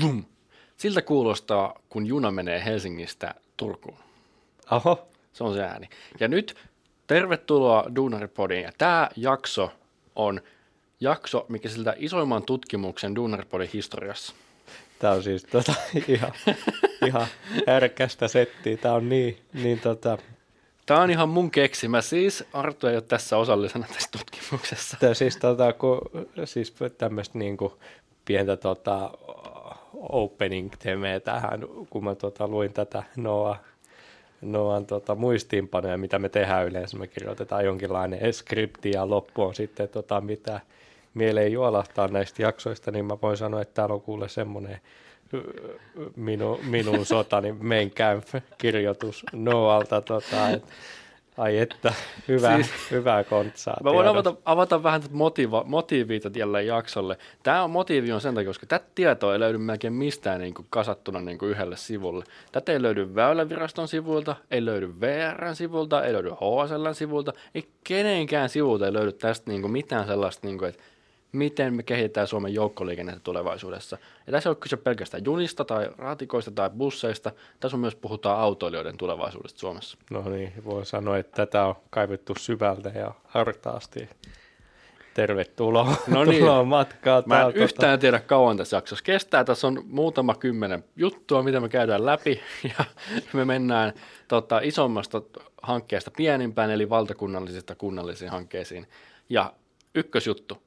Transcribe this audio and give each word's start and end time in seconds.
zoom. 0.00 0.24
Siltä 0.76 1.02
kuulostaa, 1.02 1.80
kun 1.88 2.06
juna 2.06 2.30
menee 2.30 2.64
Helsingistä 2.64 3.34
Turkuun. 3.56 3.98
Oho, 4.70 5.08
Se 5.32 5.44
on 5.44 5.54
se 5.54 5.62
ääni. 5.62 5.88
Ja 6.20 6.28
nyt 6.28 6.56
tervetuloa 7.06 7.84
Duunaripodiin. 7.96 8.62
Ja 8.62 8.72
tämä 8.78 9.08
jakso 9.16 9.72
on 10.16 10.40
jakso, 11.00 11.46
mikä 11.48 11.68
siltä 11.68 11.94
isoimman 11.96 12.42
tutkimuksen 12.42 13.14
Duunaripodin 13.14 13.70
historiassa. 13.72 14.34
tää 14.98 15.12
on 15.12 15.22
siis 15.22 15.44
tota, 15.44 15.74
ihan, 16.08 16.32
ihan 17.06 17.26
härkästä 17.66 18.28
settiä. 18.28 18.76
Tää 18.76 18.94
on 18.94 19.08
niin, 19.08 19.38
niin 19.52 19.80
tota, 19.80 20.18
Tämä 20.86 21.00
on 21.00 21.10
ihan 21.10 21.28
mun 21.28 21.50
keksimä. 21.50 22.00
Siis 22.00 22.44
Arttu 22.52 22.86
ei 22.86 22.94
ole 22.94 23.02
tässä 23.02 23.36
osallisena 23.36 23.86
tässä 23.94 24.08
tutkimuksessa. 24.12 24.96
tää 25.00 25.14
siis, 25.14 25.36
tota, 25.36 25.72
kun, 25.72 26.00
siis 26.44 26.74
tämmöistä 26.98 27.38
niinku 27.38 27.78
pientä 28.24 28.56
tota, 28.56 29.10
opening 30.00 30.70
temeä 30.78 31.20
tähän, 31.20 31.60
kun 31.90 32.04
mä 32.04 32.14
tota, 32.14 32.48
luin 32.48 32.72
tätä 32.72 33.02
Noah, 33.16 33.60
Noan 34.42 34.86
tota, 34.86 35.14
muistiinpanoja, 35.14 35.98
mitä 35.98 36.18
me 36.18 36.28
tehdään 36.28 36.66
yleensä. 36.66 36.96
Me 36.96 37.06
kirjoitetaan 37.06 37.64
jonkinlainen 37.64 38.32
skripti 38.32 38.90
ja 38.90 39.10
loppu 39.10 39.42
on 39.42 39.54
sitten 39.54 39.88
tota, 39.88 40.20
mitä 40.20 40.60
mieleen 41.14 41.52
juolahtaa 41.52 42.08
näistä 42.08 42.42
jaksoista, 42.42 42.90
niin 42.90 43.04
mä 43.04 43.16
voin 43.22 43.36
sanoa, 43.36 43.62
että 43.62 43.74
täällä 43.74 43.94
on 43.94 44.00
kuule 44.00 44.28
semmoinen 44.28 44.80
minu, 46.16 46.60
minun 46.68 47.06
sotani 47.06 47.54
camp 47.94 48.24
kirjoitus 48.58 49.24
Noalta, 49.32 50.00
tota, 50.00 50.50
et, 50.50 50.64
ai 51.38 51.58
että, 51.58 51.94
hyvä, 52.28 52.54
Siis- 52.54 52.90
hyvää 52.90 53.24
kontsaa. 53.24 53.76
Mä 53.84 53.92
voin 53.92 54.08
avata, 54.08 54.34
avata 54.44 54.82
vähän 54.82 55.02
motiva, 55.10 55.64
motiiviita 55.66 56.30
tälle 56.30 56.62
jaksolle. 56.62 57.18
Tämä 57.42 57.62
on, 57.62 57.70
motiivi 57.70 58.12
on 58.12 58.20
sen 58.20 58.34
takia, 58.34 58.48
koska 58.48 58.66
tätä 58.66 58.84
tietoa 58.94 59.32
ei 59.32 59.40
löydy 59.40 59.58
melkein 59.58 59.92
mistään 59.92 60.40
niin 60.40 60.54
kuin 60.54 60.66
kasattuna 60.70 61.20
niin 61.20 61.38
kuin 61.38 61.50
yhdelle 61.50 61.76
sivulle. 61.76 62.24
Tätä 62.52 62.72
ei 62.72 62.82
löydy 62.82 63.14
Väyläviraston 63.14 63.88
sivuilta, 63.88 64.36
ei 64.50 64.64
löydy 64.64 65.00
VRn 65.00 65.56
sivulta, 65.56 66.04
ei 66.04 66.12
löydy 66.12 66.30
HSLn 66.30 66.94
sivulta, 66.94 67.32
ei 67.54 67.68
kenenkään 67.84 68.48
sivulta 68.48 68.86
ei 68.86 68.92
löydy 68.92 69.12
tästä 69.12 69.50
niin 69.50 69.60
kuin 69.60 69.72
mitään 69.72 70.06
sellaista, 70.06 70.46
niin 70.46 70.58
kuin, 70.58 70.68
että 70.68 70.82
miten 71.36 71.74
me 71.74 71.82
kehitetään 71.82 72.26
Suomen 72.26 72.54
joukkoliikennettä 72.54 73.20
tulevaisuudessa. 73.20 73.98
Ja 74.26 74.32
tässä 74.32 74.48
ei 74.48 74.50
ole 74.50 74.56
kyse 74.56 74.76
pelkästään 74.76 75.24
junista 75.24 75.64
tai 75.64 75.90
raatikoista 75.98 76.50
tai 76.50 76.70
busseista, 76.70 77.32
tässä 77.60 77.76
on 77.76 77.80
myös 77.80 77.94
puhutaan 77.94 78.40
autoilijoiden 78.40 78.96
tulevaisuudesta 78.96 79.58
Suomessa. 79.58 79.98
No 80.10 80.22
niin, 80.30 80.52
voi 80.64 80.86
sanoa, 80.86 81.18
että 81.18 81.46
tätä 81.46 81.64
on 81.64 81.74
kaivettu 81.90 82.34
syvältä 82.38 82.88
ja 82.88 83.14
hartaasti. 83.24 84.08
Tervetuloa 85.14 85.96
No 86.06 86.24
niin. 86.24 86.38
tuloa 86.38 86.64
matkaa. 86.64 87.22
Mä 87.26 87.42
en 87.42 87.56
yhtään 87.56 87.98
tiedä 87.98 88.20
kauan 88.20 88.56
tässä 88.56 88.76
jaksossa 88.76 89.04
kestää. 89.04 89.44
Tässä 89.44 89.66
on 89.66 89.82
muutama 89.86 90.34
kymmenen 90.34 90.84
juttua, 90.96 91.42
mitä 91.42 91.60
me 91.60 91.68
käydään 91.68 92.06
läpi. 92.06 92.40
Ja 92.78 92.84
me 93.32 93.44
mennään 93.44 93.92
tota, 94.28 94.60
isommasta 94.62 95.22
hankkeesta 95.62 96.10
pienimpään, 96.16 96.70
eli 96.70 96.90
valtakunnallisista 96.90 97.74
kunnallisiin 97.74 98.30
hankkeisiin. 98.30 98.86
Ja 99.28 99.52
ykkösjuttu. 99.94 100.62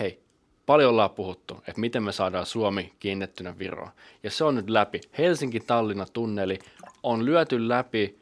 Hei, 0.00 0.20
paljon 0.66 0.90
ollaan 0.90 1.10
puhuttu, 1.10 1.54
että 1.54 1.80
miten 1.80 2.02
me 2.02 2.12
saadaan 2.12 2.46
Suomi 2.46 2.92
kiinnettynä 2.98 3.58
Viroon. 3.58 3.90
Ja 4.22 4.30
se 4.30 4.44
on 4.44 4.54
nyt 4.54 4.70
läpi. 4.70 5.00
Helsinki-Tallinna-tunneli 5.18 6.58
on 7.02 7.24
lyöty 7.24 7.68
läpi 7.68 8.18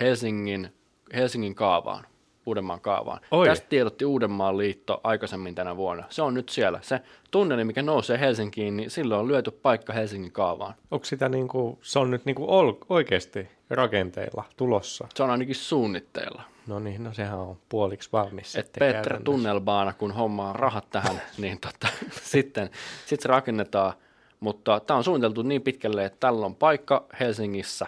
Helsingin, 0.00 0.72
Helsingin 1.14 1.54
kaavaan. 1.54 2.06
Uudenmaan 2.46 2.80
kaavaan. 2.80 3.20
Oi. 3.30 3.46
Tästä 3.46 3.66
tiedotti 3.68 4.04
Uudenmaan 4.04 4.58
liitto 4.58 5.00
aikaisemmin 5.04 5.54
tänä 5.54 5.76
vuonna. 5.76 6.04
Se 6.08 6.22
on 6.22 6.34
nyt 6.34 6.48
siellä. 6.48 6.78
Se 6.82 7.00
tunneli, 7.30 7.64
mikä 7.64 7.82
nousee 7.82 8.20
Helsinkiin, 8.20 8.76
niin 8.76 8.90
silloin 8.90 9.20
on 9.20 9.28
lyöty 9.28 9.50
paikka 9.50 9.92
Helsingin 9.92 10.32
kaavaan. 10.32 10.74
Onko 10.90 11.04
sitä 11.04 11.28
niinku, 11.28 11.78
se 11.82 11.98
on 11.98 12.10
nyt 12.10 12.24
niinku 12.24 12.44
ol, 12.48 12.72
oikeasti 12.88 13.48
rakenteilla 13.70 14.44
tulossa? 14.56 15.08
Se 15.14 15.22
on 15.22 15.30
ainakin 15.30 15.54
suunnitteilla. 15.54 16.42
No 16.66 16.78
niin, 16.78 17.04
no 17.04 17.12
sehän 17.12 17.38
on 17.38 17.58
puoliksi 17.68 18.08
valmis. 18.12 18.56
Et 18.56 18.72
Petra. 18.78 19.20
Tunnelbaana, 19.20 19.92
kun 19.92 20.12
hommaa 20.12 20.52
rahat 20.52 20.90
tähän, 20.90 21.22
niin 21.38 21.60
tota, 21.60 21.88
sitten 22.22 22.70
sit 23.06 23.20
se 23.20 23.28
rakennetaan. 23.28 23.92
Mutta 24.40 24.80
tämä 24.80 24.98
on 24.98 25.04
suunniteltu 25.04 25.42
niin 25.42 25.62
pitkälle, 25.62 26.04
että 26.04 26.20
tällä 26.20 26.46
on 26.46 26.54
paikka 26.54 27.06
Helsingissä. 27.20 27.86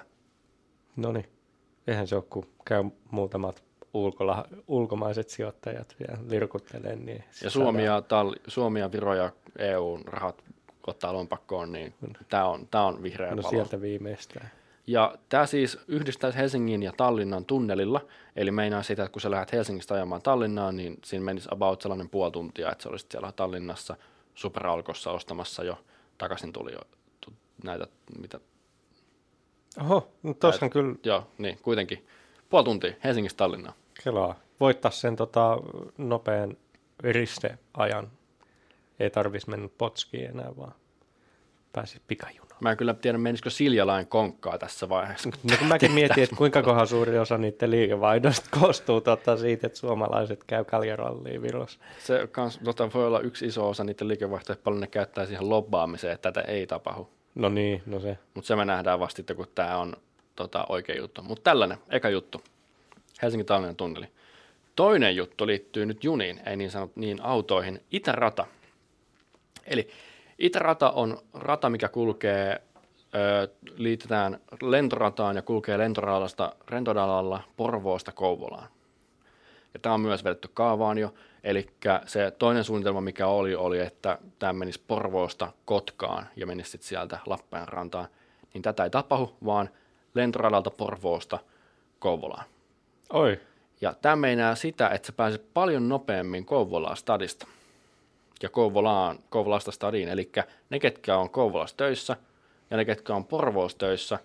No 0.97 1.13
niin, 1.13 1.29
eihän 1.87 2.07
se 2.07 2.17
ole, 2.17 2.25
kun 2.31 2.47
käy 2.65 2.85
muutamat 3.11 3.66
ulkola, 4.05 4.45
ulkomaiset 4.69 5.29
sijoittajat 5.29 5.97
vielä 6.01 6.19
lirkuttelee. 6.29 6.97
Niin 6.97 7.25
Ja 7.45 7.51
Suomi 7.51 7.85
ja, 7.85 8.03
Talli, 8.03 8.37
Suomi 8.47 8.81
ja 8.81 8.93
Viro 8.93 9.15
ja 9.15 9.33
EUn 9.59 10.03
rahat 10.07 10.45
ottaa 10.87 11.13
lompakkoon, 11.13 11.73
niin 11.73 11.95
tämä 12.29 12.47
on, 12.49 12.69
tää 12.71 12.83
on 12.83 13.03
vihreä 13.03 13.35
No 13.35 13.43
palo. 13.43 13.51
sieltä 13.51 13.81
viimeistään. 13.81 14.51
Ja 14.87 15.15
tämä 15.29 15.47
siis 15.47 15.79
yhdistäisi 15.89 16.39
Helsingin 16.39 16.83
ja 16.83 16.93
Tallinnan 16.97 17.45
tunnelilla, 17.45 18.01
eli 18.37 18.51
meinaa 18.51 18.83
sitä, 18.83 19.03
että 19.03 19.13
kun 19.13 19.21
sä 19.21 19.31
lähdet 19.31 19.53
Helsingistä 19.53 19.95
ajamaan 19.95 20.23
Tallinnaan, 20.23 20.77
niin 20.77 20.99
siinä 21.05 21.25
menisi 21.25 21.49
about 21.53 21.83
sellainen 21.83 22.09
puoli 22.09 22.31
tuntia, 22.31 22.73
että 22.73 22.83
sä 22.83 22.89
olisit 22.89 23.11
siellä 23.11 23.33
Tallinnassa 23.33 23.97
superalkossa 24.35 25.11
ostamassa 25.11 25.65
jo 25.65 25.79
takaisin 26.19 26.53
tuli 26.53 26.73
jo 26.73 26.81
tu- 27.21 27.33
näitä, 27.65 27.87
mitä, 28.19 28.41
Oho, 29.81 30.09
no 30.23 30.35
tossahan 30.35 30.71
kyllä 30.71 30.95
joo, 31.05 31.27
niin 31.39 31.59
kuitenkin 31.63 32.07
puoli 32.51 32.65
tuntia 32.65 32.93
Helsingistä 33.05 33.37
Tallinnaan. 33.37 33.75
Kelaa. 34.05 34.35
Voittaa 34.61 34.91
sen 34.91 35.17
tota, 35.17 35.59
nopean 35.99 36.57
risteajan. 37.01 38.11
Ei 39.01 39.11
tarvitsisi 39.11 39.51
mennä 39.51 39.69
potskiin 39.79 40.31
enää, 40.31 40.57
vaan 40.57 40.75
pääsisi 41.73 42.03
pikajunaan. 42.07 42.57
Mä 42.61 42.71
en 42.71 42.77
kyllä 42.77 42.95
tiedä, 42.95 43.19
menisikö 43.19 43.51
Siljalain 43.51 44.07
konkkaa 44.07 44.59
tässä 44.59 44.89
vaiheessa. 44.89 45.31
No 45.51 45.57
kun 45.59 45.67
mäkin 45.67 45.93
mietin, 45.93 46.25
että 46.25 46.37
kuinka 46.37 46.63
kohan 46.63 46.87
suuri 46.87 47.19
osa 47.19 47.39
niiden 47.39 47.71
liikevaihdosta 47.71 48.49
koostuu 48.61 49.01
tota 49.01 49.37
siitä, 49.37 49.67
että 49.67 49.79
suomalaiset 49.79 50.45
käy 50.45 50.65
kaljaralliin 50.65 51.43
Virossa. 51.43 51.81
Se 51.99 52.29
kans, 52.33 52.61
tota, 52.65 52.91
voi 52.95 53.07
olla 53.07 53.21
yksi 53.21 53.47
iso 53.47 53.69
osa 53.69 53.85
niiden 53.85 54.09
liikevaihtoja, 54.09 54.55
että 54.55 54.65
paljon 54.65 54.81
ne 54.81 54.87
käyttää 54.87 55.27
siihen 55.27 55.51
lobbaamiseen, 55.51 56.15
että 56.15 56.33
tätä 56.33 56.49
ei 56.49 56.67
tapahdu. 56.67 57.09
No 57.35 57.49
niin, 57.49 57.83
no 57.87 58.01
se. 58.01 58.19
Mutta 58.35 58.49
se 58.49 58.57
me 58.57 58.65
nähdään 58.65 59.01
vasta 59.01 59.35
kun 59.35 59.47
tämä 59.55 59.79
on 59.79 59.97
tota, 60.37 60.67
oikea 60.69 60.97
juttu. 60.97 61.23
Mutta 61.23 61.51
tällainen, 61.51 61.79
eka 61.89 62.09
juttu. 62.09 62.43
Helsingin 63.23 63.47
Tallinnan 63.47 63.77
tunneli. 63.77 64.07
Toinen 64.77 65.17
juttu 65.17 65.47
liittyy 65.47 65.87
nyt 65.87 66.05
juniin, 66.05 66.41
ei 66.47 66.57
niin 66.57 66.71
sanot 66.71 66.97
niin 66.97 67.23
autoihin. 67.23 67.83
Itärata. 67.91 68.47
Eli 69.67 69.91
Itärata 70.39 70.91
on 70.91 71.19
rata, 71.35 71.71
mikä 71.71 71.89
kulkee, 71.89 72.63
liitetään 73.77 74.41
lentorataan 74.63 75.37
ja 75.37 75.43
kulkee 75.43 75.79
lentoradasta, 75.79 76.53
lentoradalla 76.71 77.43
Porvoosta 77.57 78.13
Kouvolaan. 78.13 78.69
Ja 79.75 79.81
tämä 79.81 79.95
on 79.95 80.01
myös 80.01 80.25
vedetty 80.25 80.51
kaavaan 80.55 80.99
jo. 80.99 81.15
Eli 81.45 81.67
se 82.07 82.31
toinen 82.31 82.65
suunnitelma, 82.65 83.01
mikä 83.01 83.27
oli, 83.27 83.55
oli, 83.55 83.81
että 83.81 84.19
tämä 84.39 84.53
menisi 84.53 84.81
Porvoosta 84.87 85.53
Kotkaan 85.65 86.27
ja 86.37 86.47
menisi 86.47 86.71
sitten 86.71 86.89
sieltä 86.89 87.19
Lappeenrantaan. 87.27 88.09
Niin 88.55 88.63
tätä 88.63 88.85
ei 88.85 88.91
tapahdu, 88.91 89.37
vaan 89.45 89.71
lentoradalta 90.15 90.71
Porvoosta 90.71 91.39
Kouvolaan. 91.99 92.45
Oi, 93.11 93.41
Ja 93.81 93.95
tämä 94.03 94.17
meinaa 94.17 94.55
sitä, 94.55 94.89
että 94.89 95.07
sä 95.07 95.13
pääset 95.13 95.55
paljon 95.55 95.89
nopeammin 95.89 96.45
Kouvolaan 96.45 96.97
stadista 96.97 97.47
ja 98.43 98.49
Kouvolaan, 98.49 99.19
Kouvolasta 99.31 99.73
stadiin. 99.73 100.09
Eli 100.09 100.33
ne, 100.71 100.79
ketkä 100.79 101.17
on 101.17 101.31
Kouvolassa 101.31 101.77
töissä 101.77 102.17
ja 102.71 102.77
ne, 102.77 102.85
ketkä 102.85 103.15
on 103.15 103.25
Porvoossa 103.25 103.79
töissä 103.79 104.19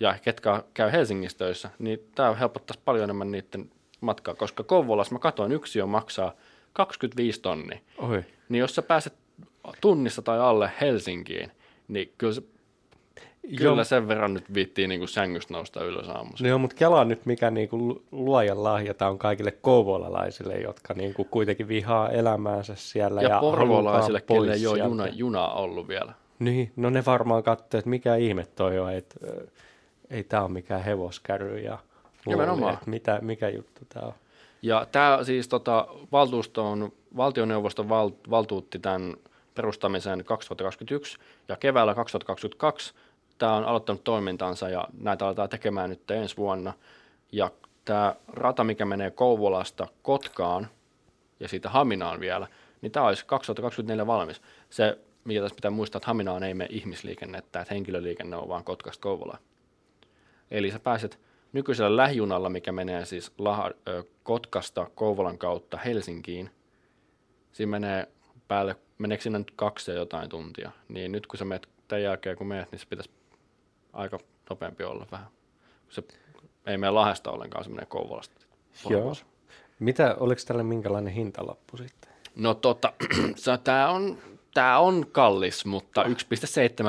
ja 0.00 0.18
ketkä 0.22 0.62
käy 0.74 0.92
Helsingissä 0.92 1.38
töissä, 1.38 1.70
niin 1.78 2.10
tämä 2.14 2.34
helpottaisi 2.34 2.82
paljon 2.84 3.04
enemmän 3.04 3.30
niiden 3.30 3.70
matkaa, 4.00 4.34
koska 4.34 4.62
Kouvolassa 4.62 5.14
mä 5.14 5.18
katsoin 5.18 5.52
yksi 5.52 5.78
jo 5.78 5.86
maksaa 5.86 6.34
25 6.72 7.40
tonnia. 7.40 7.78
oi. 7.98 8.24
Niin 8.48 8.60
jos 8.60 8.74
sä 8.74 8.82
pääset 8.82 9.14
tunnissa 9.80 10.22
tai 10.22 10.38
alle 10.38 10.72
Helsinkiin, 10.80 11.52
niin 11.88 12.12
kyllä, 12.18 12.32
se, 12.32 12.42
kyllä 13.56 13.76
Joo. 13.76 13.84
sen 13.84 14.08
verran 14.08 14.34
nyt 14.34 14.54
viittiin 14.54 14.88
niin 14.88 15.00
kuin 15.00 15.08
sängystä 15.08 15.54
nousta 15.54 15.84
ylös 15.84 16.08
aamussa. 16.08 16.44
No 16.44 16.48
joo, 16.48 16.58
mutta 16.58 16.76
kelaa 16.76 17.04
nyt, 17.04 17.26
mikä 17.26 17.50
niinku 17.50 17.78
lu- 17.78 18.02
luojan 18.10 18.64
lahjata 18.64 19.08
on 19.08 19.18
kaikille 19.18 19.50
kouvolalaisille, 19.50 20.54
jotka 20.54 20.94
niinku 20.94 21.24
kuitenkin 21.24 21.68
vihaa 21.68 22.10
elämäänsä 22.10 22.74
siellä. 22.74 23.22
Ja, 23.22 23.28
ja 23.28 23.40
porvolaisille, 23.40 24.20
kelle 24.20 24.52
ei 24.52 24.66
ole 24.66 24.78
juna, 24.78 25.06
junaa 25.06 25.54
ollut 25.54 25.88
vielä. 25.88 26.12
Niin, 26.38 26.72
no 26.76 26.90
ne 26.90 27.02
varmaan 27.06 27.42
katsoo, 27.42 27.78
että 27.78 27.90
mikä 27.90 28.16
ihme 28.16 28.46
toi 28.56 28.78
on, 28.78 28.92
että 28.92 29.14
ö, 29.24 29.46
ei 30.10 30.24
tämä 30.24 30.42
ole 30.42 30.50
mikään 30.50 30.84
hevoskärry 30.84 31.58
ja 31.58 31.78
luuli, 32.26 32.38
Nimenomaan. 32.38 32.74
että 32.74 32.90
mitä, 32.90 33.18
mikä 33.22 33.48
juttu 33.48 33.80
tämä 33.88 34.06
on. 34.06 34.14
Ja 34.62 34.86
tämä 34.92 35.18
siis 35.22 35.48
tota, 35.48 35.86
valtuuston, 36.12 36.92
valtioneuvoston 37.16 37.88
val, 37.88 38.10
valtuutti 38.30 38.78
tämän 38.78 39.14
perustamisen 39.54 40.24
2021 40.24 41.18
ja 41.48 41.56
keväällä 41.56 41.94
2022 41.94 42.94
tämä 43.42 43.56
on 43.56 43.64
aloittanut 43.64 44.04
toimintansa 44.04 44.68
ja 44.68 44.88
näitä 44.98 45.26
aletaan 45.26 45.48
tekemään 45.48 45.90
nyt 45.90 46.10
ensi 46.10 46.36
vuonna. 46.36 46.72
Ja 47.32 47.50
tämä 47.84 48.14
rata, 48.28 48.64
mikä 48.64 48.84
menee 48.84 49.10
Kouvolasta 49.10 49.86
Kotkaan 50.02 50.68
ja 51.40 51.48
siitä 51.48 51.68
Haminaan 51.68 52.20
vielä, 52.20 52.46
niin 52.82 52.92
tämä 52.92 53.06
olisi 53.06 53.26
2024 53.26 54.06
valmis. 54.06 54.42
Se 54.70 54.98
mikä 55.24 55.40
tässä 55.40 55.54
pitää 55.54 55.70
muistaa, 55.70 55.98
että 55.98 56.06
Haminaan 56.06 56.42
ei 56.42 56.54
mene 56.54 56.68
ihmisliikennettä, 56.72 57.60
että 57.60 57.74
henkilöliikenne 57.74 58.36
on 58.36 58.48
vaan 58.48 58.64
Kotkasta 58.64 59.02
Kouvolaan. 59.02 59.38
Eli 60.50 60.70
sä 60.70 60.78
pääset 60.78 61.20
nykyisellä 61.52 61.96
lähijunalla, 61.96 62.48
mikä 62.48 62.72
menee 62.72 63.04
siis 63.04 63.32
Laha, 63.38 63.70
ö, 63.88 64.04
Kotkasta 64.22 64.90
Kouvolan 64.94 65.38
kautta 65.38 65.76
Helsinkiin. 65.76 66.50
Siinä 67.52 67.70
menee 67.70 68.08
päälle, 68.48 68.76
meneekö 68.98 69.22
sinne 69.22 69.38
nyt 69.38 69.52
kaksi 69.56 69.90
ja 69.90 69.96
jotain 69.96 70.28
tuntia. 70.28 70.70
Niin 70.88 71.12
nyt 71.12 71.26
kun 71.26 71.38
sä 71.38 71.44
menet 71.44 71.68
tämän 71.88 72.02
jälkeen, 72.02 72.36
kun 72.36 72.46
menet, 72.46 72.72
niin 72.72 72.78
se 72.78 72.86
pitäisi 72.86 73.10
aika 73.92 74.18
nopeampi 74.50 74.84
olla 74.84 75.06
vähän. 75.12 75.26
Se 75.90 76.02
ei 76.66 76.78
mene 76.78 76.90
Lahesta 76.90 77.30
ollenkaan, 77.30 77.64
se 77.64 77.70
menee 77.70 77.86
Kouvolasta. 77.86 78.46
Joo. 78.90 79.12
Mitä, 79.78 80.16
oliko 80.20 80.40
tälle 80.46 80.62
minkälainen 80.62 81.12
hintalappu 81.12 81.76
sitten? 81.76 82.12
No 82.36 82.54
tota, 82.54 82.92
tämä 83.64 83.90
on, 83.90 84.18
tää 84.54 84.78
on 84.78 85.06
kallis, 85.12 85.64
mutta 85.66 86.02
1,7 86.04 86.08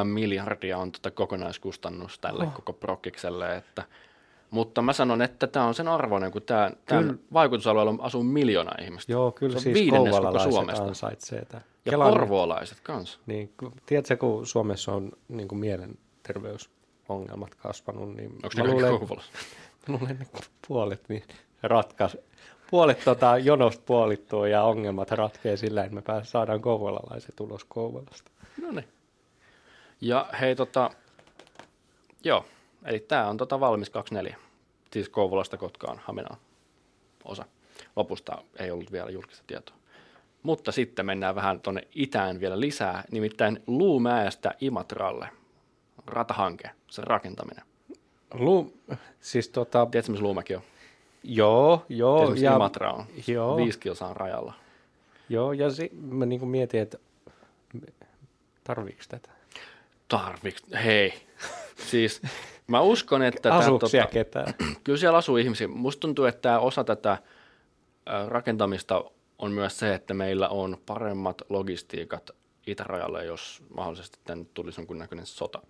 miljardia 0.04 0.78
on 0.78 0.92
tota 0.92 1.12
kokonaiskustannus 1.12 2.20
tälle 2.20 2.44
Oh. 2.44 2.54
koko 2.54 2.74
prokkikselle. 2.74 3.56
Että, 3.56 3.84
mutta 4.52 4.82
mä 4.82 4.94
sanon, 4.94 5.22
että 5.22 5.48
tämä 5.48 5.66
on 5.66 5.74
sen 5.74 5.88
arvoinen, 5.88 6.32
kun 6.32 6.42
tämä, 6.42 6.72
vaikutusalueella 7.34 7.96
asuu 8.00 8.24
miljoona 8.24 8.72
ihmistä. 8.82 9.12
Joo, 9.12 9.32
kyllä 9.32 9.52
Se 9.52 9.58
on 9.58 9.76
siis 9.76 9.90
Suomesta. 10.44 10.84
ansaitsee 10.86 11.46
tämän. 11.46 11.64
Ja 11.86 11.90
Kelaan- 11.90 12.14
porvoolaiset 12.14 12.80
kanssa. 12.80 13.20
Niin, 13.26 13.54
tiedätkö, 13.86 14.18
kun 14.18 14.48
Suomessa 14.48 14.92
on 14.94 15.12
niin 15.28 15.48
kuin 15.48 15.60
mielenterveysongelmat 17.10 17.56
kasvanut, 17.56 18.16
niin 18.16 18.32
Onko 18.32 18.50
mä 18.58 18.64
ne 18.64 18.70
luulen, 18.70 19.20
luulen, 19.88 20.22
että 20.22 20.40
puolet 20.68 21.10
niin 21.10 21.24
ratkaisi. 21.64 22.18
Puolet 22.72 23.04
tota, 23.04 23.38
jonosta 23.38 23.84
puolittuu 23.86 24.46
ja 24.46 24.64
ongelmat 24.64 25.12
ratkee 25.12 25.58
sillä, 25.58 25.84
että 25.84 25.96
me 25.96 26.02
pääs, 26.02 26.32
saadaan 26.32 26.62
kouvolalaiset 26.62 27.40
ulos 27.40 27.64
Kouvolasta. 27.64 28.32
No 28.62 28.72
niin. 28.72 28.88
Ja 30.02 30.30
hei 30.40 30.56
tota, 30.56 30.90
joo, 32.24 32.46
eli 32.86 33.00
tämä 33.00 33.28
on 33.28 33.38
tota 33.38 33.60
valmis 33.60 33.90
24. 33.90 34.38
Siis 34.94 35.10
Kouvolasta 35.10 35.58
Kotkaan 35.58 36.02
Haminaan 36.04 36.38
osa. 37.26 37.46
Lopusta 37.96 38.44
ei 38.60 38.72
ollut 38.72 38.92
vielä 38.92 39.10
julkista 39.10 39.44
tietoa. 39.48 39.76
Mutta 40.44 40.72
sitten 40.72 41.06
mennään 41.06 41.36
vähän 41.36 41.62
tuonne 41.62 41.88
itään 41.96 42.40
vielä 42.40 42.60
lisää, 42.60 43.04
nimittäin 43.12 43.64
Luumäestä 43.68 44.54
Imatralle. 44.62 45.30
Ratahanke, 46.08 46.70
sen 46.90 47.08
rakentaminen. 47.08 47.66
Lu, 48.34 48.74
siis 49.20 49.50
tota, 49.50 49.88
Tiedätkö, 49.92 50.12
missä 50.12 50.24
Luumäki 50.24 50.56
on? 50.56 50.62
joo, 51.24 51.86
joo, 51.90 52.34
ja, 52.34 52.56
Imatra 52.56 52.92
on 52.92 53.06
joo. 53.28 53.58
viisi 53.58 53.80
kilsaan 53.80 54.16
rajalla. 54.16 54.54
joo, 55.30 55.54
ja 55.54 55.72
si, 55.72 55.90
mä 56.02 56.26
niin 56.26 56.48
mietin, 56.48 56.82
että 56.82 56.98
tarviiko 58.64 59.02
tätä? 59.08 59.30
Tarviks? 60.08 60.64
Hei. 60.84 61.14
Siis 61.90 62.22
mä 62.68 62.82
uskon, 62.82 63.24
että... 63.24 63.54
Asuuko 63.54 63.88
siellä 63.88 64.06
tota, 64.06 64.14
ketään? 64.14 64.54
Kyllä 64.84 65.00
siellä 65.00 65.18
asuu 65.18 65.38
ihmisiä. 65.38 65.68
Musta 65.68 66.00
tuntuu, 66.00 66.26
että 66.26 66.42
tämä 66.42 66.60
osa 66.60 66.84
tätä 66.84 67.18
rakentamista 68.28 69.04
on 69.40 69.52
myös 69.52 69.80
se, 69.80 69.94
että 69.94 70.14
meillä 70.14 70.50
on 70.50 70.78
paremmat 70.86 71.42
logistiikat 71.50 72.32
itärajalle, 72.68 73.26
jos 73.26 73.64
mahdollisesti 73.76 74.20
tänne 74.24 74.46
tulisi 74.54 74.82
jonkunnäköinen 74.82 75.26
sota. 75.26 75.62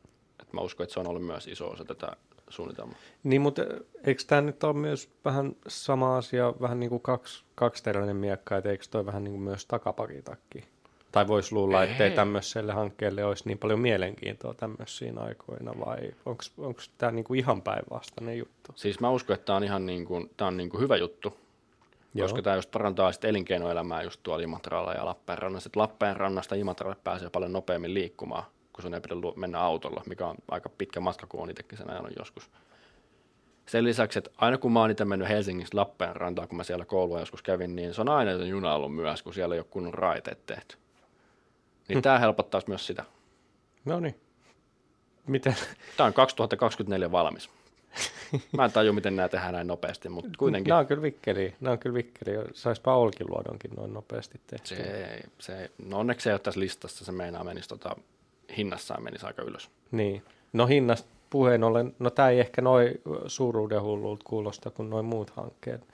Mä 0.54 0.62
uskon, 0.62 0.84
että 0.84 0.94
se 0.94 1.00
on 1.00 1.08
ollut 1.08 1.26
myös 1.26 1.48
iso 1.48 1.70
osa 1.70 1.86
tätä 1.86 2.16
suunnitelmaa. 2.50 2.98
Niin, 3.24 3.42
mutta 3.42 3.62
eikö 4.04 4.24
tämä 4.28 4.42
nyt 4.42 4.64
ole 4.64 4.74
myös 4.74 5.10
vähän 5.26 5.56
sama 5.68 6.18
asia, 6.18 6.54
vähän 6.62 6.80
niin 6.80 6.90
kuin 6.90 7.02
kaksi, 7.02 7.44
kaksiteräinen 7.56 8.16
miekka, 8.16 8.58
että 8.58 8.70
eikö 8.70 8.86
toi 8.92 9.06
vähän 9.06 9.24
niin 9.24 9.32
kuin 9.32 9.44
myös 9.44 9.66
takapakitakki? 9.66 10.64
Tai 11.12 11.28
voisi 11.28 11.54
luulla, 11.56 11.84
ettei 11.84 12.10
Ei. 12.10 12.16
tämmöiselle 12.16 12.74
hankkeelle 12.74 13.26
olisi 13.26 13.44
niin 13.48 13.58
paljon 13.58 13.80
mielenkiintoa 13.80 14.54
tämmöisiin 14.54 15.18
aikoina, 15.18 15.74
vai 15.86 16.14
onko 16.58 16.82
tämä 16.98 17.12
niin 17.12 17.26
kuin 17.26 17.40
ihan 17.40 17.62
päinvastainen 17.62 18.38
juttu? 18.38 18.72
Siis 18.76 19.00
mä 19.00 19.10
uskon, 19.10 19.34
että 19.34 19.46
tämä 19.46 19.58
on 19.58 19.64
ihan 19.64 19.86
niin 19.86 20.06
kuin, 20.06 20.30
tää 20.38 20.48
on 20.48 20.58
niin 20.58 20.70
kuin 20.70 20.82
hyvä 20.82 20.98
juttu, 20.98 21.38
Joo. 22.14 22.24
koska 22.24 22.42
tämä 22.42 22.56
just 22.56 22.72
parantaa 22.72 23.12
sit 23.12 23.26
elinkeinoelämää 23.26 24.04
just 24.04 24.20
tuolla 24.24 24.44
Imatralla 24.44 24.94
ja 24.94 25.06
Lappeenrannassa. 25.06 25.68
Et 25.68 25.76
Lappeenrannasta 25.76 26.56
Imatralle 26.56 26.96
pääsee 27.04 27.30
paljon 27.30 27.54
nopeammin 27.54 27.94
liikkumaan, 27.94 28.44
kun 28.74 28.82
sun 28.82 28.94
ei 28.94 29.02
pidä 29.02 29.16
mennä 29.36 29.60
autolla, 29.60 30.04
mikä 30.08 30.28
on 30.28 30.36
aika 30.52 30.70
pitkä 30.70 31.00
matka, 31.00 31.28
kun 31.28 31.42
on 31.42 31.50
itsekin 31.50 31.78
sen 31.78 31.90
ajanut 31.90 32.12
joskus. 32.18 32.50
Sen 33.66 33.84
lisäksi, 33.84 34.20
että 34.20 34.32
aina 34.38 34.58
kun 34.58 34.72
mä 34.72 34.80
oon 34.80 34.92
itse 34.92 35.06
mennyt 35.06 35.30
Helsingistä 35.30 35.78
Lappeenrantaan, 35.78 36.48
kun 36.48 36.58
mä 36.58 36.64
siellä 36.64 36.86
koulua 36.86 37.20
joskus 37.20 37.42
kävin, 37.42 37.76
niin 37.76 37.94
se 37.94 38.02
on 38.02 38.10
aina 38.10 38.38
se 38.38 38.46
juna 38.46 38.76
ollut 38.76 38.96
myös, 38.96 39.24
kun 39.24 39.34
siellä 39.34 39.56
ei 39.56 39.60
ole 39.60 39.68
kunnon 39.70 39.94
raiteet 39.94 40.46
tehty. 40.46 40.78
Niin 41.88 42.02
tämä 42.02 42.20
helpottaisi 42.20 42.70
myös 42.70 42.88
sitä. 42.88 43.04
No 43.86 44.00
niin. 44.00 44.16
Miten? 45.28 45.56
Tämä 45.98 46.08
on 46.08 46.14
2024 46.14 47.12
valmis. 47.12 47.50
Mä 48.58 48.66
en 48.66 48.72
tajua, 48.72 48.94
miten 48.94 49.16
nämä 49.16 49.30
tehdään 49.30 49.54
näin 49.54 49.68
nopeasti, 49.68 50.10
mutta 50.10 50.30
kuitenkin 50.38 50.70
Nämä 50.70 50.80
on 50.80 50.88
kyllä 50.88 51.02
vikkeliä. 51.02 51.54
Nämä 51.60 51.72
on 51.72 51.80
kyllä 51.80 51.94
vikkeliä. 51.94 52.42
Saispa 52.54 52.96
Olkiluodonkin 52.96 53.72
noin 53.78 53.94
nopeasti 53.94 54.42
tehty. 54.48 54.68
se, 54.68 55.22
se, 55.40 55.72
no 55.86 56.00
onneksi 56.00 56.24
se 56.24 56.30
ei 56.30 56.34
ole 56.34 56.40
tässä 56.40 56.60
listassa, 56.60 57.06
se 57.06 57.12
meinaa 57.12 57.44
menisi 57.44 57.70
tota, 57.70 57.96
hinnassaan 58.58 59.04
menisi 59.04 59.26
aika 59.26 59.42
ylös. 59.42 59.70
Niin. 59.92 60.24
No 60.54 60.68
hinnasta 60.68 61.10
puheen 61.30 61.64
ollen, 61.64 61.96
no 62.00 62.10
tämä 62.10 62.30
ei 62.30 62.40
ehkä 62.40 62.62
noin 62.62 63.02
suuruuden 63.28 63.82
hullulta 63.82 64.24
kuulosta 64.26 64.70
kuin 64.70 64.90
noin 64.90 65.06
muut 65.06 65.30
hankkeet. 65.30 65.88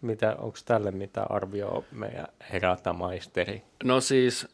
Mitä, 0.00 0.36
onko 0.38 0.58
tälle 0.64 0.90
mitä 0.90 1.22
arvioa 1.22 1.82
meidän 1.92 2.26
herätämaisteri? 2.52 3.62
No 3.84 4.00
siis, 4.00 4.48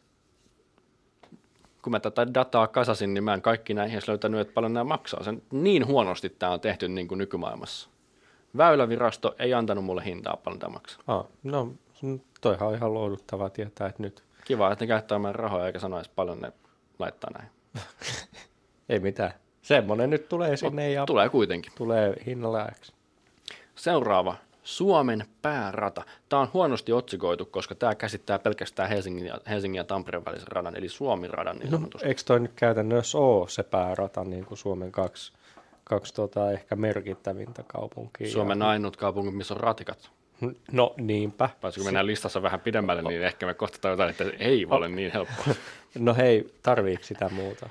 kun 1.81 1.91
mä 1.91 1.99
tätä 1.99 2.33
dataa 2.33 2.67
kasasin, 2.67 3.13
niin 3.13 3.23
mä 3.23 3.33
en 3.33 3.41
kaikki 3.41 3.73
näihin 3.73 3.93
edes 3.93 4.07
löytänyt, 4.07 4.39
että 4.39 4.53
paljon 4.53 4.73
nämä 4.73 4.83
maksaa. 4.83 5.23
Sen 5.23 5.41
niin 5.51 5.87
huonosti 5.87 6.29
tämä 6.29 6.51
on 6.51 6.59
tehty 6.59 6.87
niin 6.87 7.07
kuin 7.07 7.17
nykymaailmassa. 7.17 7.89
Väylävirasto 8.57 9.35
ei 9.39 9.53
antanut 9.53 9.85
mulle 9.85 10.05
hintaa, 10.05 10.37
paljon 10.37 10.59
tämä 10.59 10.73
maksaa. 10.73 11.03
Ah, 11.07 11.25
no 11.43 11.73
toihan 12.41 12.67
on 12.67 12.75
ihan 12.75 12.93
lohduttavaa 12.93 13.49
tietää, 13.49 13.87
että 13.87 14.03
nyt 14.03 14.23
Kiva, 14.45 14.71
että 14.71 14.83
ne 14.83 14.87
käyttää 14.87 15.19
meidän 15.19 15.35
rahoja 15.35 15.67
eikä 15.67 15.79
sano 15.79 15.97
edes 15.97 16.09
paljon 16.09 16.39
ne 16.39 16.51
laittaa 17.03 17.31
näin. 17.39 17.49
ei 18.89 18.99
mitään. 18.99 19.33
Semmoinen 19.61 20.09
nyt 20.09 20.29
tulee 20.29 20.57
sinne 20.57 20.91
ja 20.91 21.05
Tulee 21.05 21.29
kuitenkin. 21.29 21.71
tulee 21.75 22.13
hinnalla 22.25 22.67
X. 22.81 22.91
Seuraava. 23.75 24.35
Suomen 24.63 25.25
päärata. 25.41 26.03
Tämä 26.29 26.41
on 26.41 26.49
huonosti 26.53 26.91
otsikoitu, 26.93 27.45
koska 27.45 27.75
tämä 27.75 27.95
käsittää 27.95 28.39
pelkästään 28.39 28.89
Helsingin 28.89 29.25
ja, 29.25 29.37
Helsingin 29.49 29.77
ja 29.77 29.83
Tampereen 29.83 30.25
välisen 30.25 30.47
radan, 30.47 30.75
eli 30.77 30.89
Suomi-radan 30.89 31.57
niin 31.57 31.71
No, 31.71 31.77
sanotusti. 31.77 32.07
eikö 32.07 32.21
toi 32.25 32.39
nyt 32.39 32.51
käytännössä 32.55 33.17
ole 33.17 33.49
se 33.49 33.63
päärata, 33.63 34.23
niin 34.23 34.45
kuin 34.45 34.57
Suomen 34.57 34.91
kaksi, 34.91 35.33
kaksi 35.83 36.13
tota, 36.13 36.51
ehkä 36.51 36.75
merkittävintä 36.75 37.63
kaupunkia? 37.67 38.31
Suomen 38.31 38.59
ja, 38.59 38.67
ainut 38.69 38.97
kaupunki, 38.97 39.31
missä 39.31 39.53
on 39.53 39.59
ratikat. 39.59 40.11
No 40.71 40.93
niinpä. 40.97 41.49
Paitsi 41.61 41.79
kun 41.79 41.87
mennään 41.87 42.07
listassa 42.07 42.41
vähän 42.41 42.59
pidemmälle, 42.59 43.01
niin 43.01 43.23
ehkä 43.23 43.45
me 43.45 43.53
kohta 43.53 43.77
tajutaan, 43.81 44.09
että 44.09 44.25
ei 44.39 44.65
ole 44.65 44.89
niin 44.89 45.11
helppoa. 45.11 45.45
No 45.99 46.13
hei, 46.13 46.53
tarviiko 46.63 47.03
sitä 47.03 47.29
muuta? 47.29 47.69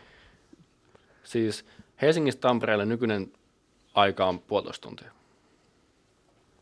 Siis 1.24 1.64
Helsingistä 2.02 2.40
Tampereelle 2.40 2.86
nykyinen 2.86 3.32
aika 3.94 4.26
on 4.26 4.40
puolitoista 4.40 4.88
tuntia. 4.88 5.10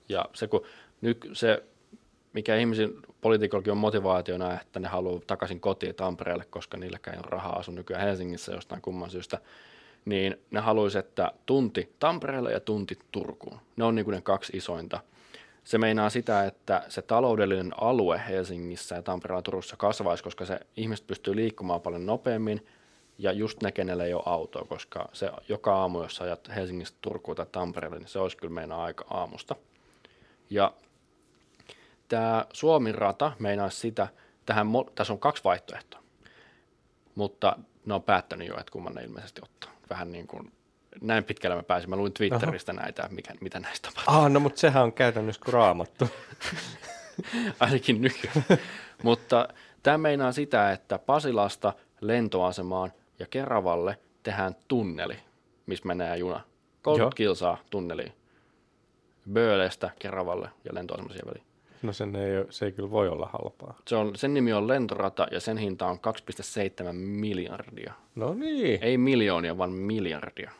Ja 0.08 0.24
se, 0.34 0.46
kun 0.46 0.64
nyt 1.00 1.30
se, 1.32 1.62
mikä 2.32 2.56
ihmisin 2.56 3.02
poliitikollakin 3.20 3.72
on 3.72 3.78
motivaationa, 3.78 4.60
että 4.60 4.80
ne 4.80 4.88
haluaa 4.88 5.20
takaisin 5.26 5.60
kotiin 5.60 5.94
Tampereelle, 5.94 6.44
koska 6.50 6.76
niilläkään 6.76 7.14
ei 7.14 7.20
ole 7.20 7.30
rahaa 7.30 7.58
asua 7.58 7.74
nykyään 7.74 8.04
Helsingissä 8.04 8.52
jostain 8.52 8.82
kumman 8.82 9.10
syystä, 9.10 9.38
niin 10.04 10.36
ne 10.50 10.60
haluaisi, 10.60 10.98
että 10.98 11.32
tunti 11.46 11.94
Tampereelle 11.98 12.52
ja 12.52 12.60
tunti 12.60 12.98
Turkuun. 13.12 13.60
Ne 13.76 13.84
on 13.84 13.94
niin 13.94 14.04
kuin 14.04 14.14
ne 14.14 14.20
kaksi 14.20 14.56
isointa. 14.56 15.00
Se 15.70 15.78
meinaa 15.78 16.10
sitä, 16.10 16.44
että 16.44 16.82
se 16.88 17.02
taloudellinen 17.02 17.72
alue 17.80 18.22
Helsingissä 18.28 18.94
ja 18.94 19.02
Tampereella 19.02 19.42
Turussa 19.42 19.76
kasvaisi, 19.76 20.24
koska 20.24 20.44
se 20.44 20.60
ihmiset 20.76 21.06
pystyy 21.06 21.36
liikkumaan 21.36 21.80
paljon 21.80 22.06
nopeammin 22.06 22.66
ja 23.18 23.32
just 23.32 23.62
ne, 23.62 23.72
kenellä 23.72 24.04
ei 24.04 24.14
ole 24.14 24.22
autoa, 24.26 24.64
koska 24.64 25.08
se 25.12 25.30
joka 25.48 25.76
aamu, 25.76 26.02
jos 26.02 26.20
ajat 26.20 26.48
Helsingistä 26.56 26.98
Turkuun 27.00 27.36
tai 27.36 27.46
Tampereelle, 27.52 27.98
niin 27.98 28.08
se 28.08 28.18
olisi 28.18 28.36
kyllä 28.36 28.54
meinaa 28.54 28.84
aika 28.84 29.04
aamusta. 29.10 29.56
Ja 30.50 30.72
tämä 32.08 32.46
Suomi-rata 32.52 33.32
meinaa 33.38 33.70
sitä, 33.70 34.08
tähän, 34.46 34.66
tässä 34.94 35.12
on 35.12 35.18
kaksi 35.18 35.44
vaihtoehtoa, 35.44 36.00
mutta 37.14 37.56
ne 37.84 37.94
on 37.94 38.02
päättänyt 38.02 38.48
jo, 38.48 38.54
että 38.60 38.72
kumman 38.72 38.94
ne 38.94 39.02
ilmeisesti 39.02 39.40
ottaa. 39.44 39.70
Vähän 39.90 40.12
niin 40.12 40.26
kuin, 40.26 40.52
näin 41.00 41.24
pitkälle 41.24 41.56
mä 41.56 41.62
pääsin. 41.62 41.90
Mä 41.90 41.96
luin 41.96 42.12
Twitteristä 42.12 42.72
näitä, 42.72 43.08
mikä, 43.10 43.34
mitä 43.40 43.60
näistä 43.60 43.88
tapahtuu. 43.88 44.14
Ah, 44.14 44.30
no 44.30 44.40
mutta 44.40 44.60
sehän 44.60 44.82
on 44.82 44.92
käytännössä 44.92 45.42
kuin 45.44 45.54
raamattu. 45.54 46.08
ainakin 47.60 48.00
nykyään. 48.00 48.44
Mutta 49.02 49.48
tämä 49.82 49.98
meinaa 49.98 50.32
sitä, 50.32 50.72
että 50.72 50.98
Pasilasta 50.98 51.72
lentoasemaan 52.00 52.92
ja 53.18 53.26
Keravalle 53.30 53.98
tehdään 54.22 54.56
tunneli, 54.68 55.16
missä 55.66 55.86
menee 55.86 56.16
juna. 56.16 56.40
30 56.82 57.02
Joo. 57.02 57.10
kilsaa 57.10 57.58
tunneliin. 57.70 58.12
Böölestä 59.32 59.90
Keravalle 59.98 60.48
ja 60.64 60.74
lentoasema 60.74 61.08
siihen 61.08 61.26
väliin. 61.26 61.46
No 61.82 61.92
sen 61.92 62.16
ei, 62.16 62.44
se 62.50 62.64
ei 62.64 62.72
kyllä 62.72 62.90
voi 62.90 63.08
olla 63.08 63.30
halpaa. 63.32 63.78
Se 63.88 63.96
on, 63.96 64.16
sen 64.16 64.34
nimi 64.34 64.52
on 64.52 64.68
lentorata 64.68 65.26
ja 65.30 65.40
sen 65.40 65.58
hinta 65.58 65.86
on 65.86 65.96
2,7 66.86 66.92
miljardia. 66.92 67.92
No 68.14 68.34
niin. 68.34 68.78
Ei 68.82 68.98
miljoonia, 68.98 69.58
vaan 69.58 69.72
miljardia. 69.72 70.50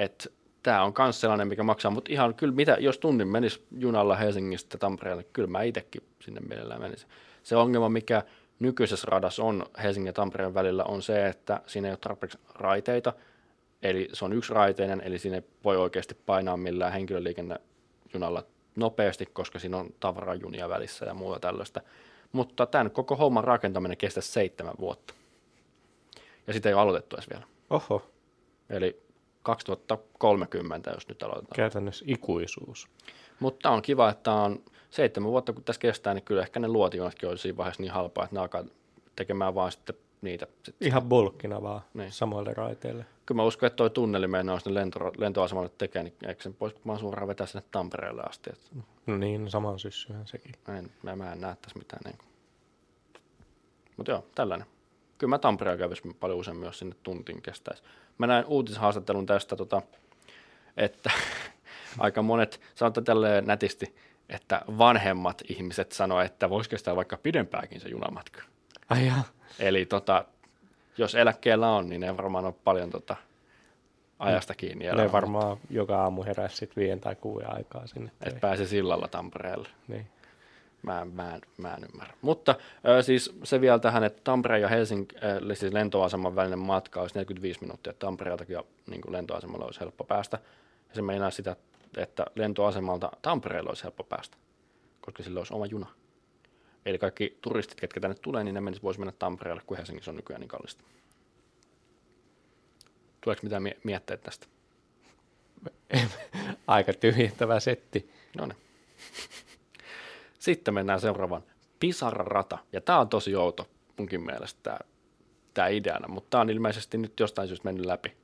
Et 0.00 0.32
tämä 0.62 0.82
on 0.82 0.92
myös 0.98 1.20
sellainen, 1.20 1.48
mikä 1.48 1.62
maksaa, 1.62 1.90
mutta 1.90 2.12
ihan 2.12 2.34
kyllä, 2.34 2.54
mitä, 2.54 2.76
jos 2.80 2.98
tunnin 2.98 3.28
menisi 3.28 3.66
junalla 3.78 4.16
Helsingistä 4.16 4.78
Tampereelle, 4.78 5.24
kyllä 5.32 5.48
mä 5.48 5.62
itsekin 5.62 6.02
sinne 6.20 6.40
mielellään 6.40 6.80
menisin. 6.80 7.08
Se 7.42 7.56
ongelma, 7.56 7.88
mikä 7.88 8.22
nykyisessä 8.58 9.06
radassa 9.10 9.42
on 9.42 9.66
Helsingin 9.82 10.06
ja 10.06 10.12
Tampereen 10.12 10.54
välillä, 10.54 10.84
on 10.84 11.02
se, 11.02 11.26
että 11.26 11.60
siinä 11.66 11.88
ei 11.88 11.92
ole 11.92 11.98
tarpeeksi 12.00 12.38
raiteita, 12.54 13.12
eli 13.82 14.08
se 14.12 14.24
on 14.24 14.32
yksi 14.32 14.54
raiteinen, 14.54 15.02
eli 15.04 15.18
siinä 15.18 15.36
ei 15.36 15.42
voi 15.64 15.76
oikeasti 15.76 16.14
painaa 16.26 16.56
millään 16.56 16.92
henkilöliikennejunalla 16.92 18.42
nopeasti, 18.76 19.26
koska 19.26 19.58
siinä 19.58 19.76
on 19.76 19.90
tavarajunia 20.00 20.68
välissä 20.68 21.06
ja 21.06 21.14
muuta 21.14 21.40
tällaista. 21.40 21.80
Mutta 22.32 22.66
tämän 22.66 22.90
koko 22.90 23.16
homman 23.16 23.44
rakentaminen 23.44 23.96
kestää 23.96 24.22
seitsemän 24.22 24.74
vuotta. 24.80 25.14
Ja 26.46 26.52
sitä 26.52 26.68
ei 26.68 26.74
ole 26.74 26.82
aloitettu 26.82 27.16
edes 27.16 27.30
vielä. 27.30 27.44
Oho, 27.70 28.10
Eli 28.70 29.09
2030, 29.42 30.90
jos 30.90 31.08
nyt 31.08 31.22
aloitetaan. 31.22 31.56
käytännössä 31.56 32.04
ikuisuus. 32.08 32.88
Mutta 33.40 33.70
on 33.70 33.82
kiva, 33.82 34.08
että 34.08 34.32
on 34.32 34.62
seitsemän 34.90 35.30
vuotta, 35.30 35.52
kun 35.52 35.64
tässä 35.64 35.80
kestää, 35.80 36.14
niin 36.14 36.24
kyllä 36.24 36.42
ehkä 36.42 36.60
ne 36.60 36.68
luotijonatkin 36.68 37.28
olisi 37.28 37.42
siinä 37.42 37.56
vaiheessa 37.56 37.82
niin 37.82 37.92
halpaa, 37.92 38.24
että 38.24 38.36
ne 38.36 38.40
alkaa 38.40 38.64
tekemään 39.16 39.54
vaan 39.54 39.72
sitten 39.72 39.94
niitä. 40.20 40.46
Sitten. 40.62 40.88
Ihan 40.88 41.02
bulkkina 41.08 41.62
vaan 41.62 41.80
Niin. 41.94 42.12
samoille 42.12 42.54
raiteille. 42.54 43.06
Kyllä 43.26 43.36
mä 43.42 43.44
uskon, 43.46 43.66
että 43.66 43.76
toi 43.76 43.90
tunneli 43.90 44.26
meinaa 44.26 44.58
sinne 44.60 44.80
lento, 44.80 44.98
lentoasemalle 45.18 45.70
tekee, 45.78 46.02
niin 46.02 46.14
eikö 46.26 46.42
sen 46.42 46.54
pois 46.54 46.74
vaan 46.86 46.98
suoraan 46.98 47.28
vetää 47.28 47.46
sinne 47.46 47.64
Tampereelle 47.70 48.22
asti. 48.28 48.50
Et 48.52 48.70
No 49.06 49.16
niin, 49.16 49.50
saman 49.50 49.78
syssyhän 49.78 50.26
sekin. 50.26 50.52
mä, 50.68 50.78
en, 50.78 50.90
mä, 51.02 51.16
mä 51.16 51.32
en 51.32 51.40
näe 51.40 51.56
tässä 51.62 51.78
mitään. 51.78 52.00
Niin 52.04 52.18
Mutta 53.96 54.12
joo, 54.12 54.26
tällainen. 54.34 54.66
Kyllä 55.18 55.30
mä 55.30 55.38
Tampereella 55.38 55.78
kävisin 55.78 56.14
paljon 56.14 56.38
useammin, 56.38 56.66
jos 56.66 56.78
sinne 56.78 56.96
tuntiin 57.02 57.42
kestäisi. 57.42 57.82
Mä 58.20 58.26
näin 58.26 58.44
uutishaastattelun 58.44 59.26
tästä, 59.26 59.56
tota, 59.56 59.82
että 60.76 61.10
aika 61.98 62.22
monet, 62.22 62.60
sanotaan 62.74 63.04
tälleen 63.04 63.46
nätisti, 63.46 63.96
että 64.28 64.62
vanhemmat 64.78 65.42
ihmiset 65.48 65.92
sanoo, 65.92 66.20
että 66.20 66.50
voisi 66.50 66.70
kestää 66.70 66.96
vaikka 66.96 67.16
pidempääkin 67.16 67.80
se 67.80 67.88
junamatka. 67.88 68.42
Ai 68.90 69.06
jaa. 69.06 69.24
Eli 69.58 69.86
tota, 69.86 70.24
jos 70.98 71.14
eläkkeellä 71.14 71.70
on, 71.70 71.88
niin 71.88 72.04
ei 72.04 72.16
varmaan 72.16 72.44
ole 72.44 72.54
paljon 72.64 72.90
tota, 72.90 73.16
ajasta 74.18 74.54
kiinni. 74.54 74.84
Ne 74.84 75.12
varmaan 75.12 75.56
joka 75.70 76.02
aamu 76.02 76.22
heräsi 76.22 76.56
sitten 76.56 76.82
viien 76.82 77.00
tai 77.00 77.16
kuuden 77.16 77.54
aikaa 77.54 77.86
sinne. 77.86 78.10
Että 78.10 78.24
töihin. 78.24 78.40
pääse 78.40 78.66
sillalla 78.66 79.08
Tampereelle. 79.08 79.68
Niin. 79.88 80.06
Mä, 80.82 81.06
mä, 81.12 81.34
en, 81.34 81.40
mä 81.56 81.74
en 81.74 81.84
ymmärrä. 81.92 82.14
Mutta 82.22 82.54
ö, 82.88 83.02
siis 83.02 83.38
se 83.44 83.60
vielä 83.60 83.78
tähän, 83.78 84.04
että 84.04 84.20
Tampereen 84.24 84.62
ja 84.62 84.68
Helsingin 84.68 85.08
eli 85.42 85.56
siis 85.56 85.72
lentoaseman 85.72 86.36
välinen 86.36 86.58
matka 86.58 87.00
olisi 87.00 87.14
45 87.14 87.60
minuuttia. 87.60 87.92
Tampereeltakin 87.92 88.54
ja 88.54 88.64
niin 88.86 89.00
kuin 89.00 89.12
lentoasemalla 89.12 89.64
olisi 89.64 89.80
helppo 89.80 90.04
päästä. 90.04 90.38
Ja 90.88 90.94
se 90.94 91.02
meinaa 91.02 91.30
sitä, 91.30 91.56
että 91.96 92.26
lentoasemalta 92.34 93.10
Tampereella 93.22 93.70
olisi 93.70 93.82
helppo 93.82 94.04
päästä, 94.04 94.36
koska 95.00 95.22
sillä 95.22 95.40
olisi 95.40 95.54
oma 95.54 95.66
juna. 95.66 95.86
Eli 96.86 96.98
kaikki 96.98 97.38
turistit, 97.40 97.80
ketkä 97.80 98.00
tänne 98.00 98.16
tulee, 98.22 98.44
niin 98.44 98.54
ne 98.54 98.60
menis, 98.60 98.82
voisi 98.82 99.00
mennä 99.00 99.12
Tampereelle, 99.18 99.62
kun 99.66 99.76
Helsingissä 99.76 100.10
on 100.10 100.16
nykyään 100.16 100.40
niin 100.40 100.48
kallista. 100.48 100.84
Tuleeko 103.20 103.40
mitään 103.42 103.62
mie- 103.62 103.78
mietteitä 103.84 104.22
tästä? 104.22 104.46
Aika 106.66 106.92
tyhjentävä 106.92 107.60
setti. 107.60 108.10
No 108.38 108.46
niin. 108.46 108.56
Sitten 110.40 110.74
mennään 110.74 111.00
seuraavaan. 111.00 111.42
Pisara-rata. 111.80 112.58
Ja 112.72 112.80
tämä 112.80 113.00
on 113.00 113.08
tosi 113.08 113.36
outo 113.36 113.68
munkin 113.96 114.22
mielestä 114.22 114.60
tämä, 114.62 114.78
tämä 115.54 115.68
ideana, 115.68 116.08
mutta 116.08 116.30
tämä 116.30 116.40
on 116.40 116.50
ilmeisesti 116.50 116.98
nyt 116.98 117.20
jostain 117.20 117.48
syystä 117.48 117.64
mennyt 117.64 117.86
läpi. 117.86 118.16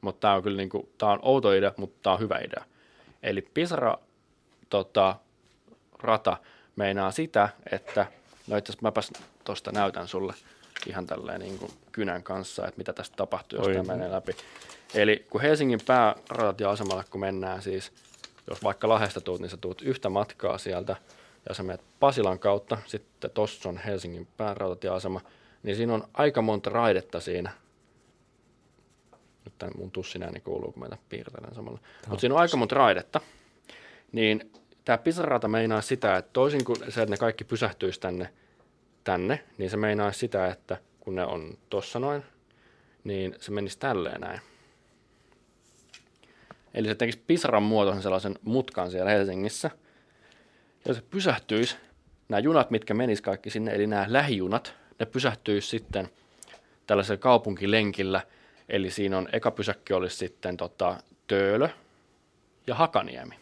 Mutta 0.00 0.20
tämä 0.20 0.34
on 0.34 0.42
kyllä 0.42 0.56
niinku, 0.56 0.88
tämä 0.98 1.12
on 1.12 1.18
outo 1.22 1.52
idea, 1.52 1.72
mutta 1.76 1.98
tämä 2.02 2.14
on 2.14 2.20
hyvä 2.20 2.38
idea. 2.38 2.64
Eli 3.22 3.42
Pisara 3.42 3.98
tota, 4.70 5.16
rata 5.98 6.36
meinaa 6.76 7.10
sitä, 7.10 7.48
että, 7.72 8.06
no 8.46 8.56
itse 8.56 8.72
asiassa 8.72 8.86
mäpäs 8.86 9.12
tuosta 9.44 9.72
näytän 9.72 10.08
sulle 10.08 10.34
ihan 10.86 11.06
tälleen 11.06 11.40
niin 11.40 11.58
kuin 11.58 11.72
kynän 11.92 12.22
kanssa, 12.22 12.66
että 12.66 12.78
mitä 12.78 12.92
tästä 12.92 13.16
tapahtuu, 13.16 13.58
jos 13.58 13.66
Oi. 13.66 13.74
tämä 13.74 13.96
menee 13.96 14.10
läpi. 14.10 14.36
Eli 14.94 15.26
kun 15.30 15.40
Helsingin 15.40 15.80
päärautatieasemalle, 15.86 17.04
kun 17.10 17.20
mennään 17.20 17.62
siis, 17.62 17.92
jos 18.50 18.62
vaikka 18.62 18.88
Lahdesta 18.88 19.20
tuut, 19.20 19.40
niin 19.40 19.50
sä 19.50 19.56
tuut 19.56 19.82
yhtä 19.82 20.08
matkaa 20.08 20.58
sieltä, 20.58 20.96
ja 21.48 21.54
sä 21.54 21.62
menet 21.62 21.84
Pasilan 22.00 22.38
kautta, 22.38 22.78
sitten 22.86 23.30
tossa 23.30 23.68
on 23.68 23.78
Helsingin 23.78 24.28
päärautatieasema, 24.36 25.20
niin 25.62 25.76
siinä 25.76 25.94
on 25.94 26.08
aika 26.14 26.42
monta 26.42 26.70
raidetta 26.70 27.20
siinä. 27.20 27.52
Nyt 29.44 29.76
mun 29.76 29.90
tussinääni 29.90 30.40
kuuluu, 30.40 30.72
kun 30.72 30.82
mä 30.82 30.96
piirtelen 31.08 31.54
samalla. 31.54 31.78
Mutta 32.08 32.20
siinä 32.20 32.34
on 32.34 32.40
aika 32.40 32.56
monta 32.56 32.74
raidetta. 32.74 33.20
Niin 34.12 34.52
tämä 34.84 34.98
Pisarata 34.98 35.48
meinaa 35.48 35.80
sitä, 35.80 36.16
että 36.16 36.30
toisin 36.32 36.64
kuin 36.64 36.78
se, 36.78 37.02
että 37.02 37.10
ne 37.10 37.16
kaikki 37.16 37.44
pysähtyisi 37.44 38.00
tänne, 38.00 38.32
tänne, 39.04 39.44
niin 39.58 39.70
se 39.70 39.76
meinaa 39.76 40.12
sitä, 40.12 40.46
että 40.46 40.76
kun 41.00 41.14
ne 41.14 41.24
on 41.24 41.58
tossa 41.70 41.98
noin, 41.98 42.22
niin 43.04 43.34
se 43.40 43.50
menisi 43.50 43.78
tälleen 43.78 44.20
näin. 44.20 44.40
Eli 46.74 46.88
se 46.88 46.94
tekisi 46.94 47.22
pisaran 47.26 47.62
muotoisen 47.62 48.02
sellaisen 48.02 48.38
mutkan 48.42 48.90
siellä 48.90 49.10
Helsingissä. 49.10 49.70
Ja 50.86 50.94
se 50.94 51.02
pysähtyisi, 51.10 51.76
nämä 52.28 52.40
junat, 52.40 52.70
mitkä 52.70 52.94
menis 52.94 53.20
kaikki 53.20 53.50
sinne, 53.50 53.74
eli 53.74 53.86
nämä 53.86 54.06
lähijunat, 54.08 54.74
ne 54.98 55.06
pysähtyisi 55.06 55.68
sitten 55.68 56.08
tällaisella 56.86 57.18
kaupunkilenkillä. 57.18 58.20
Eli 58.68 58.90
siinä 58.90 59.18
on, 59.18 59.28
eka 59.32 59.50
pysäkki 59.50 59.92
olisi 59.92 60.16
sitten 60.16 60.56
tota, 60.56 60.96
Töölö 61.26 61.68
ja 62.66 62.74
Hakaniemi. 62.74 63.34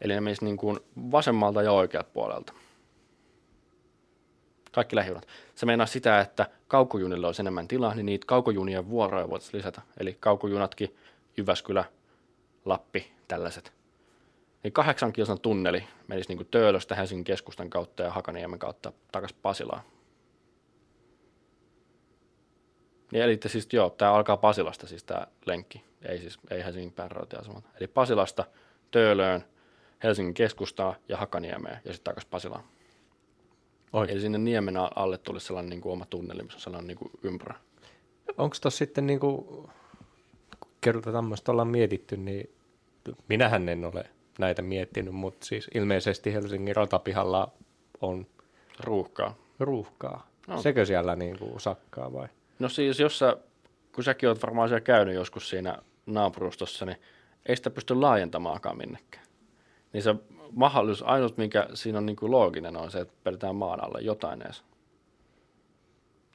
Eli 0.00 0.14
ne 0.14 0.20
menisi 0.20 0.44
niin 0.44 0.56
kuin 0.56 0.80
vasemmalta 1.10 1.62
ja 1.62 1.72
oikealta 1.72 2.10
puolelta. 2.12 2.52
Kaikki 4.72 4.96
lähijunat. 4.96 5.28
Se 5.54 5.66
meinaa 5.66 5.86
sitä, 5.86 6.20
että 6.20 6.46
kaukojunille 6.68 7.26
olisi 7.26 7.42
enemmän 7.42 7.68
tilaa, 7.68 7.94
niin 7.94 8.06
niitä 8.06 8.26
kaukojunien 8.26 8.88
vuoroja 8.88 9.30
voitaisiin 9.30 9.58
lisätä. 9.58 9.82
Eli 10.00 10.16
kaukojunatkin, 10.20 10.96
Jyväskylä, 11.36 11.84
Lappi, 12.64 13.12
tällaiset. 13.28 13.77
Niin 14.68 14.72
kahdeksan 14.72 15.12
kilsan 15.12 15.40
tunneli 15.40 15.84
menisi 16.08 16.28
niin 16.28 16.36
kuin 16.36 16.48
Töölöstä 16.50 16.94
Helsingin 16.94 17.24
keskustan 17.24 17.70
kautta 17.70 18.02
ja 18.02 18.10
Hakaniemen 18.10 18.58
kautta 18.58 18.92
takaisin 19.12 19.38
Pasilaan. 19.42 19.82
Niin 23.12 23.24
eli 23.24 23.38
siis 23.46 23.68
joo, 23.72 23.90
tämä 23.90 24.12
alkaa 24.12 24.36
Pasilasta 24.36 24.86
siis 24.86 25.04
tämä 25.04 25.26
lenkki, 25.46 25.84
ei 26.02 26.18
siis 26.18 26.38
ei 26.50 26.64
Helsingin 26.64 26.92
päärautatieasemalta. 26.92 27.68
Eli 27.80 27.86
Pasilasta 27.86 28.44
Töölöön, 28.90 29.44
Helsingin 30.02 30.34
keskustaa 30.34 30.94
ja 31.08 31.16
Hakaniemeen 31.16 31.80
ja 31.84 31.92
sitten 31.92 32.04
takaisin 32.04 32.30
Pasilaan. 32.30 32.64
Oikein. 33.92 34.14
Eli 34.14 34.20
sinne 34.20 34.38
niemen 34.38 34.76
alle 34.76 35.18
tulisi 35.18 35.46
sellainen 35.46 35.70
niin 35.70 35.80
kuin 35.80 35.92
oma 35.92 36.06
tunneli, 36.10 36.42
missä 36.42 36.56
on 36.56 36.60
sellainen 36.60 36.86
niin 36.86 36.98
kuin 36.98 37.10
ympyrä. 37.22 37.54
Onko 38.28 38.56
tuossa 38.62 38.78
sitten 38.78 39.06
niinku, 39.06 39.42
kun 40.60 40.70
kerta 40.80 41.12
tämmöistä 41.12 41.52
ollaan 41.52 41.68
mietitty, 41.68 42.16
niin 42.16 42.50
minähän 43.28 43.68
en 43.68 43.84
ole 43.84 44.17
näitä 44.38 44.62
miettinyt, 44.62 45.14
mutta 45.14 45.46
siis 45.46 45.70
ilmeisesti 45.74 46.32
Helsingin 46.34 46.76
ratapihalla 46.76 47.52
on 48.00 48.26
Ruuhkaa. 48.80 49.34
ruuhkaa. 49.58 50.26
No. 50.46 50.62
Sekö 50.62 50.86
siellä 50.86 51.16
niinku 51.16 51.58
sakkaa 51.58 52.12
vai? 52.12 52.28
No 52.58 52.68
siis, 52.68 53.00
jos 53.00 53.18
sä, 53.18 53.36
kun 53.94 54.04
säkin 54.04 54.28
oot 54.28 54.42
varmaan 54.42 54.68
siellä 54.68 54.80
käynyt 54.80 55.14
joskus 55.14 55.50
siinä 55.50 55.78
naapurustossa, 56.06 56.84
niin 56.86 56.96
ei 57.46 57.56
sitä 57.56 57.70
pysty 57.70 57.94
laajentamaankaan 57.94 58.76
minnekään. 58.78 59.24
Niin 59.92 60.02
se 60.02 60.14
mahdollisuus, 60.52 61.08
ainut 61.08 61.36
mikä 61.36 61.68
siinä 61.74 61.98
on 61.98 62.06
niin 62.06 62.16
kuin 62.16 62.32
looginen 62.32 62.76
on 62.76 62.90
se, 62.90 63.00
että 63.00 63.14
pidetään 63.24 63.56
maan 63.56 63.84
alle 63.84 64.00
jotain 64.00 64.42
edes. 64.42 64.62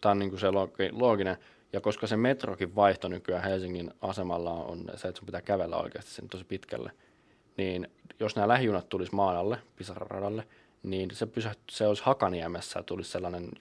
Tämä 0.02 0.12
on 0.12 0.20
niin 0.20 0.30
kuin 0.30 0.40
se 0.40 0.48
loogi- 0.50 0.92
looginen. 0.92 1.38
Ja 1.74 1.82
koska 1.82 2.08
se 2.08 2.18
metrokin 2.18 2.76
vaihto 2.76 3.08
nykyään 3.08 3.44
Helsingin 3.44 3.92
asemalla 4.02 4.52
on 4.52 4.86
se, 4.96 5.08
että 5.08 5.20
sun 5.20 5.26
pitää 5.26 5.42
kävellä 5.42 5.78
oikeasti 5.78 6.12
sen 6.12 6.28
tosi 6.30 6.44
pitkälle, 6.44 6.92
niin 7.58 7.88
jos 8.20 8.36
nämä 8.36 8.48
lähijunat 8.48 8.90
tulisi 8.90 9.16
maan 9.16 9.38
alle, 9.38 9.58
Pisararadalle, 9.76 10.48
niin 10.84 11.10
se, 11.16 11.26
pysä, 11.26 11.56
se 11.70 11.88
olisi 11.88 12.04
Hakaniemessä 12.04 12.80
ja 12.80 12.84
tulisi 12.84 13.12
sellainen 13.12 13.52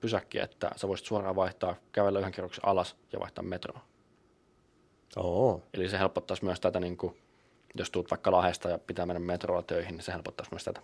pysäkki, 0.00 0.38
että 0.38 0.70
sä 0.76 0.88
voisit 0.88 1.06
suoraan 1.06 1.36
vaihtaa, 1.36 1.74
kävellä 1.92 2.18
yhden 2.18 2.32
kerroksen 2.32 2.66
alas 2.66 2.96
ja 3.12 3.20
vaihtaa 3.20 3.44
metroa. 3.44 3.80
Oo. 5.16 5.62
Eli 5.74 5.88
se 5.88 5.98
helpottaisi 5.98 6.44
myös 6.44 6.60
tätä, 6.60 6.80
niin 6.80 6.96
kuin, 6.96 7.16
jos 7.74 7.90
tuut 7.90 8.10
vaikka 8.10 8.32
Lahdesta 8.32 8.68
ja 8.68 8.78
pitää 8.78 9.06
mennä 9.06 9.20
metrolla 9.20 9.62
töihin, 9.62 9.92
niin 9.92 10.02
se 10.02 10.12
helpottaisi 10.12 10.52
myös 10.52 10.64
tätä. 10.64 10.80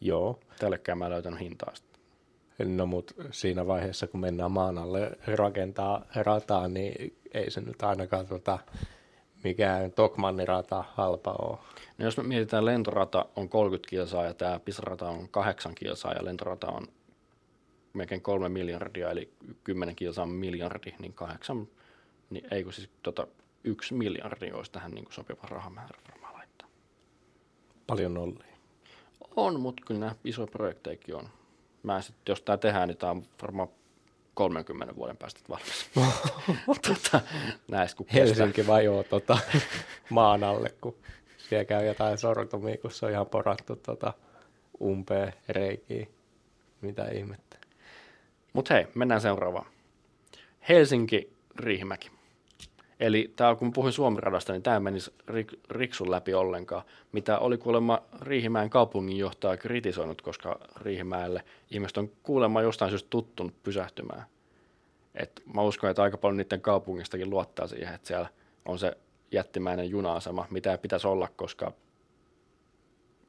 Joo. 0.00 0.40
Tällekään 0.58 0.98
mä 0.98 1.06
en 1.06 1.12
löytänyt 1.12 1.40
hintaa. 1.40 1.74
Sitten. 1.74 2.76
No 2.76 2.86
mut 2.86 3.14
siinä 3.30 3.66
vaiheessa, 3.66 4.06
kun 4.06 4.20
mennään 4.20 4.52
maan 4.52 4.78
alle 4.78 5.10
rakentaa 5.26 6.04
rataa, 6.14 6.68
niin 6.68 7.16
ei 7.34 7.50
se 7.50 7.60
nyt 7.60 7.82
ainakaan 7.82 8.26
tota 8.26 8.58
mikään 9.44 9.92
Tokmannirata 9.92 10.84
halpa 10.94 11.34
ole. 11.38 11.58
No 11.98 12.04
jos 12.04 12.16
me 12.16 12.22
mietitään, 12.22 12.64
lentorata 12.64 13.26
on 13.36 13.48
30 13.48 13.90
kilsaa 13.90 14.24
ja 14.24 14.34
tämä 14.34 14.60
pisarata 14.60 15.08
on 15.08 15.28
8 15.28 15.74
kilsaa 15.74 16.12
ja 16.12 16.24
lentorata 16.24 16.66
on 16.66 16.86
melkein 17.92 18.22
3 18.22 18.48
miljardia, 18.48 19.10
eli 19.10 19.32
10 19.64 19.96
kilsaa 19.96 20.22
on 20.22 20.28
miljardi, 20.30 20.94
niin 20.98 21.12
8, 21.12 21.68
niin 22.30 22.46
ei 22.50 22.64
kun 22.64 22.72
siis 22.72 22.90
tota, 23.02 23.26
yksi 23.64 23.94
miljardi 23.94 24.50
olisi 24.50 24.72
tähän 24.72 24.90
niin 24.90 25.04
kuin 25.04 25.14
sopiva 25.14 25.48
rahamäärä 25.50 25.98
varmaan 26.10 26.34
laittaa. 26.34 26.68
Paljon 27.86 28.14
nollia. 28.14 28.56
On, 29.36 29.60
mutta 29.60 29.82
kyllä 29.86 30.00
nämä 30.00 30.14
isoja 30.24 30.46
projektejakin 30.46 31.16
on. 31.16 31.28
Mä 31.82 32.00
sit, 32.00 32.16
jos 32.28 32.42
tämä 32.42 32.56
tehdään, 32.56 32.88
niin 32.88 32.98
tämä 32.98 33.10
on 33.10 33.22
varmaan 33.42 33.68
30 34.40 34.96
vuoden 34.96 35.16
päästä 35.16 35.40
valmis. 35.48 35.90
tota, 36.88 37.20
näistä 37.68 37.96
kun 37.96 38.06
kestää. 38.06 38.24
Helsinki 38.24 38.66
vajoo 38.66 39.02
tota, 39.02 39.38
maan 40.10 40.44
alle, 40.44 40.74
kun 40.80 40.96
siellä 41.38 41.64
käy 41.64 41.86
jotain 41.86 42.18
sortumia, 42.18 42.76
kun 42.78 42.90
se 42.90 43.06
on 43.06 43.12
ihan 43.12 43.26
porattu 43.26 43.76
tota, 43.76 44.12
umpeen 44.80 45.32
reikiä. 45.48 46.06
Mitä 46.80 47.08
ihmettä. 47.08 47.56
Mutta 48.52 48.74
hei, 48.74 48.86
mennään 48.94 49.20
seuraavaan. 49.20 49.66
Helsinki, 50.68 51.32
Riihimäki. 51.58 52.10
Eli 53.00 53.32
tää, 53.36 53.54
kun 53.54 53.72
puhuin 53.72 53.92
Suomiradasta, 53.92 54.52
niin 54.52 54.62
tämä 54.62 54.80
menisi 54.80 55.12
rik, 55.28 55.52
riksun 55.70 56.10
läpi 56.10 56.34
ollenkaan, 56.34 56.82
mitä 57.12 57.38
oli 57.38 57.58
kuulemma 57.58 58.02
Riihimäen 58.20 58.70
kaupunginjohtaja 58.70 59.56
kritisoinut, 59.56 60.22
koska 60.22 60.58
Riihimäelle 60.76 61.44
ihmiset 61.70 61.96
on 61.96 62.10
kuulemma 62.22 62.62
jostain 62.62 62.90
syystä 62.90 63.10
tuttunut 63.10 63.62
pysähtymään. 63.62 64.24
Et 65.14 65.42
mä 65.54 65.62
uskon, 65.62 65.90
että 65.90 66.02
aika 66.02 66.18
paljon 66.18 66.36
niiden 66.36 66.60
kaupungistakin 66.60 67.30
luottaa 67.30 67.66
siihen, 67.66 67.94
että 67.94 68.08
siellä 68.08 68.28
on 68.64 68.78
se 68.78 68.96
jättimäinen 69.32 69.90
juna-asema, 69.90 70.46
mitä 70.50 70.70
ei 70.72 70.78
pitäisi 70.78 71.06
olla, 71.06 71.28
koska, 71.36 71.72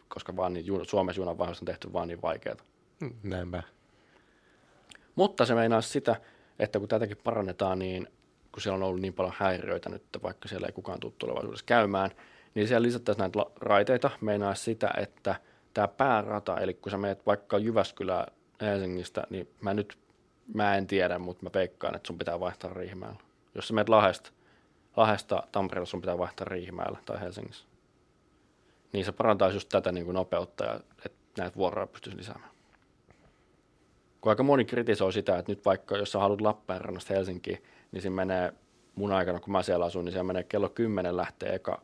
koska 0.07 0.35
vaan 0.35 0.53
niin, 0.53 0.65
Suomessa 0.87 1.21
junanvaihdosta 1.21 1.63
on 1.63 1.67
tehty 1.67 1.93
vaan 1.93 2.07
niin 2.07 2.21
vaikeaa. 2.21 2.55
Näinpä. 3.23 3.63
Mutta 5.15 5.45
se 5.45 5.55
meinaa 5.55 5.81
sitä, 5.81 6.15
että 6.59 6.79
kun 6.79 6.87
tätäkin 6.87 7.17
parannetaan, 7.23 7.79
niin 7.79 8.07
kun 8.51 8.61
siellä 8.61 8.75
on 8.75 8.83
ollut 8.83 9.01
niin 9.01 9.13
paljon 9.13 9.33
häiriöitä 9.37 9.89
nyt, 9.89 10.03
vaikka 10.23 10.47
siellä 10.47 10.67
ei 10.67 10.73
kukaan 10.73 10.99
tule 10.99 11.13
tulevaisuudessa 11.17 11.65
käymään, 11.65 12.11
niin 12.55 12.67
siellä 12.67 12.85
lisättäisiin 12.87 13.21
näitä 13.21 13.39
raiteita. 13.55 14.09
Meinaa 14.21 14.55
sitä, 14.55 14.91
että 14.97 15.35
tämä 15.73 15.87
päärata, 15.87 16.59
eli 16.59 16.73
kun 16.73 16.91
sä 16.91 16.97
menet 16.97 17.25
vaikka 17.25 17.57
Jyväskylä 17.57 18.27
Helsingistä, 18.61 19.23
niin 19.29 19.49
mä 19.61 19.73
nyt, 19.73 19.97
mä 20.53 20.75
en 20.75 20.87
tiedä, 20.87 21.19
mutta 21.19 21.43
mä 21.43 21.49
veikkaan, 21.53 21.95
että 21.95 22.07
sun 22.07 22.17
pitää 22.17 22.39
vaihtaa 22.39 22.73
Riihimäellä. 22.73 23.19
Jos 23.55 23.67
sä 23.67 23.73
menet 23.73 23.89
Lahdesta, 23.89 24.31
Lahdesta 24.97 25.43
Tampereella, 25.51 25.85
sun 25.85 26.01
pitää 26.01 26.17
vaihtaa 26.17 26.45
Riihimäellä 26.45 26.97
tai 27.05 27.21
Helsingissä. 27.21 27.65
Niin 28.93 29.05
se 29.05 29.11
parantaisi 29.11 29.55
just 29.55 29.69
tätä 29.69 29.91
niin 29.91 30.05
kuin 30.05 30.15
nopeutta 30.15 30.65
ja 30.65 30.79
että 31.05 31.41
näitä 31.41 31.55
vuoroja 31.55 31.87
pystyisi 31.87 32.17
lisäämään 32.17 32.51
kun 34.21 34.29
aika 34.29 34.43
moni 34.43 34.65
kritisoi 34.65 35.13
sitä, 35.13 35.37
että 35.37 35.51
nyt 35.51 35.65
vaikka 35.65 35.97
jos 35.97 36.11
sä 36.11 36.19
haluat 36.19 36.41
Lappeenrannasta 36.41 37.13
Helsinkiin, 37.13 37.63
niin 37.91 38.01
siinä 38.01 38.15
menee 38.15 38.53
mun 38.95 39.11
aikana, 39.11 39.39
kun 39.39 39.51
mä 39.51 39.63
siellä 39.63 39.85
asun, 39.85 40.05
niin 40.05 40.13
siellä 40.13 40.27
menee 40.27 40.43
kello 40.43 40.69
10 40.69 41.17
lähtee 41.17 41.55
eka 41.55 41.81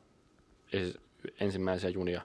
siis 0.71 0.97
ensimmäisiä 1.39 1.89
junia 1.89 2.21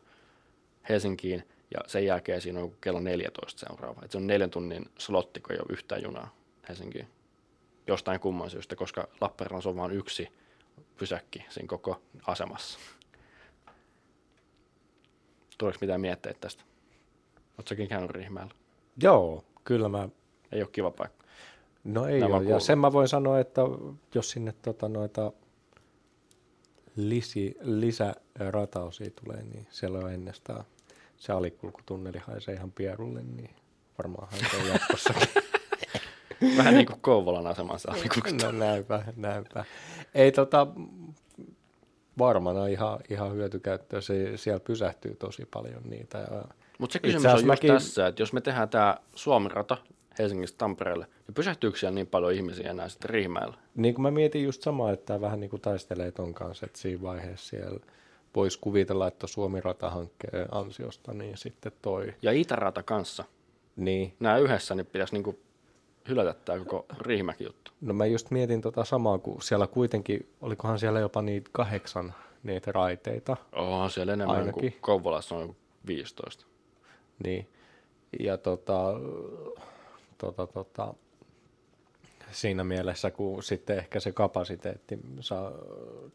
Helsinkiin, 0.89 1.49
ja 1.75 1.81
sen 1.87 2.07
jälkeen 2.07 2.41
siinä 2.41 2.61
on 2.61 2.75
kello 2.81 3.01
14 3.01 3.67
seuraava. 3.67 4.03
Et 4.05 4.11
se 4.11 4.19
on 4.19 4.27
neljän 4.27 4.51
tunnin 4.51 4.91
slotti, 4.99 5.41
kun 5.41 5.53
ei 5.53 5.59
ole 5.59 5.67
yhtään 5.71 6.03
junaa 6.03 6.35
Helsinkiin. 6.69 7.09
Jostain 7.87 8.21
kumman 8.21 8.51
syystä, 8.51 8.77
koska 8.77 9.09
Lappeenrannassa 9.21 9.71
on 9.71 9.77
vain 9.77 9.93
yksi 9.93 10.29
pysäkki 10.97 11.45
siinä 11.49 11.69
koko 11.69 12.03
asemassa. 12.27 12.79
Tuleeko 15.59 15.79
mitään 15.81 16.01
mietteitä 16.01 16.41
tästä? 16.41 16.65
Oletko 17.59 17.75
käynyt 17.89 18.11
Riihimäellä? 18.11 18.55
Joo, 19.03 19.45
kyllä 19.65 19.89
mä 19.89 20.09
Ei 20.53 20.63
ole 20.63 20.69
kiva 20.73 20.91
paikka. 20.91 21.22
No 21.85 22.07
ei 22.07 22.21
Nämä 22.21 22.37
ole. 22.37 22.45
Ja 22.45 22.61
sen 22.61 22.79
mä 22.79 22.93
voin 22.93 23.09
sanoa, 23.09 23.41
että 23.41 23.61
jos 24.15 24.31
sinne 24.31 24.55
tota, 24.63 24.89
noita 24.89 25.33
lisi, 26.97 27.57
lisäratausia 27.61 29.11
tulee, 29.25 29.43
niin 29.43 29.67
siellä 29.71 29.99
on 29.99 30.13
ennestään 30.13 30.65
se 31.17 31.33
alikulkutunneli 31.33 32.19
haisee 32.19 32.55
ihan 32.55 32.73
pierulle, 32.73 33.23
niin 33.23 33.51
varmaan 33.99 34.29
haisee 34.31 34.73
jatkossakin. 34.73 35.29
Vähän 36.57 36.75
niin 36.75 36.87
kuin 36.87 37.01
Kouvolan 37.01 37.47
asemassa. 37.47 37.95
no 38.43 38.53
näinpä, 38.53 39.05
näinpä. 39.17 39.65
Ei 40.15 40.33
tota, 40.33 40.67
varmana 42.19 42.67
ihan, 42.67 42.99
ihan 43.11 43.33
hyötykäyttöä. 43.33 44.01
Se, 44.01 44.37
siellä 44.37 44.61
pysähtyy 44.61 45.15
tosi 45.15 45.47
paljon 45.51 45.83
niitä. 45.85 46.19
Ja 46.19 46.45
Mutta 46.79 46.93
se 46.93 46.99
Itse 46.99 47.09
kysymys 47.09 47.27
on 47.27 47.33
just 47.33 47.47
mäkin- 47.47 47.73
tässä, 47.73 48.07
että 48.07 48.23
jos 48.23 48.33
me 48.33 48.41
tehdään 48.41 48.69
tämä 48.69 48.97
Suomi-rata 49.15 49.77
Helsingistä 50.19 50.59
Tampereelle, 50.59 51.07
niin 51.27 51.35
pysähtyykö 51.35 51.79
siellä 51.79 51.95
niin 51.95 52.07
paljon 52.07 52.33
ihmisiä 52.33 52.71
enää 52.71 52.89
sitten 52.89 53.11
Riihimäellä? 53.11 53.55
Niin 53.75 53.95
kuin 53.95 54.03
mä 54.03 54.11
mietin 54.11 54.45
just 54.45 54.63
samaa, 54.63 54.93
että 54.93 55.07
tämä 55.07 55.21
vähän 55.21 55.41
niin 55.41 55.51
kuin 55.51 55.63
taistelee 55.63 56.13
ton 56.13 56.35
kanssa, 56.35 56.67
että 56.67 56.79
siinä 56.79 57.03
vaiheessa 57.03 57.49
siellä 57.49 57.81
voisi 58.35 58.59
kuvitella, 58.61 59.09
että 59.09 59.27
Suomi-ratahankkeen 59.27 60.49
ansiosta, 60.51 61.13
niin 61.15 61.37
sitten 61.37 61.73
toi, 61.83 62.15
Ja 62.23 62.33
Itärata 62.33 62.83
kanssa. 62.83 63.25
niin, 63.77 64.15
Nämä 64.21 64.39
yhdessä, 64.39 64.75
niin 64.75 64.87
pitäisi 64.87 65.15
niinku 65.15 65.39
hylätä 66.09 66.35
tämä 66.45 66.59
koko 66.59 66.87
Riihimäki 67.01 67.45
juttu. 67.45 67.71
no 67.81 67.95
mä 67.95 68.07
just 68.07 68.31
mietin 68.31 68.61
tota 68.61 68.85
samaa, 68.85 69.19
kun 69.19 69.43
siellä 69.43 69.67
kuitenkin, 69.67 70.29
olikohan 70.41 70.79
siellä 70.79 71.01
jopa 71.01 71.23
niitä 71.23 71.51
kahdeksan 71.53 72.15
niitä 72.43 72.73
raiteita, 72.73 73.37
Onhan 73.53 73.91
siellä 73.91 74.13
enemmän 74.13 74.37
Ainakin. 74.37 74.61
kuin 74.61 74.75
Kouvolassa 74.81 75.35
on 75.35 75.41
joku 75.41 75.57
15. 75.87 76.47
niin, 77.25 77.49
ja 78.21 78.39
tota, 78.39 78.95
tota, 80.23 80.47
tota, 80.47 80.95
siinä 82.31 82.65
mielessä, 82.65 83.11
kun 83.11 83.43
sitten 83.43 83.79
ehkä 83.79 84.01
se 84.01 84.13
kapasiteetti 84.13 84.99
saa, 85.21 85.53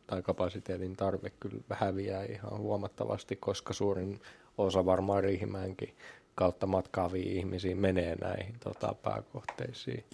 tai 0.08 0.22
kapasiteetin 0.22 0.96
tarve 0.96 1.30
kyllä 1.40 1.62
häviää 1.70 2.24
ihan 2.24 2.58
huomattavasti, 2.58 3.36
koska 3.36 3.74
suurin 3.74 4.22
osa 4.58 4.86
varmaan 4.86 5.24
Riihimäenkin 5.24 5.96
kautta 6.36 6.68
matkaavia 6.68 7.32
ihmisiä 7.32 7.76
menee 7.76 8.16
näihin 8.16 8.56
tota, 8.60 8.96
pääkohteisiin. 9.04 10.06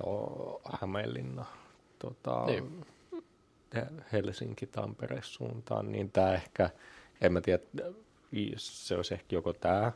Joo, 0.00 0.60
Hämeenlinna, 0.80 1.44
tota, 1.98 2.46
Niin. 2.46 2.86
He- 3.74 3.86
Helsinki, 4.12 4.66
Tampere 4.66 5.20
suuntaan, 5.22 5.92
niin 5.92 6.10
tämä 6.12 6.34
ehkä, 6.34 6.70
en 7.20 7.32
mä 7.32 7.40
tiedä, 7.40 7.62
se 8.56 8.96
olisi 8.96 9.14
ehkä 9.14 9.36
joko 9.36 9.52
tämä 9.52 9.92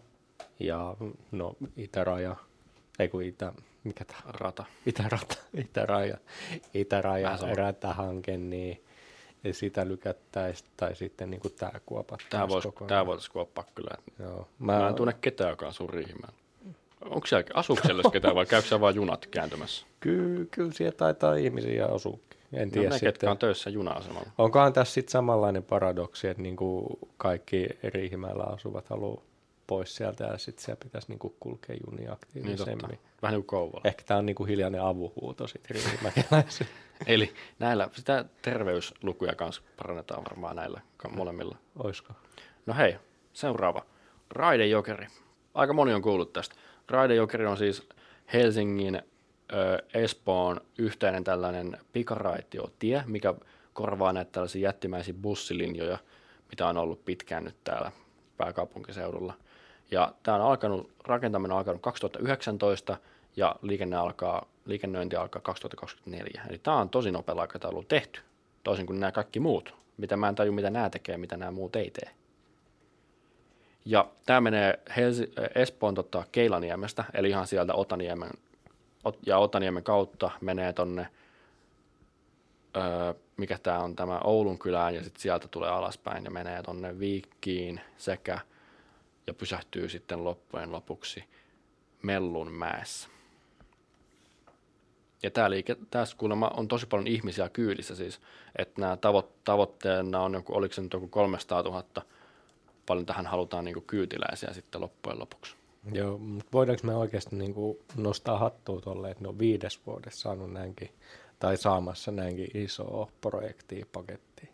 ja 0.60 0.96
no 1.30 1.56
itäraja, 1.76 2.36
ei 3.00 3.08
kun 3.08 3.22
itä, 3.22 3.52
mikä 3.84 4.04
tämä 4.04 4.20
Rata. 4.26 4.64
Itärata, 4.86 5.36
itäraja, 5.64 6.16
itäraja 6.74 7.38
ratahanke, 7.56 8.36
niin 8.36 8.84
sitä 9.52 9.88
lykättäisiin, 9.88 10.70
tai 10.76 10.94
sitten 10.96 11.30
niin 11.30 11.40
kuin 11.40 11.54
tämä 11.58 11.72
kuopattaisiin 11.86 12.30
Tämä 12.30 12.48
voisi 12.48 12.68
kokonaan. 12.68 12.88
tää 12.88 13.06
vois 13.06 13.28
kuoppaa 13.28 13.64
kyllä. 13.74 13.94
Joo. 14.18 14.48
Mä 14.58 14.78
Mä, 14.78 14.88
en 14.88 14.94
tunne 14.94 15.14
ketään, 15.20 15.50
joka 15.50 15.68
asuu 15.68 15.86
Riihimäellä. 15.86 16.36
Onko 17.04 17.26
siellä, 17.26 17.44
asuuko 17.54 17.82
siellä 17.86 18.02
ketään 18.12 18.34
vai 18.34 18.46
käykö 18.50 18.68
siellä 18.68 18.80
vaan 18.80 18.94
junat 18.94 19.26
kääntymässä? 19.26 19.86
kyllä, 20.00 20.46
kyllä 20.50 20.72
siellä 20.72 20.96
taitaa 20.96 21.34
ihmisiä 21.34 21.86
asuukin. 21.86 22.40
En 22.52 22.68
No 22.68 22.72
tiedä 22.72 22.88
ne, 22.88 22.92
sitten. 22.94 23.12
ketkä 23.12 23.30
on 23.30 23.38
töissä 23.38 23.70
juna-asemalla. 23.70 24.30
Onkohan 24.38 24.72
tässä 24.72 24.94
sitten 24.94 25.12
samanlainen 25.12 25.62
paradoksi, 25.62 26.28
että 26.28 26.42
niinku 26.42 26.98
kaikki 27.16 27.66
Riihimäellä 27.82 28.44
asuvat 28.44 28.88
haluaa 28.88 29.22
pois 29.70 29.96
sieltä 29.96 30.24
ja 30.24 30.38
sitten 30.38 30.64
siellä 30.64 30.80
pitäisi 30.84 31.08
niinku 31.08 31.36
kulkea 31.40 31.76
juni 31.86 31.96
Niin 31.96 32.12
aktiivisemmin. 32.12 32.78
totta. 32.78 32.96
Vähän 33.22 33.34
niin 33.34 33.46
kuin 33.46 33.58
Kouvola. 33.58 33.80
Ehkä 33.84 34.02
tämä 34.06 34.18
on 34.18 34.26
niinku 34.26 34.44
hiljainen 34.44 34.82
avuhuuto 34.82 35.46
sitten. 35.46 35.76
Eli 37.06 37.34
näillä, 37.58 37.88
sitä 37.92 38.24
terveyslukuja 38.42 39.34
kanssa 39.34 39.62
parannetaan 39.76 40.24
varmaan 40.24 40.56
näillä 40.56 40.80
molemmilla. 41.10 41.56
Oisko? 41.78 42.12
No 42.66 42.74
hei, 42.74 42.96
seuraava. 43.32 43.86
Raidejokeri. 44.30 45.06
Aika 45.54 45.72
moni 45.72 45.94
on 45.94 46.02
kuullut 46.02 46.32
tästä. 46.32 46.54
Raidejokeri 46.88 47.46
on 47.46 47.56
siis 47.56 47.88
Helsingin, 48.32 49.02
ö, 49.52 49.82
Espoon 49.94 50.60
yhteinen 50.78 51.24
tällainen 51.24 51.78
pikaraitiotie, 51.92 53.02
mikä 53.06 53.34
korvaa 53.72 54.12
näitä 54.12 54.30
tällaisia 54.32 54.62
jättimäisiä 54.62 55.14
bussilinjoja, 55.14 55.98
mitä 56.50 56.66
on 56.66 56.76
ollut 56.76 57.04
pitkään 57.04 57.44
nyt 57.44 57.56
täällä 57.64 57.92
pääkaupunkiseudulla. 58.36 59.34
Ja 59.90 60.12
tämä 60.22 60.34
on 60.36 60.42
alkanut, 60.42 60.90
rakentaminen 61.04 61.52
on 61.52 61.58
alkanut 61.58 61.82
2019 61.82 62.96
ja 63.36 63.56
liikenne 63.62 63.96
alkaa, 63.96 64.46
liikennöinti 64.64 65.16
alkaa 65.16 65.42
2024. 65.42 66.42
Eli 66.48 66.58
tämä 66.58 66.76
on 66.76 66.88
tosi 66.88 67.10
nopealla 67.10 67.42
aikataululla 67.42 67.86
tehty, 67.88 68.20
toisin 68.64 68.86
kuin 68.86 69.00
nämä 69.00 69.12
kaikki 69.12 69.40
muut, 69.40 69.74
mitä 69.96 70.16
mä 70.16 70.28
en 70.28 70.34
taju, 70.34 70.52
mitä 70.52 70.70
nämä 70.70 70.90
tekee, 70.90 71.16
mitä 71.16 71.36
nämä 71.36 71.50
muut 71.50 71.76
ei 71.76 71.90
tee. 71.90 72.10
Ja 73.84 74.08
tämä 74.26 74.40
menee 74.40 74.80
Helsi- 74.96 75.32
Espoon 75.54 75.94
tota, 75.94 76.24
Keilaniemestä, 76.32 77.04
eli 77.14 77.28
ihan 77.28 77.46
sieltä 77.46 77.74
Otaniemen, 77.74 78.30
Ot- 79.08 79.18
ja 79.26 79.38
Otaniemen 79.38 79.82
kautta 79.84 80.30
menee 80.40 80.72
tonne, 80.72 81.06
öö, 82.76 83.14
mikä 83.36 83.58
tämä 83.62 83.78
on, 83.78 83.96
tämä 83.96 84.20
Oulun 84.24 84.58
kylään 84.58 84.94
ja 84.94 85.04
sitten 85.04 85.20
sieltä 85.20 85.48
tulee 85.48 85.70
alaspäin 85.70 86.24
ja 86.24 86.30
menee 86.30 86.62
tonne 86.62 86.98
Viikkiin 86.98 87.80
sekä 87.96 88.38
ja 89.26 89.34
pysähtyy 89.34 89.88
sitten 89.88 90.24
loppujen 90.24 90.72
lopuksi 90.72 91.24
Mellunmäessä. 92.02 93.08
Ja 95.22 95.30
tämä 95.30 95.50
liike, 95.50 95.76
tässä 95.90 96.16
kuulemma 96.16 96.50
on 96.56 96.68
tosi 96.68 96.86
paljon 96.86 97.06
ihmisiä 97.06 97.48
kyydissä 97.48 97.94
siis, 97.94 98.20
että 98.58 98.80
nämä 98.80 98.94
tavo- 98.94 99.32
tavoitteena 99.44 100.20
on 100.20 100.34
joku, 100.34 100.56
oliko 100.56 100.74
se 100.74 100.80
nyt 100.80 100.92
joku 100.92 101.08
300 101.08 101.62
000, 101.62 101.84
paljon 102.86 103.06
tähän 103.06 103.26
halutaan 103.26 103.64
niin 103.64 103.82
kyytiläisiä 103.86 104.52
sitten 104.52 104.80
loppujen 104.80 105.18
lopuksi. 105.18 105.56
Joo, 105.92 106.18
mutta 106.18 106.52
voidaanko 106.52 106.86
me 106.86 106.94
oikeasti 106.94 107.36
niin 107.36 107.54
kuin 107.54 107.78
nostaa 107.96 108.38
hattua 108.38 108.80
tuolle, 108.80 109.10
että 109.10 109.22
ne 109.22 109.28
on 109.28 109.38
viides 109.38 109.86
vuodessa 109.86 110.20
saanut 110.20 110.52
näinkin, 110.52 110.90
tai 111.38 111.56
saamassa 111.56 112.10
näinkin 112.10 112.50
isoa 112.54 113.10
projektia, 113.20 113.86
pakettia? 113.92 114.48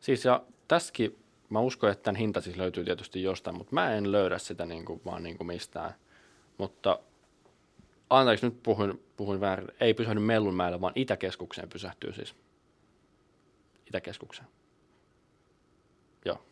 Siis 0.00 0.24
ja 0.24 0.42
tässäkin 0.68 1.21
mä 1.52 1.60
uskon, 1.60 1.90
että 1.90 2.02
tämän 2.02 2.18
hinta 2.18 2.40
siis 2.40 2.56
löytyy 2.56 2.84
tietysti 2.84 3.22
jostain, 3.22 3.56
mutta 3.56 3.74
mä 3.74 3.94
en 3.94 4.12
löydä 4.12 4.38
sitä 4.38 4.66
niin 4.66 4.84
kuin, 4.84 5.00
vaan 5.04 5.22
niin 5.22 5.36
kuin 5.36 5.46
mistään. 5.46 5.94
Mutta 6.58 6.98
anteeksi, 8.10 8.46
nyt 8.46 8.62
puhuin, 8.62 9.02
puhuin 9.16 9.40
väärin. 9.40 9.68
Ei 9.80 9.94
pysähdy 9.94 10.20
Mellunmäellä, 10.20 10.80
vaan 10.80 10.92
Itäkeskukseen 10.96 11.68
pysähtyy 11.68 12.12
siis. 12.12 12.34
Itäkeskukseen. 13.86 14.48
Joo. 16.24 16.42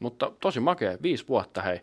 Mutta 0.00 0.32
tosi 0.40 0.60
makea, 0.60 0.98
viisi 1.02 1.28
vuotta 1.28 1.62
hei. 1.62 1.80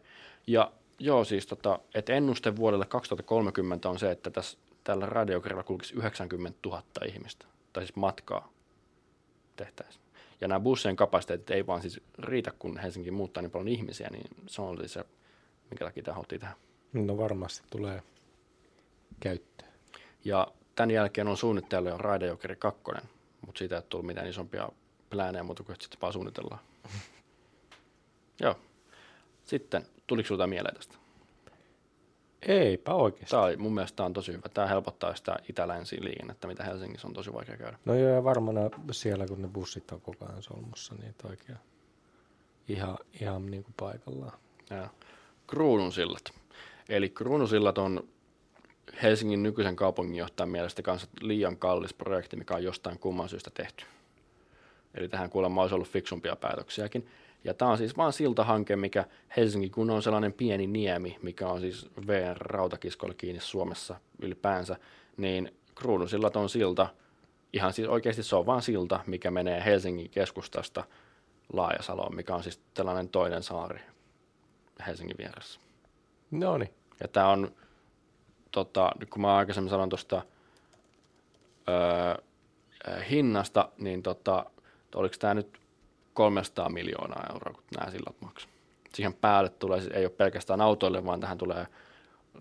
Ja 0.48 0.72
joo 1.00 1.24
siis, 1.24 1.48
tota, 1.48 1.80
että 1.94 2.14
ennuste 2.14 2.56
vuodelle 2.56 2.86
2030 2.86 3.90
on 3.90 4.00
se, 4.00 4.12
että 4.12 4.30
tässä, 4.30 4.58
tällä 4.84 5.06
radiokerralla 5.06 5.64
kulkisi 5.64 5.96
90 5.96 6.60
000 6.66 6.84
ihmistä. 7.06 7.46
Tai 7.74 7.84
siis 7.84 7.96
matkaa 7.96 8.52
tehtäisiin. 9.56 10.05
Ja 10.46 10.50
nämä 10.50 10.60
bussien 10.60 10.96
kapasiteetit 10.96 11.50
ei 11.50 11.68
vaan 11.68 11.82
siis 11.82 12.02
riitä, 12.20 12.52
kun 12.60 12.78
Helsinki 12.78 13.12
muuttaa 13.12 13.42
niin 13.42 13.52
paljon 13.52 13.68
ihmisiä, 13.68 14.08
niin 14.12 14.28
se 14.48 14.62
on 14.62 14.90
se, 14.90 15.06
minkä 15.70 15.86
takia 15.86 16.04
tämä 16.04 16.14
haluttiin 16.14 16.42
tehdä. 16.42 16.56
No 16.94 17.18
varmasti 17.18 17.68
tulee 17.70 18.04
käyttöön. 19.20 19.72
Ja 20.26 20.48
tämän 20.76 20.92
jälkeen 20.92 21.28
on 21.28 21.38
suunnitteilla 21.38 21.90
jo 21.90 21.98
Raidejokeri 21.98 22.56
2, 22.56 22.82
mutta 23.46 23.60
siitä 23.60 23.76
ei 23.76 23.78
ole 23.78 23.86
tullut 23.90 24.06
mitään 24.08 24.28
isompia 24.28 24.70
pläänejä 25.10 25.44
muuta 25.44 25.64
kuin 25.64 25.76
sitten 25.82 26.02
vaan 26.02 26.14
suunnitellaan. 26.14 26.62
Joo. 28.44 28.56
Sitten, 29.46 29.86
tuliko 30.08 30.28
sinulta 30.28 30.48
mieleen 30.48 30.76
tästä? 30.76 30.98
Eipä 32.46 32.94
oikeasti. 32.94 33.36
Oli, 33.36 33.58
mun 33.58 33.74
mielestä 33.74 33.96
tämä 33.96 34.06
on 34.06 34.14
tosi 34.14 34.32
hyvä. 34.32 34.50
Tämä 34.54 34.68
helpottaa 34.68 35.16
sitä 35.16 35.36
itä-länsi 35.50 36.04
liikennettä, 36.04 36.48
mitä 36.48 36.64
Helsingissä 36.64 37.08
on 37.08 37.14
tosi 37.14 37.34
vaikea 37.34 37.58
käydä. 37.58 37.78
No 37.86 37.96
joo, 37.96 38.10
ja 38.10 38.24
varmana 38.24 38.62
siellä, 38.92 39.28
kun 39.28 39.42
ne 39.42 39.48
bussit 39.48 39.92
on 39.92 40.02
koko 40.02 40.26
ajan 40.26 40.44
solmussa, 40.44 40.96
niin 40.96 41.16
oikein 41.30 41.58
ihan, 42.68 42.98
ihan 43.22 43.46
niin 43.46 43.64
kuin 43.64 43.74
paikallaan. 43.80 44.40
Ja. 44.70 44.90
Kruununsillat. 45.48 46.34
Eli 46.90 47.10
kruununsillat 47.10 47.78
on 47.78 48.08
Helsingin 49.02 49.44
nykyisen 49.44 49.76
kaupunginjohtajan 49.76 50.50
mielestä 50.50 50.82
kanssa 50.82 51.08
liian 51.22 51.58
kallis 51.58 51.94
projekti, 51.94 52.36
mikä 52.36 52.56
on 52.56 52.64
jostain 52.64 53.00
kumman 53.00 53.30
syystä 53.30 53.52
tehty. 53.54 53.86
Eli 54.96 55.10
tähän 55.10 55.30
kuulemma 55.30 55.62
olisi 55.62 55.76
ollut 55.76 55.90
fiksumpia 55.90 56.36
päätöksiäkin. 56.36 57.08
Ja 57.46 57.54
tämä 57.54 57.72
on 57.72 57.78
siis 57.78 57.98
vain 57.98 58.14
siltahanke, 58.14 58.76
mikä 58.76 59.06
Helsinki, 59.38 59.70
kun 59.70 59.90
on 59.90 60.04
sellainen 60.04 60.34
pieni 60.34 60.68
niemi, 60.68 61.18
mikä 61.22 61.48
on 61.48 61.62
siis 61.62 61.90
VR 62.08 62.38
rautakiskolle 62.38 63.14
kiinni 63.14 63.42
Suomessa 63.42 63.96
ylipäänsä, 64.22 64.76
niin 65.18 65.56
Kruununsillat 65.76 66.36
on 66.36 66.50
silta, 66.50 66.88
ihan 67.54 67.74
siis 67.74 67.88
oikeasti 67.88 68.24
se 68.24 68.36
on 68.36 68.46
vain 68.46 68.62
silta, 68.62 69.00
mikä 69.08 69.32
menee 69.32 69.66
Helsingin 69.66 70.10
keskustasta 70.10 70.84
Laajasaloon, 71.54 72.16
mikä 72.16 72.36
on 72.36 72.44
siis 72.44 72.62
tällainen 72.74 73.10
toinen 73.10 73.44
saari 73.44 73.80
Helsingin 74.88 75.18
vieressä. 75.18 75.60
No 76.32 76.58
niin. 76.58 76.74
Ja 77.00 77.08
tämä 77.08 77.30
on, 77.30 77.52
tota, 78.52 78.92
kun 79.10 79.22
mä 79.22 79.36
aikaisemmin 79.36 79.70
sanoin 79.70 79.90
tuosta 79.90 80.22
öö, 81.70 82.24
hinnasta, 83.10 83.70
niin 83.78 84.04
tota, 84.04 84.46
oliko 84.96 85.16
tämä 85.20 85.34
nyt 85.34 85.65
300 86.16 86.70
miljoonaa 86.70 87.30
euroa, 87.34 87.54
kun 87.54 87.64
nämä 87.80 87.92
sillat 87.92 88.22
maksaa. 88.22 88.52
Siihen 88.94 89.14
päälle 89.14 89.50
tulee, 89.50 89.82
siis 89.82 89.94
ei 89.94 90.06
ole 90.06 90.12
pelkästään 90.12 90.62
autoille, 90.62 91.06
vaan 91.06 91.20
tähän 91.20 91.38
tulee 91.38 91.68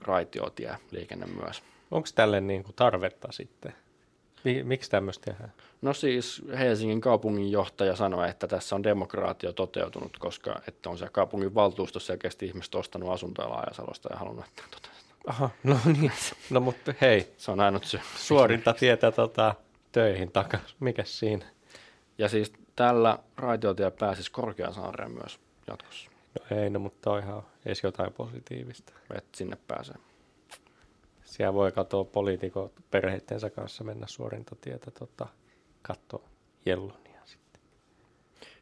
raitiotie 0.00 0.76
liikenne 0.90 1.26
myös. 1.26 1.62
Onko 1.90 2.08
tälle 2.14 2.40
niin 2.40 2.64
kuin 2.64 2.76
tarvetta 2.76 3.32
sitten? 3.32 3.74
Miksi 4.62 4.90
tämmöistä 4.90 5.24
tehdään? 5.30 5.52
No 5.82 5.92
siis 5.92 6.42
Helsingin 6.58 7.00
kaupunginjohtaja 7.00 7.96
sanoi, 7.96 8.28
että 8.28 8.46
tässä 8.46 8.74
on 8.74 8.82
demokraatio 8.82 9.52
toteutunut, 9.52 10.18
koska 10.18 10.60
että 10.68 10.90
on 10.90 10.98
se 10.98 11.08
kaupungin 11.12 11.54
valtuustossa 11.54 12.06
selkeästi 12.06 12.46
ihmiset 12.46 12.74
ostanut 12.74 13.10
asuntoja 13.10 13.50
Laajasalosta 13.50 14.08
ja 14.12 14.18
halunnut, 14.18 14.44
että 14.44 14.62
toteutetaan. 14.70 15.04
Aha, 15.26 15.50
no 15.62 15.78
niin. 15.84 16.12
No 16.50 16.60
mutta 16.60 16.94
hei. 17.00 17.32
Se 17.36 17.50
on 17.50 17.60
ainut 17.60 17.84
se. 17.84 18.00
Suorinta 18.16 18.72
tietä 18.72 19.12
tota, 19.12 19.54
töihin 19.92 20.32
takaisin. 20.32 20.76
Mikäs 20.80 21.18
siinä? 21.18 21.46
Ja 22.18 22.28
siis 22.28 22.52
tällä 22.76 23.18
raitiotie 23.36 23.90
pääsisi 23.90 24.30
Korkeasaareen 24.30 25.10
myös 25.10 25.40
jatkossa. 25.66 26.10
No 26.40 26.56
ei, 26.56 26.70
no 26.70 26.78
mutta 26.78 27.10
on 27.10 27.18
ihan 27.18 27.42
edes 27.66 27.82
jotain 27.82 28.12
positiivista. 28.12 28.92
Että 29.14 29.38
sinne 29.38 29.56
pääsee. 29.68 29.96
Siellä 31.24 31.54
voi 31.54 31.72
katsoa 31.72 32.04
poliitikot 32.04 32.72
perheittensä 32.90 33.50
kanssa 33.50 33.84
mennä 33.84 34.06
suorinta 34.06 34.56
tietä 34.60 34.90
tota, 34.90 35.26
katsoa 35.82 36.28
Jellonia 36.66 37.20
sitten. 37.24 37.60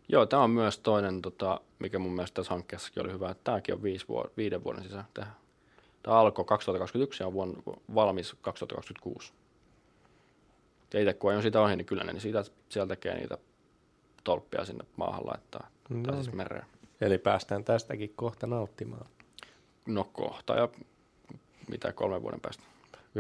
Joo, 0.09 0.27
tämä 0.27 0.43
on 0.43 0.51
myös 0.51 0.79
toinen, 0.79 1.23
tota, 1.23 1.61
mikä 1.79 1.99
mun 1.99 2.13
mielestä 2.13 2.35
tässä 2.35 2.55
hankkeessakin 2.55 3.03
oli 3.03 3.13
hyvä, 3.13 3.31
että 3.31 3.45
tämäkin 3.45 3.75
on 3.75 3.83
viisi 3.83 4.07
vuod- 4.07 4.31
viiden 4.37 4.65
vuoden 4.65 4.83
sisään 4.83 5.07
tehdä. 5.15 5.31
Tämä 6.03 6.17
alkoi 6.17 6.45
2021 6.45 7.23
ja 7.23 7.27
on 7.27 7.33
vuonna, 7.33 7.63
valmis 7.95 8.37
2026. 8.41 9.33
Ja 10.95 11.01
itse 11.01 11.15
kun 11.15 11.35
on 11.35 11.43
sitä 11.43 11.61
ohi, 11.61 11.77
niin 11.77 11.87
kyllä 11.87 12.05
niin 12.05 12.21
siitä, 12.21 12.45
siellä 12.69 12.89
tekee 12.89 13.15
niitä 13.15 13.39
tolppia 14.25 14.65
sinne 14.65 14.85
maahan 14.97 15.27
laittaa, 15.27 15.71
no, 15.89 16.03
tai 16.03 16.15
siis 16.15 16.27
niin. 16.27 16.37
mereen. 16.37 16.67
Eli 17.01 17.19
päästään 17.19 17.65
tästäkin 17.65 18.13
kohta 18.17 18.47
nauttimaan. 18.47 19.07
No 19.87 20.05
kohta 20.13 20.55
ja 20.55 20.69
mitä 21.69 21.93
kolmen 21.93 22.23
vuoden 22.23 22.41
päästä. 22.41 22.63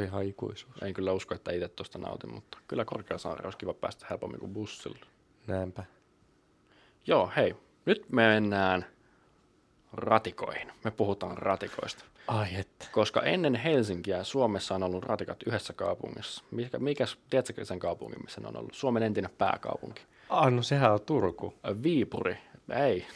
Ihan 0.04 0.24
ikuisuus. 0.24 0.82
En 0.82 0.94
kyllä 0.94 1.12
usko, 1.12 1.34
että 1.34 1.52
itse 1.52 1.68
tuosta 1.68 1.98
nautin, 1.98 2.34
mutta 2.34 2.58
kyllä 2.68 2.84
Korkeasaari 2.84 3.44
olisi 3.44 3.58
kiva 3.58 3.74
päästä 3.74 4.06
helpommin 4.10 4.40
kuin 4.40 4.52
bussilla. 4.52 5.06
Näinpä. 5.46 5.84
Joo, 7.06 7.30
hei. 7.36 7.56
Nyt 7.86 8.10
me 8.12 8.28
mennään 8.28 8.86
ratikoihin. 9.92 10.72
Me 10.84 10.90
puhutaan 10.90 11.38
ratikoista. 11.38 12.04
Ai 12.26 12.54
että. 12.54 12.86
Koska 12.92 13.22
ennen 13.22 13.54
Helsinkiä 13.54 14.24
Suomessa 14.24 14.74
on 14.74 14.82
ollut 14.82 15.04
ratikat 15.04 15.42
yhdessä 15.46 15.72
kaupungissa. 15.72 16.44
Mikä, 16.50 16.78
mikä 16.78 17.04
tiedätkö 17.30 17.64
sen 17.64 17.78
kaupungin, 17.78 18.22
missä 18.22 18.40
ne 18.40 18.48
on 18.48 18.56
ollut? 18.56 18.74
Suomen 18.74 19.02
entinen 19.02 19.30
pääkaupunki. 19.38 20.02
Ah, 20.32 20.52
no 20.52 20.62
sehän 20.62 20.92
on 20.92 21.00
Turku. 21.00 21.54
Viipuri. 21.82 22.36
Ei. 22.86 23.06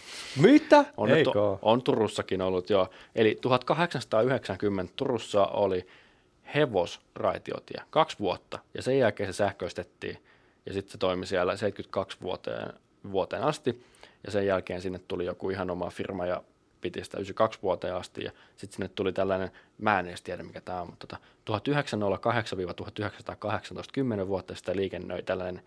Mitä? 0.40 0.84
On, 0.96 1.10
Eikö 1.10 1.42
on, 1.42 1.58
on 1.62 1.82
Turussakin 1.82 2.42
ollut, 2.42 2.70
joo. 2.70 2.88
Eli 3.14 3.38
1890 3.40 4.92
Turussa 4.96 5.46
oli 5.46 5.86
hevosraitiotie, 6.54 7.82
kaksi 7.90 8.18
vuotta, 8.18 8.58
ja 8.74 8.82
sen 8.82 8.98
jälkeen 8.98 9.32
se 9.32 9.36
sähköistettiin, 9.36 10.18
ja 10.66 10.72
sitten 10.72 10.92
se 10.92 10.98
toimi 10.98 11.26
siellä 11.26 11.56
72 11.56 12.18
vuoteen, 12.22 12.72
vuoteen 13.12 13.42
asti, 13.42 13.84
ja 14.26 14.32
sen 14.32 14.46
jälkeen 14.46 14.80
sinne 14.80 15.00
tuli 15.08 15.24
joku 15.24 15.50
ihan 15.50 15.70
oma 15.70 15.90
firma, 15.90 16.26
ja 16.26 16.42
piti 16.80 17.04
sitä 17.04 17.16
92 17.16 17.58
vuoteen 17.62 17.94
asti, 17.94 18.24
ja 18.24 18.32
sitten 18.56 18.76
sinne 18.76 18.88
tuli 18.88 19.12
tällainen, 19.12 19.50
mä 19.78 19.98
en 20.00 20.08
edes 20.08 20.22
tiedä 20.22 20.42
mikä 20.42 20.60
tämä 20.60 20.80
on, 20.80 20.90
mutta 20.90 21.18
tota, 21.44 21.60
1908-1918, 23.78 23.90
10 23.92 24.28
vuotta 24.28 24.54
sitä 24.54 24.76
liikennöi 24.76 25.22
tällainen 25.22 25.62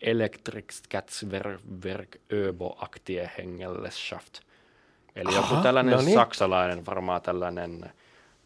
Elektrikskätsverk 0.00 2.16
Öbo 2.32 2.76
Aktie 2.80 3.30
Hengelleschaft. 3.38 4.40
Eli 5.16 5.28
Aha, 5.28 5.36
joku 5.36 5.62
tällainen 5.62 5.94
no 5.94 6.02
niin. 6.02 6.14
saksalainen, 6.14 6.86
varmaan 6.86 7.22
tällainen 7.22 7.92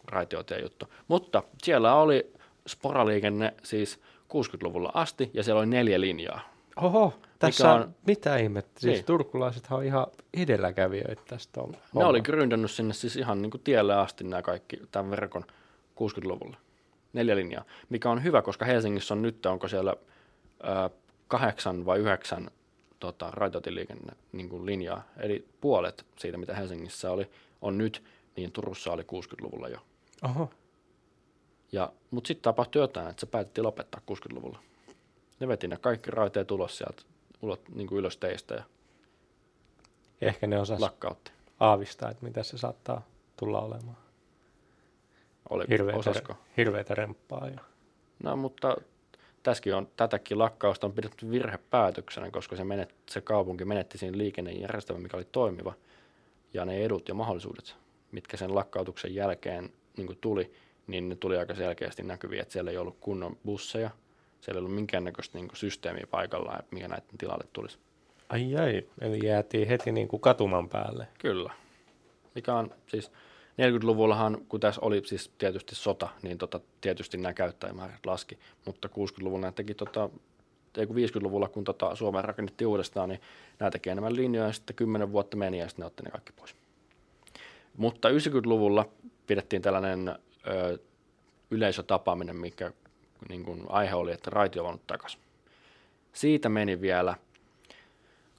raitiotiejuttu. 0.05 0.87
Mutta 1.09 1.43
siellä 1.63 1.95
oli 1.95 2.33
sporaliikenne 2.67 3.55
siis 3.63 4.01
60-luvulla 4.33 4.91
asti, 4.95 5.31
ja 5.35 5.43
siellä 5.43 5.59
oli 5.59 5.67
neljä 5.67 6.01
linjaa. 6.01 6.41
Oho, 6.77 7.15
tässä 7.39 7.73
on, 7.73 7.95
mitä 8.07 8.37
ihmettä. 8.37 8.81
Siis 8.81 8.95
niin. 8.95 9.05
turkulaisethan 9.05 9.79
on 9.79 9.85
ihan 9.85 10.07
edelläkävijöitä 10.35 11.23
tästä 11.27 11.61
on. 11.61 11.77
Ne 11.95 12.05
oli 12.05 12.21
gründannut 12.21 12.69
sinne 12.69 12.95
siis 12.95 13.17
ihan 13.17 13.43
niin 13.43 13.51
kuin 13.51 13.61
tielle 13.61 13.95
asti 13.95 14.25
nämä 14.25 14.43
kaikki, 14.43 14.79
tämän 14.91 15.11
verkon 15.11 15.45
60-luvulla. 16.01 16.57
Neljä 17.13 17.37
linjaa, 17.37 17.65
mikä 17.89 18.11
on 18.11 18.25
hyvä, 18.25 18.43
koska 18.43 18.65
Helsingissä 18.65 19.15
on 19.15 19.23
nyt, 19.23 19.47
onko 19.47 19.69
siellä 19.69 19.95
kahdeksan 21.33 21.87
vai 21.87 21.99
yhdeksän 21.99 22.51
tota, 23.01 23.31
raitotiliikenne 23.31 24.13
niin 24.33 24.49
kuin 24.49 24.67
linjaa. 24.67 25.03
Eli 25.17 25.49
puolet 25.61 26.07
siitä, 26.19 26.39
mitä 26.39 26.55
Helsingissä 26.55 27.11
oli, 27.11 27.31
on 27.63 27.79
nyt, 27.79 28.05
niin 28.37 28.53
Turussa 28.53 28.93
oli 28.93 29.03
60-luvulla 29.03 29.69
jo. 29.69 29.79
Oho. 30.23 30.51
Ja, 31.73 31.93
mutta 32.11 32.29
sitten 32.29 32.43
tapahtui 32.43 32.83
jotain, 32.83 33.09
että 33.11 33.21
se 33.21 33.27
päätettiin 33.27 33.65
lopettaa 33.65 34.01
60-luvulla. 34.11 34.59
Ne 35.41 35.49
veti 35.49 35.69
ne 35.69 35.77
kaikki 35.77 36.11
raiteet 36.11 36.51
ulos 36.51 36.79
sieltä 36.79 37.03
ulos, 37.43 37.59
niin 37.75 37.87
kuin 37.89 37.99
ylös 37.99 38.17
teistä 38.17 38.55
ja 38.55 38.65
Ehkä 40.21 40.47
ne 40.47 40.61
osas 40.61 40.81
lakkautti. 40.81 41.33
aavistaa, 41.61 42.11
että 42.11 42.25
mitä 42.25 42.43
se 42.43 42.59
saattaa 42.59 43.07
tulla 43.37 43.61
olemaan. 43.61 43.97
Oli, 45.51 45.65
Hirveätä, 45.69 45.99
osasko? 45.99 46.37
hirveätä 46.57 46.95
remppaa. 46.95 47.49
Ja... 47.49 47.61
No 48.23 48.37
mutta 48.37 48.77
tässäkin 49.43 49.75
on, 49.75 49.89
tätäkin 49.97 50.39
lakkausta 50.39 50.87
on 50.87 50.93
pidetty 50.93 51.31
virhepäätöksenä, 51.31 52.31
koska 52.31 52.57
se, 52.57 52.65
menet, 52.65 52.95
se 53.11 53.21
kaupunki 53.21 53.65
menetti 53.65 53.99
siinä 53.99 54.19
liikennejärjestelmän, 54.19 55.03
mikä 55.03 55.17
oli 55.17 55.27
toimiva, 55.33 55.75
ja 56.55 56.65
ne 56.65 56.85
edut 56.85 57.09
ja 57.09 57.15
mahdollisuudet, 57.15 57.77
mitkä 58.13 58.37
sen 58.37 58.55
lakkautuksen 58.55 59.15
jälkeen 59.15 59.73
niin 59.97 60.19
tuli, 60.21 60.53
niin 60.87 61.09
ne 61.09 61.17
tuli 61.17 61.37
aika 61.37 61.55
selkeästi 61.55 62.03
näkyviä, 62.03 62.43
että 62.43 62.53
siellä 62.53 62.71
ei 62.71 62.79
ollut 62.79 62.97
kunnon 63.01 63.37
busseja, 63.45 63.91
siellä 64.41 64.59
ei 64.59 64.65
ollut 64.65 64.75
minkäännäköistä 64.75 65.39
niin 65.39 65.49
systeemiä 65.53 66.07
paikallaan, 66.11 66.59
että 66.59 66.75
mikä 66.75 66.89
näiden 66.89 67.19
tilalle 67.19 67.45
tulisi. 67.53 67.79
Ai 68.29 68.57
ai, 68.57 68.87
eli 69.01 69.27
jäätiin 69.27 69.69
heti 69.69 69.93
niin 69.93 70.09
kuin 70.09 70.21
katuman 70.21 70.69
päälle. 70.69 71.09
Kyllä. 71.19 71.51
Mikä 72.35 72.55
on 72.55 72.75
siis 72.87 73.13
40-luvullahan, 73.53 74.39
kun 74.49 74.61
tässä 74.61 74.81
oli 74.85 75.03
siis 75.05 75.31
tietysti 75.39 75.75
sota, 75.75 76.09
niin 76.23 76.39
tota, 76.39 76.61
tietysti 76.81 77.17
nämä 77.17 77.33
käyttäjämäärät 77.33 78.07
laski, 78.07 78.39
mutta 78.67 78.89
60-luvulla 78.89 79.41
nämä 79.41 79.53
teki, 79.53 79.75
tota, 79.75 80.11
ei 80.77 80.87
kun 80.87 80.97
50-luvulla, 80.97 81.49
kun 81.49 81.65
tota, 81.65 81.97
Suomeen 81.97 82.25
rakennettiin 82.25 82.69
uudestaan, 82.69 83.09
niin 83.09 83.21
nämä 83.59 83.71
teki 83.71 83.91
enemmän 83.91 84.17
linjoja 84.17 84.47
ja 84.47 84.53
sitten 84.53 84.77
10 84.77 85.13
vuotta 85.13 85.37
meni 85.37 85.59
ja 85.59 85.69
sitten 85.69 85.83
ne 85.83 85.87
otti 85.87 86.03
ne 86.03 86.11
kaikki 86.11 86.33
pois. 86.33 86.57
Mutta 87.77 88.09
90-luvulla 88.09 88.89
pidettiin 89.27 89.63
tällainen 89.63 90.09
ö, 90.47 90.79
yleisötapaaminen, 91.51 92.37
mikä 92.37 92.73
niin 93.29 93.45
kuin 93.45 93.65
aihe 93.69 93.95
oli, 93.95 94.13
että 94.13 94.31
raitio 94.31 94.65
on 94.65 94.81
takaisin. 94.87 95.21
Siitä 96.13 96.49
meni 96.49 96.81
vielä 96.81 97.17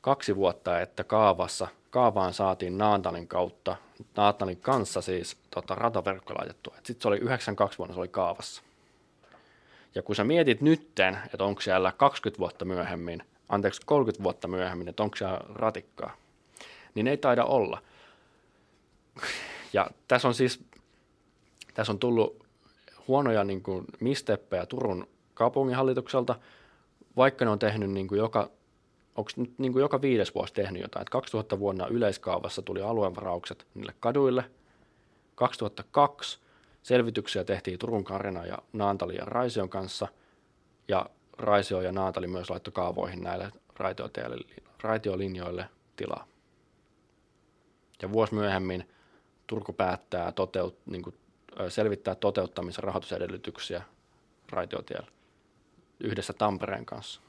kaksi 0.02 0.36
vuotta, 0.36 0.82
että 0.82 1.04
kaavassa, 1.04 1.68
kaavaan 1.94 2.34
saatiin 2.34 2.78
Naantalin 2.78 3.28
kautta, 3.28 3.76
Naantalin 4.18 4.58
kanssa 4.58 5.02
siis 5.02 5.38
tota, 5.52 5.76
rataverkko 5.76 6.34
laitettua. 6.34 6.76
Sitten 6.76 7.02
se 7.02 7.08
oli 7.08 7.18
92 7.18 7.78
vuonna, 7.78 7.94
se 7.94 8.00
oli 8.00 8.08
kaavassa. 8.08 8.64
Ja 9.96 10.02
kun 10.04 10.16
sä 10.16 10.24
mietit 10.24 10.62
nytten, 10.62 11.18
että 11.26 11.44
onko 11.44 11.62
siellä 11.62 11.92
20 11.92 12.40
vuotta 12.40 12.66
myöhemmin, 12.66 13.24
anteeksi 13.50 13.82
30 13.86 14.24
vuotta 14.24 14.48
myöhemmin, 14.48 14.88
että 14.88 15.04
onko 15.04 15.16
siellä 15.16 15.40
ratikkaa, 15.56 16.16
niin 16.96 17.08
ei 17.08 17.18
taida 17.18 17.46
olla. 17.46 17.82
Ja 19.74 19.90
tässä 20.08 20.28
on 20.28 20.34
siis, 20.34 20.64
tässä 21.74 21.92
on 21.92 22.00
tullut 22.00 22.46
huonoja 23.08 23.44
niin 23.44 23.64
kuin, 23.64 23.86
misteppejä 24.00 24.66
Turun 24.66 25.08
kaupunginhallitukselta, 25.34 26.36
vaikka 27.18 27.46
ne 27.46 27.52
on 27.52 27.60
tehnyt 27.60 27.92
niin 27.92 28.08
kuin 28.08 28.18
joka 28.20 28.50
onko 29.16 29.32
nyt 29.36 29.60
niin 29.60 29.72
kuin 29.72 29.82
joka 29.82 30.02
viides 30.02 30.36
vuosi 30.36 30.54
tehnyt 30.54 30.82
jotain. 30.82 31.02
Et 31.02 31.10
2000 31.10 31.60
vuonna 31.60 31.88
yleiskaavassa 31.88 32.62
tuli 32.62 32.82
alueenvaraukset 32.82 33.68
niille 33.74 33.94
kaduille. 34.00 34.52
2002 35.36 36.40
selvityksiä 36.84 37.44
tehtiin 37.44 37.80
Turun 37.80 38.04
Karina 38.04 38.46
ja 38.46 38.58
Naantali 38.74 39.16
ja 39.16 39.26
Raision 39.26 39.70
kanssa. 39.70 40.08
Ja 40.88 41.10
Raisio 41.38 41.82
ja 41.82 41.92
Naantali 41.92 42.28
myös 42.28 42.50
laittoi 42.50 42.72
kaavoihin 42.72 43.22
näille 43.22 43.52
raitiolinjoille 44.84 45.66
tilaa. 45.96 46.28
Ja 48.02 48.12
vuosi 48.12 48.34
myöhemmin 48.34 48.90
Turku 49.48 49.74
päättää 49.74 50.32
toteut, 50.32 50.78
niin 50.86 51.02
kuin, 51.02 51.16
selvittää 51.70 52.16
toteuttamisen 52.16 52.84
rahoitusedellytyksiä 52.84 53.84
raitiotiellä 54.50 55.08
yhdessä 56.00 56.34
Tampereen 56.34 56.86
kanssa. 56.86 57.22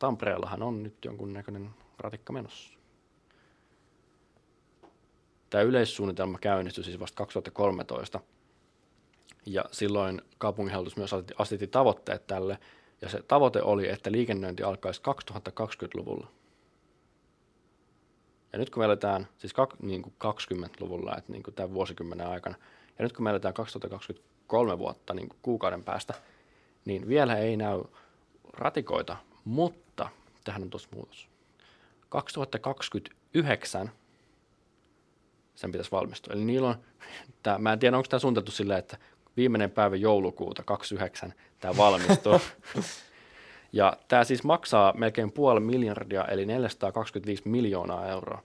Tampereellahan 0.00 0.62
on 0.62 0.82
nyt 0.82 1.04
jonkunnäköinen 1.04 1.70
ratikka 1.98 2.32
menossa. 2.32 2.78
Tämä 5.50 5.62
yleissuunnitelma 5.62 6.38
käynnistyi 6.38 6.84
siis 6.84 7.00
vasta 7.00 7.16
2013, 7.16 8.20
ja 9.46 9.64
silloin 9.72 10.22
kaupunginhallitus 10.38 10.96
myös 10.96 11.10
asetti 11.38 11.66
tavoitteet 11.66 12.26
tälle, 12.26 12.58
ja 13.02 13.08
se 13.08 13.22
tavoite 13.22 13.62
oli, 13.62 13.88
että 13.88 14.12
liikennöinti 14.12 14.62
alkaisi 14.62 15.02
2020-luvulla. 15.50 16.26
Ja 18.52 18.58
nyt 18.58 18.70
kun 18.70 18.80
me 18.80 18.84
eletään, 18.84 19.28
siis 19.38 19.52
kak, 19.52 19.74
niin 19.82 20.02
kuin 20.02 20.14
20-luvulla, 20.24 21.16
että 21.16 21.32
niin 21.32 21.42
kuin 21.42 21.54
tämän 21.54 21.74
vuosikymmenen 21.74 22.26
aikana, 22.26 22.56
ja 22.98 23.02
nyt 23.02 23.12
kun 23.12 23.24
me 23.24 23.30
eletään 23.30 23.54
2023 23.54 24.78
vuotta 24.78 25.14
niin 25.14 25.28
kuin 25.28 25.38
kuukauden 25.42 25.84
päästä, 25.84 26.14
niin 26.84 27.08
vielä 27.08 27.36
ei 27.36 27.56
näy 27.56 27.82
ratikoita, 28.52 29.16
mutta 29.44 29.89
tähän 30.44 30.62
on 30.62 30.70
tuossa 30.70 30.88
muutos. 30.94 31.28
2029 32.08 33.90
sen 35.54 35.72
pitäisi 35.72 35.92
valmistua. 35.92 36.34
Eli 36.34 36.44
niillä 36.44 36.68
on, 36.68 36.76
tää, 37.42 37.58
mä 37.58 37.72
en 37.72 37.78
tiedä 37.78 37.96
onko 37.96 38.08
tämä 38.08 38.20
suunniteltu 38.20 38.50
silleen, 38.50 38.78
että 38.78 38.98
viimeinen 39.36 39.70
päivä 39.70 39.96
joulukuuta 39.96 40.62
29 40.62 41.34
tämä 41.60 41.76
valmistuu. 41.76 42.40
ja 43.72 43.96
tämä 44.08 44.24
siis 44.24 44.44
maksaa 44.44 44.92
melkein 44.92 45.32
puoli 45.32 45.60
miljardia, 45.60 46.24
eli 46.24 46.46
425 46.46 47.48
miljoonaa 47.48 48.08
euroa 48.08 48.42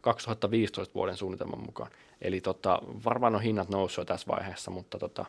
2015 0.00 0.94
vuoden 0.94 1.16
suunnitelman 1.16 1.64
mukaan. 1.66 1.90
Eli 2.22 2.40
tota, 2.40 2.82
varmaan 3.04 3.34
on 3.34 3.42
hinnat 3.42 3.68
noussut 3.68 4.06
tässä 4.06 4.26
vaiheessa, 4.28 4.70
mutta 4.70 4.98
tota, 4.98 5.24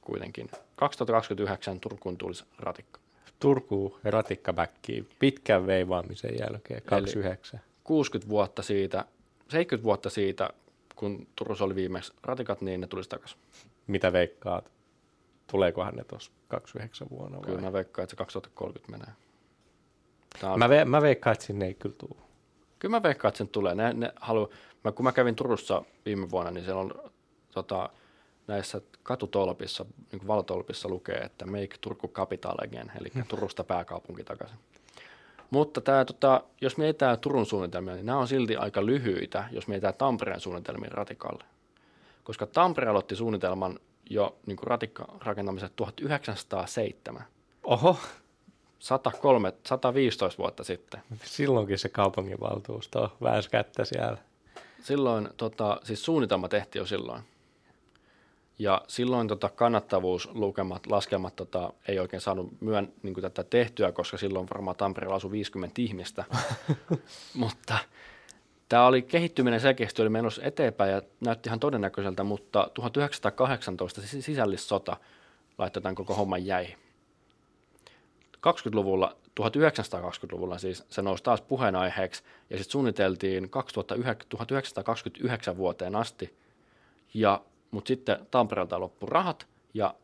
kuitenkin 0.00 0.50
2029 0.76 1.80
Turkuun 1.80 2.18
tulisi 2.18 2.44
ratikka. 2.58 3.00
Turku 3.38 3.98
ratikkamäkkiin 4.04 5.08
pitkän 5.18 5.66
veivaamisen 5.66 6.38
jälkeen, 6.38 6.82
29. 6.82 7.60
Eli 7.60 7.66
60 7.84 8.28
vuotta 8.30 8.62
siitä, 8.62 9.04
70 9.48 9.84
vuotta 9.84 10.10
siitä, 10.10 10.50
kun 10.96 11.26
Turussa 11.36 11.64
oli 11.64 11.74
viimeksi 11.74 12.12
ratikat, 12.22 12.60
niin 12.60 12.80
ne 12.80 12.86
tulisi 12.86 13.08
takaisin. 13.08 13.38
Mitä 13.86 14.12
veikkaat? 14.12 14.70
Tuleekohan 15.46 15.94
ne 15.94 16.04
tuossa 16.04 16.32
29 16.48 17.10
vuonna 17.10 17.38
vai? 17.38 17.46
Kyllä 17.46 17.60
mä 17.60 17.72
veikkaan, 17.72 18.02
että 18.02 18.10
se 18.10 18.16
2030 18.16 18.90
menee. 18.90 19.14
on... 20.52 20.58
mä, 20.58 20.66
ve- 20.66 20.84
mä 20.84 21.02
veikkaan, 21.02 21.32
että 21.32 21.44
sinne 21.44 21.66
ei 21.66 21.74
kyllä 21.74 21.94
tule. 21.98 22.22
Kyllä 22.78 22.96
mä 22.96 23.02
veikkaan, 23.02 23.28
että 23.28 23.38
sen 23.38 23.48
tulee. 23.48 23.74
Ne, 23.74 23.92
ne 23.92 24.12
halu... 24.20 24.50
mä, 24.84 24.92
kun 24.92 25.04
mä 25.04 25.12
kävin 25.12 25.34
Turussa 25.34 25.82
viime 26.06 26.30
vuonna, 26.30 26.50
niin 26.50 26.64
siellä 26.64 26.80
on 26.80 26.94
tota, 27.50 27.90
näissä 28.46 28.80
katutolpissa, 29.02 29.86
niin 30.12 30.26
valotolpissa 30.26 30.88
lukee, 30.88 31.18
että 31.18 31.46
make 31.46 31.76
Turku 31.80 32.08
capital 32.08 32.56
again, 32.64 32.92
eli 33.00 33.08
hmm. 33.14 33.24
Turusta 33.28 33.64
pääkaupunki 33.64 34.24
takaisin. 34.24 34.58
Mutta 35.50 35.80
tämä, 35.80 36.04
tota, 36.04 36.42
jos 36.60 36.76
mietitään 36.76 37.18
Turun 37.18 37.46
suunnitelmia, 37.46 37.94
niin 37.94 38.06
nämä 38.06 38.18
on 38.18 38.28
silti 38.28 38.56
aika 38.56 38.86
lyhyitä, 38.86 39.44
jos 39.50 39.68
mietitään 39.68 39.94
Tampereen 39.94 40.40
suunnitelmia 40.40 40.90
ratikalle. 40.90 41.44
Koska 42.24 42.46
Tampere 42.46 42.88
aloitti 42.88 43.16
suunnitelman 43.16 43.78
jo 44.10 44.36
niin 44.46 44.56
kuin 44.56 44.66
ratikkarakentamisessa 44.66 45.76
1907. 45.76 47.24
Oho. 47.64 47.96
103, 48.78 49.52
115 49.66 50.38
vuotta 50.38 50.64
sitten. 50.64 51.02
Silloinkin 51.24 51.78
se 51.78 51.88
kaupunginvaltuusto 51.88 53.12
väänsi 53.22 53.50
kättä 53.50 53.84
siellä. 53.84 54.18
Silloin, 54.82 55.28
tota, 55.36 55.80
siis 55.84 56.04
suunnitelma 56.04 56.48
tehtiin 56.48 56.80
jo 56.80 56.86
silloin. 56.86 57.22
Ja 58.58 58.82
silloin 58.88 59.28
tota 59.28 59.48
kannattavuuslukemat, 59.48 60.86
laskelmat 60.86 61.36
tota, 61.36 61.72
ei 61.88 61.98
oikein 61.98 62.20
saanut 62.20 62.60
myön 62.60 62.92
niin 63.02 63.14
kuin 63.14 63.22
tätä 63.22 63.44
tehtyä, 63.44 63.92
koska 63.92 64.16
silloin 64.16 64.48
varmaan 64.54 64.76
Tampereella 64.76 65.16
asui 65.16 65.30
50 65.30 65.82
ihmistä. 65.82 66.24
mutta 67.34 67.78
tämä 68.68 68.86
oli 68.86 69.02
kehittyminen 69.02 69.60
selkeästi 69.60 70.02
oli 70.02 70.08
menossa 70.08 70.42
eteenpäin 70.42 70.92
ja 70.92 71.02
näytti 71.20 71.48
ihan 71.48 71.60
todennäköiseltä, 71.60 72.24
mutta 72.24 72.70
1918 72.74 74.00
sisällissota 74.02 74.96
laittoi 75.58 75.82
tämän 75.82 75.94
koko 75.94 76.14
homman 76.14 76.46
jäi. 76.46 76.66
20-luvulla, 78.36 79.16
1920-luvulla 79.40 80.58
siis 80.58 80.84
se 80.90 81.02
nousi 81.02 81.22
taas 81.22 81.40
puheenaiheeksi 81.40 82.22
ja 82.50 82.56
sitten 82.56 82.72
suunniteltiin 82.72 83.50
2009, 83.50 84.28
1929 84.28 85.56
vuoteen 85.56 85.96
asti 85.96 86.36
ja 87.14 87.42
mutta 87.70 87.88
sitten 87.88 88.26
Tampereelta 88.30 88.80
loppu 88.80 89.06
rahat 89.06 89.46
ja 89.74 89.94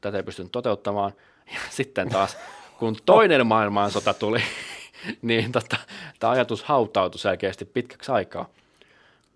tätä 0.00 0.16
ei 0.16 0.22
pystynyt 0.22 0.52
toteuttamaan. 0.52 1.12
Ja 1.46 1.60
sitten 1.70 2.08
taas, 2.08 2.36
kun 2.78 2.96
toinen 3.06 3.46
maailmansota 3.46 4.14
tuli, 4.14 4.40
niin 5.22 5.52
tota, 5.52 5.76
tämä 6.18 6.30
ajatus 6.30 6.62
hautautui 6.64 7.18
selkeästi 7.18 7.64
pitkäksi 7.64 8.12
aikaa. 8.12 8.48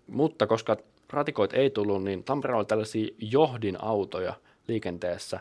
Mutta 0.07 0.47
ratikoit 1.09 1.53
ei 1.53 1.69
tullut, 1.69 2.03
niin 2.03 2.23
Tampereella 2.23 2.59
oli 2.59 2.65
tällaisia 2.65 3.07
johdinautoja 3.19 4.33
liikenteessä 4.67 5.39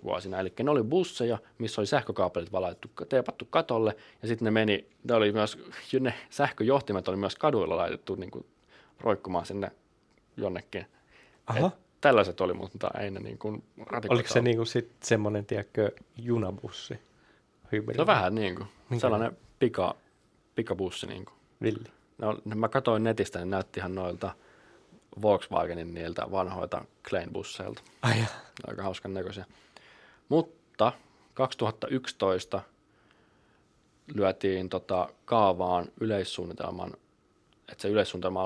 48-76 0.00 0.04
vuosina. 0.04 0.40
Eli 0.40 0.52
ne 0.62 0.70
oli 0.70 0.82
busseja, 0.82 1.38
missä 1.58 1.80
oli 1.80 1.86
sähkökaapelit 1.86 2.52
valaittu, 2.52 2.88
teepattu 3.08 3.46
katolle, 3.50 3.96
ja 4.22 4.28
sitten 4.28 4.44
ne 4.44 4.50
meni, 4.50 4.86
ne 5.04 5.14
oli 5.14 5.32
myös, 5.32 5.58
ne 6.00 6.14
sähköjohtimet 6.30 7.08
oli 7.08 7.16
myös 7.16 7.36
kaduilla 7.36 7.76
laitettu 7.76 8.14
niin 8.14 8.30
kuin 8.30 8.46
roikkumaan 9.00 9.46
sinne 9.46 9.70
jonnekin. 10.36 10.86
Aha. 11.46 11.70
tällaiset 12.00 12.40
oli, 12.40 12.54
mutta 12.54 12.90
ei 13.00 13.10
ne 13.10 13.20
niin 13.20 13.38
kuin 13.38 13.64
Oliko 14.08 14.28
se 14.28 14.40
niin 14.40 14.56
kuin 14.56 14.66
sit 14.66 14.92
semmoinen, 15.02 15.46
tiedätkö, 15.46 15.90
junabussi? 16.16 16.98
Hybridi. 17.72 17.98
No 17.98 18.06
vähän 18.06 18.34
niin 18.34 18.56
kuin. 18.56 18.68
Minkä? 18.90 19.00
Sellainen 19.00 19.36
pika, 19.58 19.94
pikabussi 20.54 21.06
niin 21.06 21.24
kuin. 21.24 21.34
Villi. 21.62 21.88
No, 22.18 22.38
mä 22.54 22.68
katsoin 22.68 23.02
netistä, 23.02 23.38
niin 23.38 23.50
näytti 23.50 23.80
ihan 23.80 23.94
noilta 23.94 24.34
Volkswagenin 25.22 25.94
niiltä 25.94 26.30
vanhoilta 26.30 26.84
Klein-busseilta. 27.08 27.82
Ai 28.02 28.18
ja. 28.18 28.26
Aika 28.66 28.82
hauskan 28.82 29.14
näköisiä. 29.14 29.44
Mutta 30.28 30.92
2011 31.34 32.62
lyötiin 34.14 34.68
tota 34.68 35.08
kaavaan 35.24 35.86
yleissuunnitelman, 36.00 36.92
että 37.68 37.82
se 37.82 37.88
yleissuunnitelma 37.88 38.42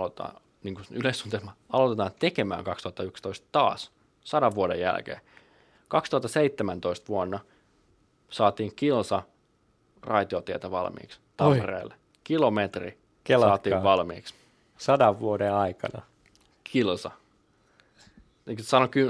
niin 0.62 0.74
kuin 0.74 0.86
yleissuunnitelma 0.90 1.56
aloitetaan 1.70 2.10
tekemään 2.18 2.64
2011 2.64 3.46
taas, 3.52 3.92
sadan 4.24 4.54
vuoden 4.54 4.80
jälkeen. 4.80 5.20
2017 5.88 7.08
vuonna 7.08 7.40
saatiin 8.30 8.74
kilsa 8.76 9.22
raitiotietä 10.02 10.70
valmiiksi 10.70 11.20
Tampereelle. 11.36 11.94
Oi. 11.94 12.00
Kilometri 12.24 12.98
Kelatkaa. 13.24 13.50
saatiin 13.50 13.82
valmiiksi. 13.82 14.34
Sadan 14.78 15.20
vuoden 15.20 15.54
aikana. 15.54 16.02
Kilsa. 16.64 17.10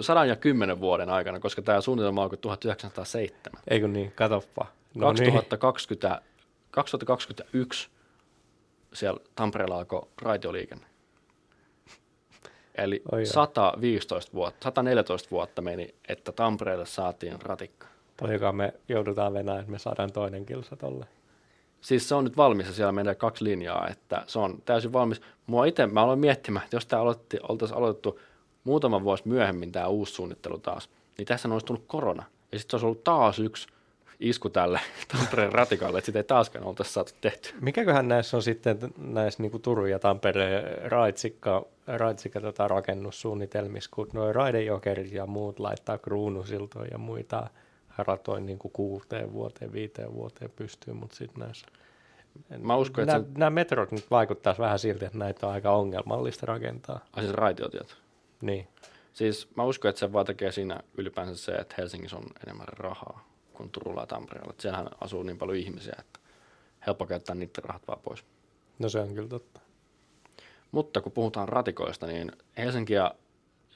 Sadan 0.01 0.29
ja 0.29 0.37
kymmenen 0.37 0.81
vuoden 0.81 1.11
aikana, 1.11 1.41
koska 1.41 1.63
tämä 1.63 1.81
suunnitelma 1.81 2.23
alkoi 2.23 2.39
1907. 2.39 3.63
Eikö 3.69 3.89
niin, 3.89 4.13
katoppa. 4.13 4.67
No 4.95 5.07
2020, 5.07 6.09
niin. 6.09 6.29
2021 6.71 7.89
siellä 8.93 9.21
Tampereella 9.35 9.79
alkoi 9.79 10.09
raitioliikenne. 10.23 10.87
Eli 12.79 13.03
Oi 13.13 13.27
115 13.27 14.33
vuotta, 14.33 14.65
114 14.65 15.31
vuotta 15.31 15.63
meni, 15.63 15.95
että 16.09 16.33
Tampereelle 16.33 16.87
saatiin 16.87 17.43
ratikka. 17.43 17.87
Paljonkaan 18.21 18.57
me 18.57 18.75
joudutaan 18.89 19.35
venään, 19.35 19.59
että 19.59 19.71
me 19.71 19.79
saadaan 19.79 20.13
toinen 20.13 20.47
kilsa 20.47 20.77
tolle. 20.77 21.07
Siis 21.81 22.09
se 22.09 22.15
on 22.15 22.25
nyt 22.25 22.37
valmis 22.37 22.67
ja 22.67 22.73
siellä 22.73 22.93
menee 22.93 23.15
kaksi 23.15 23.45
linjaa, 23.45 23.89
että 23.89 24.25
se 24.27 24.39
on 24.39 24.63
täysin 24.65 24.93
valmis. 24.93 25.21
Mua 25.47 25.65
itse, 25.65 25.87
mä 25.87 26.03
aloin 26.03 26.19
miettimään, 26.19 26.65
että 26.65 26.77
jos 26.77 26.87
tämä 26.87 27.03
aloitti, 27.03 27.39
oltaisiin 27.49 27.79
aloitettu 27.79 28.21
muutama 28.65 29.03
vuosi 29.03 29.29
myöhemmin 29.29 29.73
tämä 29.73 29.87
uusi 29.87 30.13
suunnittelu 30.13 30.59
taas, 30.59 30.91
niin 31.19 31.27
tässä 31.27 31.49
olisi 31.49 31.67
tullut 31.67 31.85
korona. 31.87 32.23
Ja 32.53 32.59
sitten 32.59 32.71
se 32.71 32.77
olisi 32.77 32.87
ollut 32.87 33.05
taas 33.05 33.39
yksi 33.39 33.69
isku 34.21 34.51
tälle 34.51 34.81
Tampereen 35.17 35.53
ratikalle, 35.53 35.99
että 35.99 36.07
sitä 36.07 36.19
ei 36.19 36.25
taaskaan 36.25 36.65
oltaisi 36.65 36.93
saatu 36.93 37.13
tehty. 37.21 37.55
Mikäköhän 37.61 38.09
näissä 38.09 38.37
on 38.37 38.43
sitten 38.43 38.79
näissä 38.99 39.43
niin 39.43 39.51
kuin 39.51 39.63
Turun 39.63 39.91
ja 39.91 39.99
Tampereen 39.99 40.91
raitsikka, 40.91 41.67
raitsikka 41.87 42.41
tota 42.41 42.69
rakennussuunnitelmissa, 42.69 43.91
kun 43.95 44.09
nuo 44.13 44.33
raidejokerit 44.33 45.13
ja 45.13 45.27
muut 45.27 45.61
laittaa 45.61 45.99
kruunusiltoja 45.99 46.89
ja 46.91 46.99
muita 46.99 47.51
ratoin 47.99 48.47
niin 48.47 48.59
kuin 48.59 48.73
kuuteen 48.73 49.33
vuoteen, 49.33 49.73
viiteen 49.73 50.15
vuoteen 50.15 50.51
pystyy, 50.57 50.95
mutta 50.95 51.17
sitten 51.17 51.41
näissä 51.41 51.67
Mä 52.59 52.77
uskon, 52.77 53.03
että 53.03 53.13
nämä, 53.13 53.25
sen... 53.25 53.35
nämä 53.35 53.51
metrot 53.51 53.93
nyt 53.93 54.11
vaikuttaisi 54.11 54.61
vähän 54.61 54.79
siltä, 54.79 55.07
että 55.07 55.19
näitä 55.19 55.47
on 55.47 55.53
aika 55.53 55.71
ongelmallista 55.71 56.47
rakentaa. 56.47 57.05
Ai 57.13 57.23
siis 57.23 57.35
raitiotiet? 57.35 57.97
Niin. 58.41 58.69
Siis 59.13 59.49
mä 59.57 59.65
uskon, 59.65 59.89
että 59.89 59.99
se 59.99 60.13
vaan 60.13 60.27
tekee 60.27 60.53
siinä 60.53 60.81
ylipäänsä 60.97 61.37
se, 61.37 61.53
että 61.53 61.75
Helsingissä 61.79 62.17
on 62.17 62.25
enemmän 62.47 62.69
rahaa 62.69 63.29
kuin 63.59 63.71
Turulla 63.71 64.01
ja 64.01 64.07
Tampereella. 64.07 64.51
Että 64.51 64.63
siellähän 64.63 64.89
asuu 65.01 65.23
niin 65.23 65.39
paljon 65.39 65.59
ihmisiä, 65.59 65.95
että 65.99 66.21
helppo 66.87 67.07
käyttää 67.07 67.35
niiden 67.35 67.65
rahat 67.65 67.89
vaan 67.89 68.01
pois. 68.01 68.25
No 68.79 68.89
se 68.89 69.01
on 69.01 69.15
kyllä 69.15 69.29
totta. 69.29 69.61
Mutta 70.73 71.01
kun 71.01 71.13
puhutaan 71.13 71.49
ratikoista, 71.49 72.07
niin 72.07 72.33
Helsinki 72.57 72.93
ja, 72.93 73.15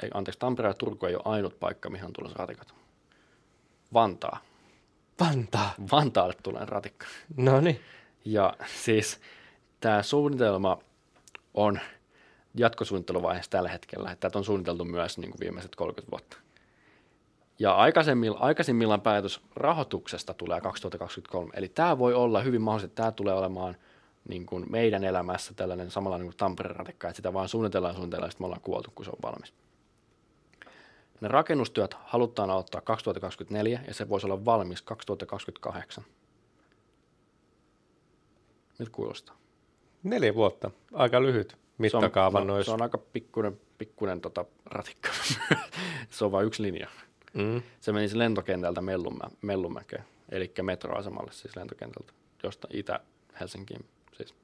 ei, 0.03 0.11
anteeksi, 0.15 0.39
Tampere 0.39 0.69
ja 0.69 0.75
Turku 0.75 1.07
ei 1.07 1.15
ole 1.15 1.23
ainut 1.25 1.61
paikka, 1.61 1.91
mihin 1.91 2.07
on 2.07 2.13
tulossa 2.13 2.39
ratikat. 2.39 2.75
Vantaa. 3.95 4.39
Vantaa? 5.21 5.75
Vantaalle 5.93 6.35
tulee 6.43 6.65
ratikka. 6.65 7.07
No 7.37 7.61
niin. 7.61 7.81
Ja 8.25 8.55
siis 8.83 9.21
tämä 9.81 10.03
suunnitelma 10.03 10.79
on 11.55 11.81
jatkosuunnitteluvaiheessa 12.55 13.51
tällä 13.51 13.69
hetkellä. 13.69 14.17
Tätä 14.21 14.39
on 14.39 14.45
suunniteltu 14.45 14.85
myös 14.85 15.19
niin 15.19 15.31
kuin 15.31 15.41
viimeiset 15.41 15.77
30 15.77 16.11
vuotta. 16.11 16.37
Ja 17.63 17.75
aikaisemmilla, 17.75 18.39
aikaisemmillaan 18.39 19.01
päätös 19.01 19.41
rahoituksesta 19.57 20.35
tulee 20.35 20.61
2023. 20.61 21.51
Eli 21.55 21.69
tämä 21.69 21.99
voi 21.99 22.15
olla 22.15 22.43
hyvin 22.43 22.63
mahdollista, 22.63 22.87
että 22.87 23.03
tämä 23.03 23.13
tulee 23.13 23.35
olemaan 23.35 23.77
niin 24.29 24.47
kuin 24.47 24.67
meidän 24.71 25.05
elämässä 25.05 25.55
tällainen 25.55 25.91
samalla 25.91 26.19
niin 26.19 26.27
kuin 26.27 26.37
Tampereen 26.37 26.77
ratikka, 26.77 27.09
että 27.09 27.17
sitä 27.17 27.33
vaan 27.33 27.49
suunnitellaan 27.49 27.95
suunnitellaan, 27.95 28.27
ja 28.27 28.31
sitten 28.31 28.45
me 28.45 28.47
ollaan 28.47 28.61
kuoltu, 28.61 28.93
kun 28.95 29.05
se 29.05 29.11
on 29.11 29.19
valmis. 29.23 29.55
Ne 31.21 31.29
rakennustyöt 31.29 31.95
halutaan 32.05 32.51
aloittaa 32.51 32.81
2024 32.81 33.81
ja 33.87 33.95
se 33.95 34.09
voisi 34.09 34.27
olla 34.27 34.45
valmis 34.45 34.83
2028. 34.83 36.05
Nyt 38.79 38.89
kuulostaa. 38.89 39.37
Neljä 40.03 40.35
vuotta. 40.35 40.71
Aika 40.93 41.23
lyhyt 41.23 41.57
mittakaava 41.79 42.39
se 42.39 42.43
on, 42.43 42.47
no, 42.47 42.63
se 42.63 42.71
on 42.71 42.83
aika 42.83 42.99
pikkuinen, 42.99 43.61
pikkuinen 43.79 44.21
tota, 44.21 44.45
ratikka. 44.67 45.09
se 46.11 46.25
on 46.25 46.33
vain 46.33 46.47
yksi 46.47 46.63
linja. 46.63 46.89
Mm. 47.33 47.63
Se 47.81 47.93
menisi 47.93 48.19
lentokentältä 48.19 48.81
Mellumä, 48.81 49.25
Mellumäkeen, 49.43 50.05
eli 50.29 50.53
metroasemalle 50.63 51.33
siis 51.33 51.57
lentokentältä, 51.57 52.13
josta 52.43 52.69
Itä-Helsinkiin 52.73 53.85
siis. 54.13 54.35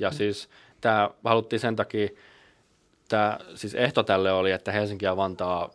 Ja 0.00 0.10
mm. 0.10 0.14
siis 0.14 0.48
tämä 0.80 1.10
haluttiin 1.24 1.60
sen 1.60 1.76
takia, 1.76 2.08
tämä, 3.08 3.38
siis 3.54 3.74
ehto 3.74 4.02
tälle 4.02 4.32
oli, 4.32 4.50
että 4.50 4.72
Helsinki 4.72 5.04
ja 5.04 5.16
Vantaa 5.16 5.70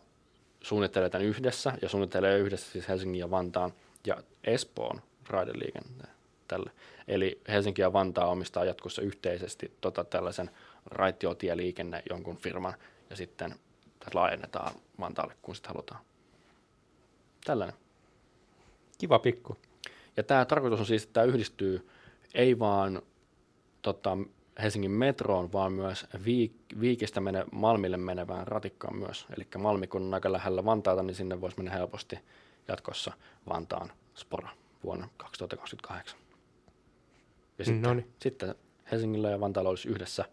suunnittelee 0.60 1.10
tämän 1.10 1.26
yhdessä, 1.26 1.72
ja 1.82 1.88
suunnittelee 1.88 2.38
yhdessä 2.38 2.72
siis 2.72 2.88
Helsingin 2.88 3.20
ja 3.20 3.30
Vantaan 3.30 3.72
ja 4.06 4.16
Espoon 4.44 5.02
raideliikenteen 5.28 6.10
tälle. 6.48 6.70
Eli 7.08 7.40
Helsinki 7.48 7.82
ja 7.82 7.92
Vantaa 7.92 8.26
omistaa 8.26 8.64
jatkossa 8.64 9.02
yhteisesti 9.02 9.72
tota, 9.80 10.04
tällaisen 10.04 10.50
raitiotieliikenne 10.86 12.02
jonkun 12.10 12.36
firman, 12.36 12.74
ja 13.10 13.16
sitten 13.16 13.54
laajennetaan 14.14 14.72
Vantaalle, 15.00 15.34
kun 15.42 15.56
sitä 15.56 15.68
halutaan. 15.68 16.00
Tällainen. 17.44 17.76
Kiva 18.98 19.18
pikku. 19.18 19.56
Ja 20.16 20.22
tämä 20.22 20.44
tarkoitus 20.44 20.80
on 20.80 20.86
siis, 20.86 21.02
että 21.02 21.12
tämä 21.12 21.26
yhdistyy 21.26 21.88
ei 22.34 22.58
vaan 22.58 23.02
tota, 23.82 24.18
Helsingin 24.62 24.90
metroon, 24.90 25.52
vaan 25.52 25.72
myös 25.72 26.06
Viik- 26.14 26.80
Viikistä 26.80 27.20
mene, 27.20 27.44
Malmille 27.52 27.96
menevään 27.96 28.46
ratikkaan 28.46 28.96
myös. 28.96 29.26
Eli 29.36 29.46
Malmi, 29.58 29.86
kun 29.86 30.02
on 30.02 30.14
aika 30.14 30.32
lähellä 30.32 30.64
Vantaata, 30.64 31.02
niin 31.02 31.14
sinne 31.14 31.40
voisi 31.40 31.56
mennä 31.56 31.72
helposti 31.72 32.18
jatkossa 32.68 33.12
Vantaan 33.48 33.92
Spora 34.14 34.48
vuonna 34.84 35.08
2028. 35.16 36.18
Ja 37.58 37.64
sitten, 37.64 37.82
Noniin. 37.82 38.12
sitten 38.22 38.54
Helsingillä 38.92 39.30
ja 39.30 39.40
Vantaalla 39.40 39.70
olisi 39.70 39.88
yhdessä 39.88 40.24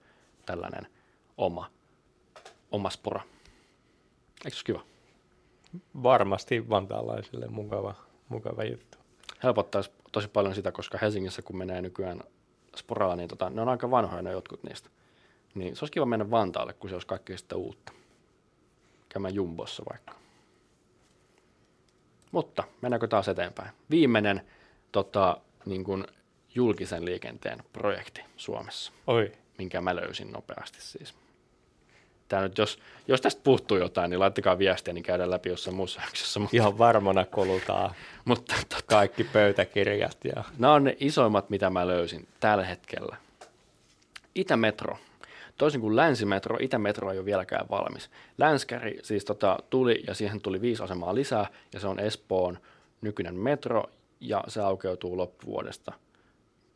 tällainen 0.46 0.88
oma, 1.38 1.72
oma 2.72 2.90
Spora. 2.90 3.22
Eikö 4.46 4.58
se 4.58 4.64
kiva? 4.64 4.84
Varmasti 6.04 6.70
vantaalaisille 6.70 7.48
mukava, 7.48 7.96
mukava 8.30 8.64
juttu. 8.64 8.98
Helpottaisi 9.44 9.92
tosi 10.12 10.28
paljon 10.28 10.56
sitä, 10.56 10.72
koska 10.72 10.98
Helsingissä 11.02 11.42
kun 11.42 11.58
menee 11.58 11.82
nykyään 11.82 12.24
sporalla, 12.76 13.16
niin 13.16 13.30
tota, 13.30 13.50
ne 13.50 13.62
on 13.62 13.70
aika 13.70 13.92
vanhoja 13.92 14.22
ne 14.22 14.32
jotkut 14.32 14.64
niistä. 14.64 14.90
Niin 15.56 15.76
se 15.76 15.84
olisi 15.84 15.92
kiva 15.92 16.06
mennä 16.06 16.32
Vantaalle, 16.32 16.74
kun 16.74 16.90
se 16.90 16.96
olisi 16.96 17.08
kaikki 17.08 17.38
sitä 17.38 17.56
uutta. 17.56 17.94
Käymään 19.10 19.36
Jumbossa 19.36 19.84
vaikka. 19.92 20.14
Mutta 22.32 22.64
mennäänkö 22.82 23.08
taas 23.08 23.28
eteenpäin? 23.28 23.70
Viimeinen 23.90 24.42
tota, 24.92 25.38
niin 25.66 25.84
kuin 25.84 26.08
julkisen 26.56 27.06
liikenteen 27.06 27.64
projekti 27.74 28.22
Suomessa. 28.38 28.92
Oi. 29.08 29.32
Minkä 29.58 29.82
mä 29.82 29.96
löysin 29.96 30.32
nopeasti 30.32 30.82
siis. 30.82 31.16
Tää 32.28 32.42
nyt, 32.42 32.58
jos, 32.58 32.80
jos 33.08 33.22
tästä 33.22 33.42
puuttuu 33.44 33.78
jotain, 33.78 34.10
niin 34.10 34.20
laittakaa 34.20 34.58
viestiä, 34.58 34.94
niin 34.94 35.04
käydään 35.04 35.32
läpi 35.32 35.50
jossain 35.50 35.76
muussa 35.76 36.02
jaksossa. 36.02 36.40
Mutta... 36.40 36.56
Ihan 36.56 36.78
varmana 36.78 37.26
kolutaan 37.26 37.96
mutta, 38.26 38.56
tota, 38.70 38.84
kaikki 38.86 39.24
pöytäkirjat. 39.24 40.18
Ja... 40.36 40.44
Nämä 40.58 40.74
on 40.74 40.84
ne 40.84 40.98
isoimmat, 41.00 41.50
mitä 41.50 41.70
mä 41.70 41.88
löysin 41.88 42.28
tällä 42.40 42.66
hetkellä. 42.66 43.18
Itämetro. 44.36 44.98
Toisin 45.58 45.82
kuin 45.82 45.96
länsimetro, 45.96 46.58
Itämetro 46.60 47.12
ei 47.12 47.18
ole 47.18 47.26
vieläkään 47.26 47.66
valmis. 47.70 48.10
Länskäri 48.38 49.00
siis 49.04 49.26
tota, 49.26 49.60
tuli 49.70 50.04
ja 50.08 50.14
siihen 50.14 50.42
tuli 50.42 50.62
viisi 50.62 50.84
asemaa 50.84 51.16
lisää 51.16 51.48
ja 51.74 51.80
se 51.80 51.88
on 51.88 52.00
Espoon 52.00 52.60
nykyinen 53.02 53.36
metro 53.36 53.84
ja 54.20 54.44
se 54.48 54.62
aukeutuu 54.62 55.18
loppuvuodesta 55.18 55.94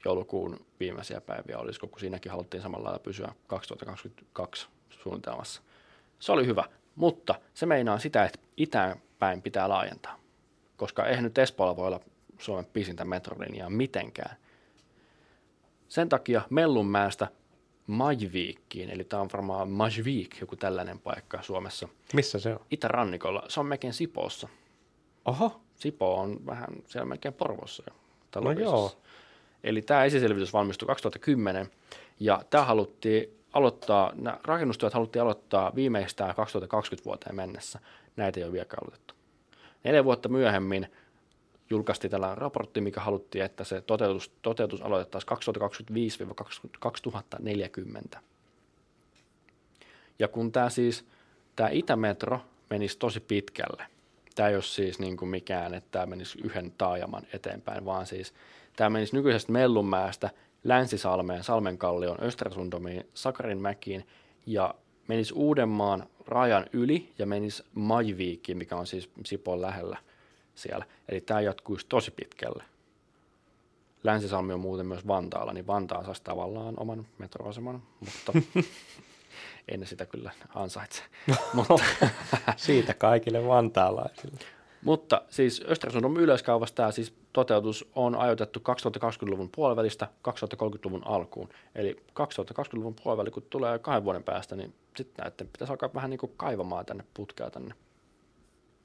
joulukuun 0.05 0.59
viimeisiä 0.79 1.21
päiviä, 1.21 1.57
olisiko, 1.57 1.87
kun 1.87 1.99
siinäkin 1.99 2.31
haluttiin 2.31 2.63
samalla 2.63 2.85
lailla 2.85 2.99
pysyä 2.99 3.31
2022 3.47 4.67
suunnitelmassa. 5.07 5.61
Se 6.19 6.31
oli 6.31 6.45
hyvä, 6.45 6.63
mutta 6.95 7.35
se 7.53 7.65
meinaa 7.65 7.99
sitä, 7.99 8.25
että 8.25 8.39
itään 8.57 9.01
päin 9.19 9.41
pitää 9.41 9.69
laajentaa, 9.69 10.19
koska 10.77 11.05
eihän 11.05 11.23
nyt 11.23 11.37
Espoolla 11.37 11.75
voi 11.75 11.87
olla 11.87 11.99
Suomen 12.37 12.65
pisintä 12.65 13.05
metrolinjaa 13.05 13.69
mitenkään. 13.69 14.37
Sen 15.87 16.09
takia 16.09 16.41
Mellunmäestä 16.49 17.27
Majviikkiin, 17.87 18.89
eli 18.89 19.03
tämä 19.03 19.21
on 19.21 19.29
varmaan 19.33 19.69
Majvik, 19.69 20.41
joku 20.41 20.55
tällainen 20.55 20.99
paikka 20.99 21.41
Suomessa. 21.41 21.87
Missä 22.13 22.39
se 22.39 22.53
on? 22.53 22.59
Itärannikolla, 22.71 23.43
se 23.47 23.59
on 23.59 23.65
melkein 23.65 23.93
Sipoossa. 23.93 24.47
Oho, 25.25 25.61
Sipo 25.75 26.15
on 26.15 26.45
vähän 26.45 26.69
siellä 26.85 27.05
melkein 27.05 27.33
Porvossa 27.33 27.83
jo. 27.87 27.95
No 28.41 28.51
joo. 28.51 28.97
Eli 29.63 29.81
tämä 29.81 30.03
esiselvitys 30.03 30.53
valmistui 30.53 30.87
2010 30.87 31.71
ja 32.19 32.43
tämä 32.49 32.65
haluttiin 32.65 33.36
aloittaa, 33.57 34.11
nämä 34.15 34.39
rakennustyöt 34.43 34.93
haluttiin 34.93 35.23
aloittaa 35.23 35.75
viimeistään 35.75 36.35
2020 36.35 37.05
vuoteen 37.05 37.35
mennessä. 37.35 37.79
Näitä 38.15 38.39
ei 38.39 38.43
ole 38.43 38.51
vielä 38.53 38.67
aloitettu. 38.81 39.13
Neljä 39.83 40.03
vuotta 40.03 40.29
myöhemmin 40.29 40.87
julkaistiin 41.69 42.11
tällainen 42.11 42.37
raportti, 42.37 42.81
mikä 42.81 43.01
haluttiin, 43.01 43.45
että 43.45 43.63
se 43.63 43.81
toteutus, 43.81 44.31
toteutus 44.41 44.81
aloitettaisiin 44.81 45.31
2025-2040. 48.15 48.19
Ja 50.19 50.27
kun 50.27 50.51
tämä 50.51 50.69
siis, 50.69 51.05
tämä 51.55 51.69
Itämetro 51.69 52.41
menisi 52.69 52.97
tosi 52.97 53.19
pitkälle, 53.19 53.85
tämä 54.35 54.49
ei 54.49 54.55
ole 54.55 54.63
siis 54.63 54.99
niin 54.99 55.17
kuin 55.17 55.29
mikään, 55.29 55.73
että 55.73 55.91
tämä 55.91 56.05
menisi 56.05 56.39
yhden 56.43 56.73
taajaman 56.77 57.23
eteenpäin, 57.33 57.85
vaan 57.85 58.05
siis 58.05 58.33
tämä 58.75 58.89
menisi 58.89 59.15
nykyisestä 59.15 59.51
Mellunmäestä 59.51 60.29
Länsisalmeen, 60.63 61.43
Salmenkallion, 61.43 62.17
Östersundomiin, 62.21 63.07
Sakarinmäkiin 63.13 64.07
ja 64.45 64.75
menisi 65.07 65.33
Uudenmaan 65.33 66.09
rajan 66.27 66.65
yli 66.73 67.13
ja 67.19 67.25
menisi 67.25 67.63
Majviikkiin, 67.73 68.57
mikä 68.57 68.75
on 68.75 68.87
siis 68.87 69.09
Sipon 69.25 69.61
lähellä 69.61 69.97
siellä. 70.55 70.85
Eli 71.09 71.21
tämä 71.21 71.41
jatkuisi 71.41 71.85
tosi 71.89 72.11
pitkälle. 72.11 72.63
Länsisalmi 74.03 74.53
on 74.53 74.59
muuten 74.59 74.85
myös 74.85 75.07
Vantaalla, 75.07 75.53
niin 75.53 75.67
Vantaa 75.67 76.03
saisi 76.03 76.23
tavallaan 76.23 76.73
oman 76.77 77.07
metroaseman, 77.17 77.83
mutta 77.99 78.33
en 79.71 79.87
sitä 79.87 80.05
kyllä 80.05 80.31
ansaitse. 80.55 81.03
mutta, 81.53 81.83
siitä 82.57 82.93
kaikille 82.93 83.47
vantaalaisille. 83.47 84.39
Mutta 84.87 85.21
siis 85.29 85.63
Östersundom 85.69 86.17
yleiskaavassa 86.17 86.75
tämä 86.75 86.91
siis 86.91 87.13
toteutus 87.33 87.89
on 87.95 88.15
ajoitettu 88.15 88.59
2020-luvun 88.59 89.49
puolivälistä 89.55 90.07
2030-luvun 90.27 91.07
alkuun. 91.07 91.49
Eli 91.75 91.95
2020-luvun 92.09 92.95
puoliväli, 93.03 93.31
kun 93.31 93.43
tulee 93.49 93.79
kahden 93.79 94.03
vuoden 94.03 94.23
päästä, 94.23 94.55
niin 94.55 94.73
sitten 94.97 95.23
näiden 95.23 95.47
pitäisi 95.47 95.71
alkaa 95.71 95.89
vähän 95.93 96.09
niin 96.09 96.17
kuin 96.17 96.31
kaivamaan 96.37 96.85
tänne 96.85 97.03
putkea 97.13 97.49
tänne 97.49 97.75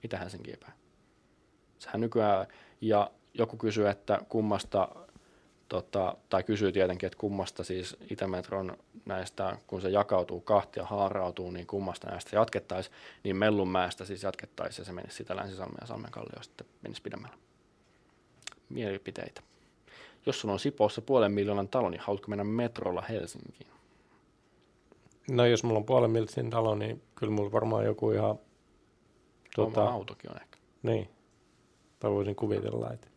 Itä-Helsinkiin 0.04 0.58
päin. 0.60 0.74
Sehän 1.78 2.00
nykyään, 2.00 2.46
ja 2.80 3.10
joku 3.34 3.56
kysyy, 3.56 3.88
että 3.88 4.18
kummasta, 4.28 4.88
tota, 5.72 6.16
tai 6.28 6.42
kysyy 6.42 6.72
tietenkin, 6.72 7.06
että 7.06 7.18
kummasta 7.18 7.64
siis 7.64 7.96
Itämetron 8.10 8.76
näistä, 9.04 9.56
kun 9.66 9.80
se 9.80 9.88
jakautuu 9.88 10.40
kahtia, 10.40 10.84
haarautuu, 10.84 11.50
niin 11.50 11.66
kummasta 11.66 12.10
näistä 12.10 12.36
jatkettaisiin, 12.36 12.96
niin 13.24 13.36
Mellunmäestä 13.36 14.04
siis 14.04 14.22
jatkettaisiin 14.22 14.82
ja 14.82 14.86
se 14.86 14.92
menisi 14.92 15.16
sitä 15.16 15.36
Länsisalmen 15.36 15.78
ja 15.80 15.86
Salmenkallio 15.86 16.42
sitten 16.42 16.66
menisi 16.82 17.02
pidemmällä. 17.02 17.36
Mielipiteitä. 18.68 19.42
Jos 20.26 20.40
sulla 20.40 20.52
on 20.52 20.58
Sipoossa 20.60 21.02
puolen 21.02 21.32
miljoonan 21.32 21.68
talo, 21.68 21.90
niin 21.90 22.00
haluatko 22.00 22.28
mennä 22.28 22.44
metrolla 22.44 23.02
Helsinkiin? 23.08 23.70
No 25.30 25.46
jos 25.46 25.64
mulla 25.64 25.78
on 25.78 25.84
puolen 25.84 26.10
miltsin 26.10 26.50
talo, 26.50 26.74
niin 26.74 27.02
kyllä 27.14 27.32
mulla 27.32 27.52
varmaan 27.52 27.84
joku 27.84 28.10
ihan, 28.10 28.38
Tuota, 29.54 29.82
Oma 29.82 29.92
autokin 29.92 30.30
on 30.30 30.40
ehkä. 30.42 30.58
niin, 30.82 31.08
tai 31.98 32.10
voisin 32.10 32.36
kuvitella, 32.36 32.92
että 32.92 33.11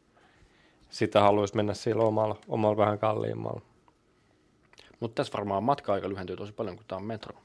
sitä 0.95 1.21
haluaisi 1.21 1.55
mennä 1.55 1.73
sillä 1.73 2.03
omalla, 2.03 2.37
omalla 2.47 2.77
vähän 2.77 2.99
kalliimmalla. 2.99 3.61
Mutta 4.99 5.15
tässä 5.15 5.33
varmaan 5.33 5.63
matka-aika 5.63 6.09
lyhentyy 6.09 6.37
tosi 6.37 6.53
paljon, 6.53 6.75
kun 6.75 6.85
tämä 6.87 6.97
on 6.97 7.05
metro. 7.05 7.35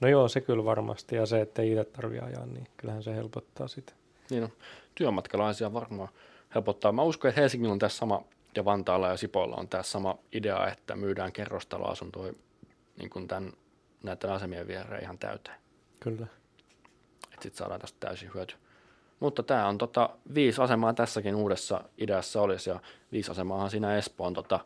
No 0.00 0.08
joo, 0.08 0.28
se 0.28 0.40
kyllä 0.40 0.64
varmasti, 0.64 1.16
ja 1.16 1.26
se, 1.26 1.40
että 1.40 1.62
ei 1.62 1.70
itse 1.70 1.84
tarvitse 1.84 2.26
ajaa, 2.26 2.46
niin 2.46 2.66
kyllähän 2.76 3.02
se 3.02 3.14
helpottaa 3.14 3.68
sitä. 3.68 3.92
Niin 4.30 4.44
on. 4.44 4.52
Työmatkalaisia 4.94 5.72
varmaan 5.72 6.08
helpottaa. 6.54 6.92
Mä 6.92 7.02
uskon, 7.02 7.28
että 7.28 7.40
Helsingillä 7.40 7.72
on 7.72 7.78
tässä 7.78 7.98
sama, 7.98 8.22
ja 8.56 8.64
Vantaalla 8.64 9.08
ja 9.08 9.16
Sipoilla 9.16 9.56
on 9.56 9.68
tässä 9.68 9.92
sama 9.92 10.18
idea, 10.32 10.68
että 10.68 10.96
myydään 10.96 11.32
kerrostaloasuntoja 11.32 12.32
niin 12.98 13.10
kuin 13.10 13.28
tämän, 13.28 13.52
näiden 14.02 14.30
asemien 14.32 14.68
viereen 14.68 15.02
ihan 15.02 15.18
täyteen. 15.18 15.56
Kyllä. 16.00 16.26
Että 17.24 17.42
sitten 17.42 17.58
saadaan 17.58 17.80
tästä 17.80 17.96
täysin 18.00 18.30
hyöty. 18.34 18.54
Mutta 19.20 19.42
tämä 19.42 19.66
on 19.66 19.78
tota, 19.78 20.10
viisi 20.34 20.62
asemaa 20.62 20.94
tässäkin 20.94 21.34
uudessa 21.34 21.84
ideassa 21.98 22.40
olisi, 22.40 22.70
ja 22.70 22.80
viisi 23.12 23.30
asemaahan 23.30 23.70
siinä 23.70 23.96
Espoon 23.96 24.34
tota, 24.34 24.60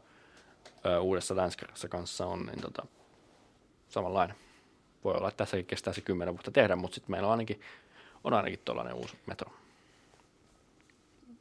ö, 0.86 1.00
uudessa 1.00 1.36
Länskärässä 1.36 1.88
kanssa 1.88 2.26
on, 2.26 2.46
niin 2.46 2.60
tota, 2.60 2.86
samanlainen. 3.88 4.36
Voi 5.04 5.14
olla, 5.14 5.28
että 5.28 5.38
tässäkin 5.38 5.66
kestää 5.66 5.92
se 5.92 6.00
kymmenen 6.00 6.34
vuotta 6.34 6.50
tehdä, 6.50 6.76
mutta 6.76 6.94
sitten 6.94 7.10
meillä 7.10 7.26
on 7.26 7.32
ainakin, 7.32 7.60
on 8.24 8.34
ainakin 8.34 8.60
tuollainen 8.64 8.94
uusi 8.94 9.16
metro. 9.26 9.52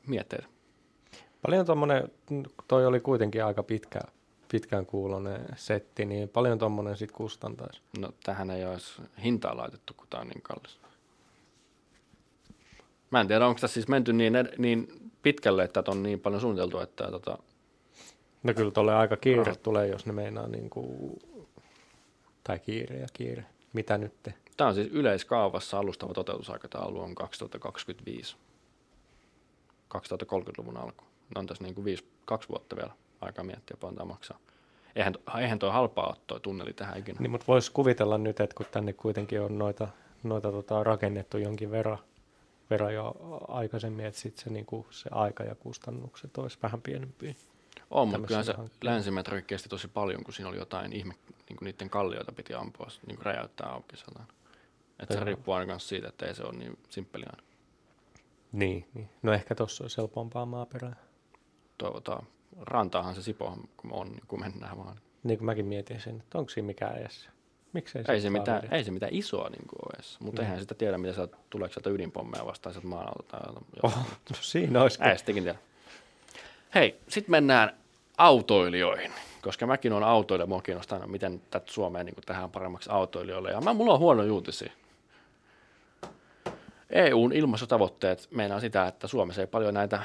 Mietteitä. 0.07 0.47
Paljon 1.41 1.65
tuommoinen, 1.65 2.11
toi 2.67 2.85
oli 2.85 2.99
kuitenkin 2.99 3.45
aika 3.45 3.63
pitkä, 3.63 3.99
pitkään 4.51 4.85
kuulonen 4.85 5.45
setti, 5.55 6.05
niin 6.05 6.29
paljon 6.29 6.59
tuommoinen 6.59 6.97
sitten 6.97 7.17
kustantaisi. 7.17 7.81
No 7.99 8.13
tähän 8.23 8.51
ei 8.51 8.65
olisi 8.65 9.01
hintaa 9.23 9.57
laitettu, 9.57 9.93
kun 9.93 10.07
tämä 10.09 10.21
on 10.21 10.27
niin 10.27 10.41
kallis. 10.41 10.82
Mä 13.13 13.21
en 13.21 13.27
tiedä, 13.27 13.47
onko 13.47 13.61
tässä 13.61 13.73
siis 13.73 13.87
menty 13.87 14.13
niin, 14.13 14.35
ed- 14.35 14.53
niin 14.57 14.87
pitkälle, 15.21 15.63
että 15.63 15.83
on 15.87 16.03
niin 16.03 16.19
paljon 16.19 16.41
suunniteltu, 16.41 16.79
että 16.79 17.11
tota, 17.11 17.37
No 18.43 18.53
kyllä 18.53 18.71
tuolle 18.71 18.95
aika 18.95 19.17
kiire 19.17 19.43
Rahat. 19.43 19.63
tulee, 19.63 19.87
jos 19.87 20.05
ne 20.05 20.13
meinaa 20.13 20.47
niin 20.47 20.69
kuin, 20.69 21.19
tai 22.43 22.59
kiire 22.59 22.97
ja 22.97 23.07
kiire. 23.13 23.45
Mitä 23.73 23.97
nyt 23.97 24.13
te? 24.23 24.33
Tämä 24.57 24.67
on 24.67 24.75
siis 24.75 24.87
yleiskaavassa 24.91 25.79
alustava 25.79 26.13
toteutusaikataulu 26.13 27.01
on 27.01 27.15
2025. 27.15 28.35
2030-luvun 29.97 30.77
alku. 30.77 31.03
Ne 31.03 31.39
on 31.39 31.47
tässä 31.47 31.63
niin 31.63 31.75
kuin 31.75 31.85
viisi, 31.85 32.05
kaksi 32.25 32.49
vuotta 32.49 32.75
vielä 32.75 32.91
aikaa 33.21 33.45
miettiä, 33.45 33.77
paljon 33.79 33.95
tämä 33.95 34.07
maksaa. 34.07 34.39
Eihän, 34.95 35.13
eihän 35.39 35.59
toi 35.59 35.71
halpaa 35.71 36.07
ole 36.07 36.15
toi 36.27 36.39
tunneli 36.39 36.73
tähän 36.73 36.99
ikinä. 36.99 37.17
Niin, 37.19 37.31
mutta 37.31 37.47
voisi 37.47 37.71
kuvitella 37.71 38.17
nyt, 38.17 38.39
että 38.39 38.55
kun 38.55 38.65
tänne 38.71 38.93
kuitenkin 38.93 39.41
on 39.41 39.57
noita, 39.57 39.87
noita 40.23 40.51
tota, 40.51 40.83
rakennettu 40.83 41.37
jonkin 41.37 41.71
verran, 41.71 41.97
verran 42.69 42.93
jo 42.93 43.15
aikaisemmin, 43.47 44.05
että 44.05 44.19
sitten 44.19 44.43
se, 44.43 44.49
niin 44.49 44.65
kuin, 44.65 44.85
se 44.89 45.09
aika 45.11 45.43
ja 45.43 45.55
kustannukset 45.55 46.37
olisi 46.37 46.57
vähän 46.63 46.81
pienempiä. 46.81 47.35
on, 47.91 48.07
mutta 48.07 48.27
kyllä 48.27 48.43
se 48.43 48.53
länsimetro 48.81 49.41
kesti 49.47 49.69
tosi 49.69 49.87
paljon, 49.87 50.23
kun 50.23 50.33
siinä 50.33 50.49
oli 50.49 50.57
jotain 50.57 50.93
ihme, 50.93 51.13
niin 51.49 51.57
kuin 51.57 51.65
niiden 51.65 51.89
kallioita 51.89 52.31
piti 52.31 52.53
ampua, 52.53 52.87
niin 53.07 53.15
kuin 53.15 53.25
räjäyttää 53.25 53.69
auki 53.69 53.97
sellainen. 53.97 54.35
Että 54.99 55.13
se 55.13 55.23
riippuu 55.23 55.53
aina 55.53 55.71
kanssa 55.71 55.89
siitä, 55.89 56.07
että 56.07 56.25
ei 56.25 56.35
se 56.35 56.43
ole 56.43 56.53
niin 56.53 56.77
simppeli 56.89 57.25
aina. 57.25 57.43
Niin, 58.51 58.87
niin. 58.93 59.09
No 59.23 59.33
ehkä 59.33 59.55
tuossa 59.55 59.83
olisi 59.83 59.97
helpompaa 59.97 60.45
maaperää. 60.45 60.95
Toivotaan. 61.77 62.27
Rantaahan 62.61 63.15
se 63.15 63.21
Sipohan, 63.21 63.59
kun 63.77 63.93
on, 63.93 64.07
niin 64.07 64.23
kun 64.27 64.39
mennään 64.39 64.77
vaan. 64.77 64.99
Niin 65.23 65.37
kuin 65.37 65.45
mäkin 65.45 65.65
mietin 65.65 66.01
sen, 66.01 66.19
että 66.19 66.37
onko 66.37 66.49
siinä 66.49 66.67
mikään 66.67 66.97
edes. 66.97 67.29
Miksei 67.73 68.03
Ei 68.07 68.15
sit 68.15 68.21
se, 68.21 68.29
mitään, 68.29 68.67
ei 68.71 68.83
se 68.83 68.91
mitään 68.91 69.13
isoa 69.15 69.49
niin 69.49 69.67
kuin 69.67 69.79
ole 69.85 69.93
edes, 69.95 70.19
mutta 70.19 70.41
Niin. 70.41 70.45
eihän 70.45 70.61
sitä 70.61 70.75
tiedä, 70.75 70.97
mitä 70.97 71.13
sieltä, 71.13 71.37
tuleeko 71.49 71.73
sieltä 71.73 71.89
ydinpommeja 71.89 72.45
vastaan 72.45 72.73
sieltä 72.73 72.87
maan 72.87 73.07
alta. 73.07 73.37
Oh, 73.83 73.97
no 74.29 74.35
siinä 74.41 74.81
olisi. 74.81 74.99
Ei 75.03 75.33
tiedä. 75.33 75.55
Hei, 76.75 76.99
sitten 77.07 77.31
mennään 77.31 77.77
autoilijoihin, 78.17 79.11
koska 79.41 79.67
mäkin 79.67 79.93
olen 79.93 80.03
autoilija, 80.03 80.47
mua 80.47 80.61
kiinnostaa 80.61 81.07
miten 81.07 81.41
tätä 81.51 81.71
Suomea 81.71 82.03
niin 82.03 82.15
tähän 82.25 82.51
paremmaksi 82.51 82.89
autoilijoille. 82.91 83.51
Ja 83.51 83.61
mä, 83.61 83.73
mulla 83.73 83.93
on 83.93 83.99
huono 83.99 84.23
uutisia. 84.23 84.71
EUn 86.89 87.33
ilmastotavoitteet 87.33 88.27
meinaa 88.31 88.59
sitä, 88.59 88.87
että 88.87 89.07
Suomessa 89.07 89.41
ei 89.41 89.47
paljon 89.47 89.73
näitä 89.73 90.03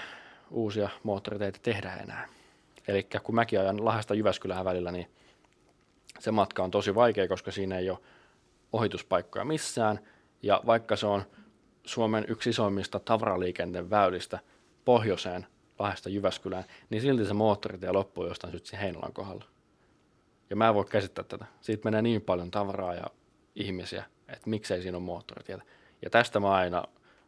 uusia 0.51 0.89
moottoriteitä 1.03 1.59
tehdä 1.63 1.95
enää. 1.95 2.29
Eli 2.89 3.07
kun 3.23 3.35
mäkin 3.35 3.61
ajan 3.61 3.85
Lahdesta 3.85 4.15
Jyväskylään 4.15 4.65
välillä, 4.65 4.93
niin 4.93 5.11
se 6.19 6.31
matka 6.31 6.63
on 6.63 6.71
tosi 6.71 6.95
vaikea, 6.95 7.29
koska 7.29 7.51
siinä 7.51 7.79
ei 7.79 7.91
ole 7.91 7.99
ohituspaikkoja 8.73 9.45
missään. 9.45 10.01
Ja 10.43 10.61
vaikka 10.67 10.97
se 10.97 11.07
on 11.07 11.23
Suomen 11.85 12.25
yksi 12.29 12.51
isoimmista 12.51 13.01
tavaraliikenteen 13.01 13.91
väylistä 13.91 14.39
pohjoiseen 14.85 15.47
Lahdesta 15.79 16.09
Jyväskylään, 16.09 16.65
niin 16.91 17.03
silti 17.03 17.25
se 17.25 17.35
moottoritie 17.35 17.93
loppuu 17.93 18.27
jostain 18.27 18.51
syystä 18.51 18.77
Heinolan 18.77 19.13
kohdalla. 19.13 19.45
Ja 20.51 20.57
mä 20.57 20.69
en 20.69 20.75
voi 20.75 20.85
käsittää 20.85 21.25
tätä. 21.25 21.45
Siitä 21.61 21.85
menee 21.85 22.03
niin 22.03 22.23
paljon 22.23 22.51
tavaraa 22.51 22.95
ja 22.95 23.07
ihmisiä, 23.55 24.05
että 24.29 24.51
miksei 24.51 24.83
siinä 24.83 24.97
ole 24.97 25.05
moottoritietä. 25.05 25.63
Ja 26.03 26.11
tästä 26.11 26.41
mä 26.41 26.51
aina 26.51 26.85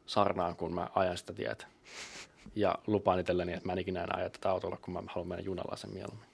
sarnaan, 0.07 0.57
kun 0.57 0.75
mä 0.75 0.89
ajan 0.95 1.19
sitä 1.19 1.33
tietä. 1.33 1.67
Ja 2.55 2.75
lupaan 2.87 3.21
itselleni, 3.21 3.53
että 3.53 3.67
mä 3.67 3.73
en 3.73 3.79
ikinä 3.79 4.05
enää 4.05 4.17
aja 4.17 4.31
tätä 4.31 4.51
autolla, 4.51 4.77
kun 4.77 4.95
mä 4.95 5.03
haluan 5.07 5.29
mennä 5.29 5.45
junalla 5.45 5.77
sen 5.77 5.91
mieluummin. 5.91 6.29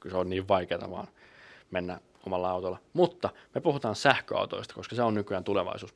Kyllä 0.00 0.12
se 0.12 0.18
on 0.18 0.30
niin 0.30 0.48
vaikeaa 0.48 0.90
vaan 0.90 1.08
mennä 1.70 2.00
omalla 2.26 2.50
autolla. 2.50 2.78
Mutta 2.92 3.30
me 3.54 3.60
puhutaan 3.60 3.94
sähköautoista, 3.96 4.74
koska 4.74 4.96
se 4.96 5.02
on 5.02 5.14
nykyään 5.14 5.44
tulevaisuus. 5.44 5.94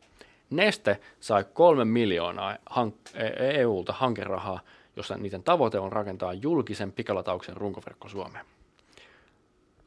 Neste 0.51 1.01
sai 1.21 1.45
kolme 1.53 1.85
miljoonaa 1.85 2.57
hank- 2.71 3.17
E- 3.21 3.61
EUlta 3.61 3.93
hankerahaa, 3.93 4.61
jossa 4.97 5.17
niiden 5.17 5.43
tavoite 5.43 5.79
on 5.79 5.93
rakentaa 5.93 6.33
julkisen 6.33 6.93
pikalatauksen 6.93 7.57
runkoverkko 7.57 8.09
Suomeen. 8.09 8.47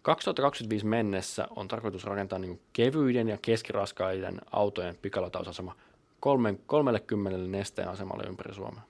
2025 0.01 0.85
mennessä 0.85 1.47
on 1.55 1.67
tarkoitus 1.67 2.03
rakentaa 2.05 2.39
niin 2.39 2.61
kevyiden 2.73 3.29
ja 3.29 3.37
keskiraskaiden 3.41 4.41
autojen 4.51 4.97
pikalautausasema 5.01 5.75
30 6.19 7.37
nesteen 7.57 7.87
asemalle 7.87 8.23
ympäri 8.27 8.53
Suomea. 8.53 8.81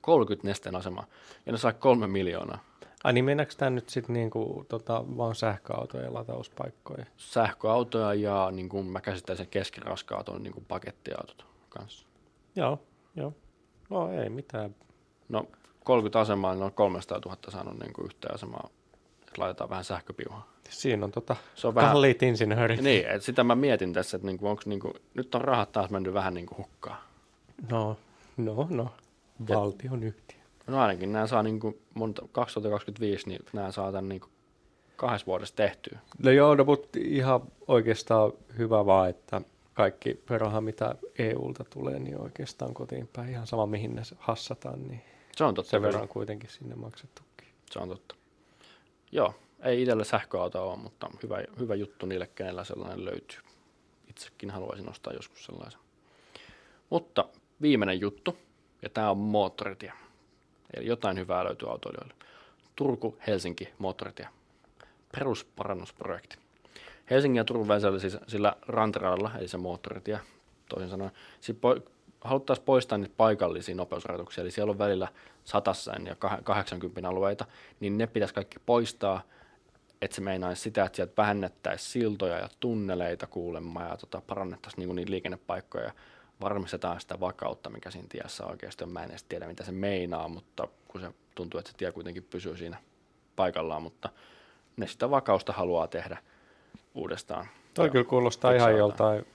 30 0.00 0.48
nesteen 0.48 0.76
asemaa, 0.76 1.06
ja 1.46 1.52
ne 1.52 1.58
saa 1.58 1.72
kolme 1.72 2.06
miljoonaa. 2.06 2.67
Ai 3.04 3.12
niin 3.12 3.24
mennäänkö 3.24 3.54
tämä 3.56 3.70
nyt 3.70 3.88
sitten 3.88 4.12
niinku, 4.12 4.66
tota, 4.68 5.04
vaan 5.16 5.34
sähköautojen 5.34 6.14
latauspaikkoja? 6.14 7.06
Sähköautoja 7.16 8.14
ja 8.14 8.50
niin 8.52 8.68
kuin 8.68 8.86
mä 8.86 9.00
käsittäisin 9.00 9.48
keskiraskaat 9.48 10.28
on 10.28 10.42
niin 10.42 10.52
kuin 10.52 10.64
pakettiautot 10.68 11.46
kanssa. 11.68 12.06
Joo, 12.56 12.80
joo. 13.16 13.32
No 13.90 14.12
ei 14.12 14.28
mitään. 14.28 14.74
No 15.28 15.46
30 15.84 16.20
asemaa, 16.20 16.54
niin 16.54 16.62
on 16.62 16.72
300 16.72 17.20
000 17.24 17.38
saanut 17.48 17.78
niin 17.80 17.92
kuin 17.92 18.04
yhteen 18.04 18.34
asemaa, 18.34 18.68
että 19.20 19.32
laitetaan 19.38 19.70
vähän 19.70 19.84
sähköpiuhaa. 19.84 20.48
Siinä 20.68 21.04
on 21.04 21.10
tota 21.10 21.36
Se 21.54 21.66
on 21.66 21.74
vähän, 21.74 21.90
kalliit 21.92 22.22
insinöörit. 22.22 22.80
niin, 22.80 23.06
että 23.06 23.26
sitä 23.26 23.44
mä 23.44 23.54
mietin 23.54 23.92
tässä, 23.92 24.16
että 24.16 24.26
niin 24.26 24.38
kuin, 24.38 24.50
onko 24.50 24.62
niin 24.66 24.80
kuin, 24.80 24.94
nyt 25.14 25.34
on 25.34 25.40
rahat 25.40 25.72
taas 25.72 25.90
mennyt 25.90 26.14
vähän 26.14 26.34
niin 26.34 26.46
kuin 26.46 26.58
hukkaan. 26.58 26.98
No, 27.70 27.96
no, 28.36 28.66
no. 28.70 28.88
Valtion 29.48 30.02
yhtiö. 30.02 30.37
No 30.68 30.80
ainakin 30.80 31.12
nämä 31.12 31.26
saa 31.26 31.42
niin 31.42 31.60
kuin 31.60 31.78
monta, 31.94 32.22
2025, 32.32 33.28
niin 33.28 33.40
nämä 33.52 33.72
saa 33.72 33.92
tämän 33.92 34.08
niin 34.08 34.20
kuin 34.20 34.30
kahdessa 34.96 35.26
vuodessa 35.26 35.56
tehtyä. 35.56 35.98
No 36.22 36.30
joo, 36.30 36.54
no, 36.54 36.64
mutta 36.64 36.98
ihan 37.02 37.40
oikeastaan 37.68 38.32
hyvä 38.58 38.86
vaan, 38.86 39.10
että 39.10 39.40
kaikki 39.74 40.22
raha, 40.28 40.60
mitä 40.60 40.94
EUlta 41.18 41.64
tulee, 41.64 41.98
niin 41.98 42.20
oikeastaan 42.20 42.74
kotiin 42.74 43.08
päin. 43.12 43.28
Ihan 43.30 43.46
sama, 43.46 43.66
mihin 43.66 43.94
ne 43.94 44.02
hassataan, 44.18 44.88
niin 44.88 45.00
Se 45.36 45.44
on 45.44 45.54
totta. 45.54 45.70
sen 45.70 45.80
kyllä. 45.80 45.92
verran 45.92 46.08
kuitenkin 46.08 46.50
sinne 46.50 46.74
maksettukin. 46.74 47.48
Se 47.70 47.78
on 47.78 47.88
totta. 47.88 48.14
Joo, 49.12 49.34
ei 49.62 49.82
itsellä 49.82 50.04
sähköautoa 50.04 50.62
ole, 50.62 50.76
mutta 50.76 51.10
hyvä, 51.22 51.42
hyvä 51.58 51.74
juttu 51.74 52.06
niille, 52.06 52.26
kenellä 52.26 52.64
sellainen 52.64 53.04
löytyy. 53.04 53.38
Itsekin 54.08 54.50
haluaisin 54.50 54.90
ostaa 54.90 55.12
joskus 55.12 55.44
sellaisen. 55.44 55.80
Mutta 56.90 57.28
viimeinen 57.62 58.00
juttu, 58.00 58.36
ja 58.82 58.88
tämä 58.88 59.10
on 59.10 59.18
moottoritie. 59.18 59.92
Eli 60.74 60.86
jotain 60.86 61.18
hyvää 61.18 61.44
löytyy 61.44 61.70
autoilijoille. 61.70 62.14
Turku-Helsinki 62.76 63.68
moottoritie. 63.78 64.28
Perusparannusprojekti. 65.12 66.36
Helsingin 67.10 67.36
ja 67.36 67.44
Turun 67.44 67.68
välisellä 67.68 67.98
siis 67.98 68.18
sillä 68.26 68.56
rantaradalla, 68.66 69.30
eli 69.38 69.48
se 69.48 69.56
moottoritie, 69.56 70.20
toisin 70.68 70.90
sanoen, 70.90 71.10
sit 71.40 71.56
po- 71.56 71.90
haluttaisiin 72.20 72.64
poistaa 72.64 72.98
niitä 72.98 73.14
paikallisia 73.16 73.74
nopeusrajoituksia, 73.74 74.42
eli 74.42 74.50
siellä 74.50 74.70
on 74.70 74.78
välillä 74.78 75.08
satassen 75.44 76.06
ja 76.06 76.16
kah- 76.24 76.42
80 76.42 77.08
alueita, 77.08 77.44
niin 77.80 77.98
ne 77.98 78.06
pitäisi 78.06 78.34
kaikki 78.34 78.58
poistaa, 78.66 79.22
että 80.02 80.14
se 80.14 80.20
meinaisi 80.20 80.62
sitä, 80.62 80.84
että 80.84 80.96
sieltä 80.96 81.12
vähennettäisiin 81.16 81.90
siltoja 81.90 82.38
ja 82.38 82.48
tunneleita 82.60 83.26
kuulemma 83.26 83.82
ja 83.82 83.96
tota, 83.96 84.22
parannettaisiin 84.26 84.78
niinku 84.78 84.94
niitä 84.94 85.10
liikennepaikkoja 85.10 85.84
ja 85.84 85.92
varmistetaan 86.40 87.00
sitä 87.00 87.20
vakautta, 87.20 87.70
mikä 87.70 87.90
siinä 87.90 88.08
tiessä 88.10 88.46
oikeasti 88.46 88.84
on. 88.84 88.92
Mä 88.92 89.02
en 89.04 89.10
edes 89.10 89.24
tiedä, 89.24 89.46
mitä 89.46 89.64
se 89.64 89.72
meinaa, 89.72 90.28
mutta 90.28 90.68
kun 90.88 91.00
se 91.00 91.10
tuntuu, 91.34 91.58
että 91.58 91.70
se 91.70 91.76
tie 91.76 91.92
kuitenkin 91.92 92.22
pysyy 92.30 92.56
siinä 92.56 92.76
paikallaan, 93.36 93.82
mutta 93.82 94.08
ne 94.76 94.86
sitä 94.86 95.10
vakausta 95.10 95.52
haluaa 95.52 95.86
tehdä 95.86 96.18
uudestaan. 96.94 97.46
Toi 97.74 97.90
kyllä 97.90 98.04
kuulostaa 98.04 98.52
ihan 98.52 98.76
joltain 98.76 99.26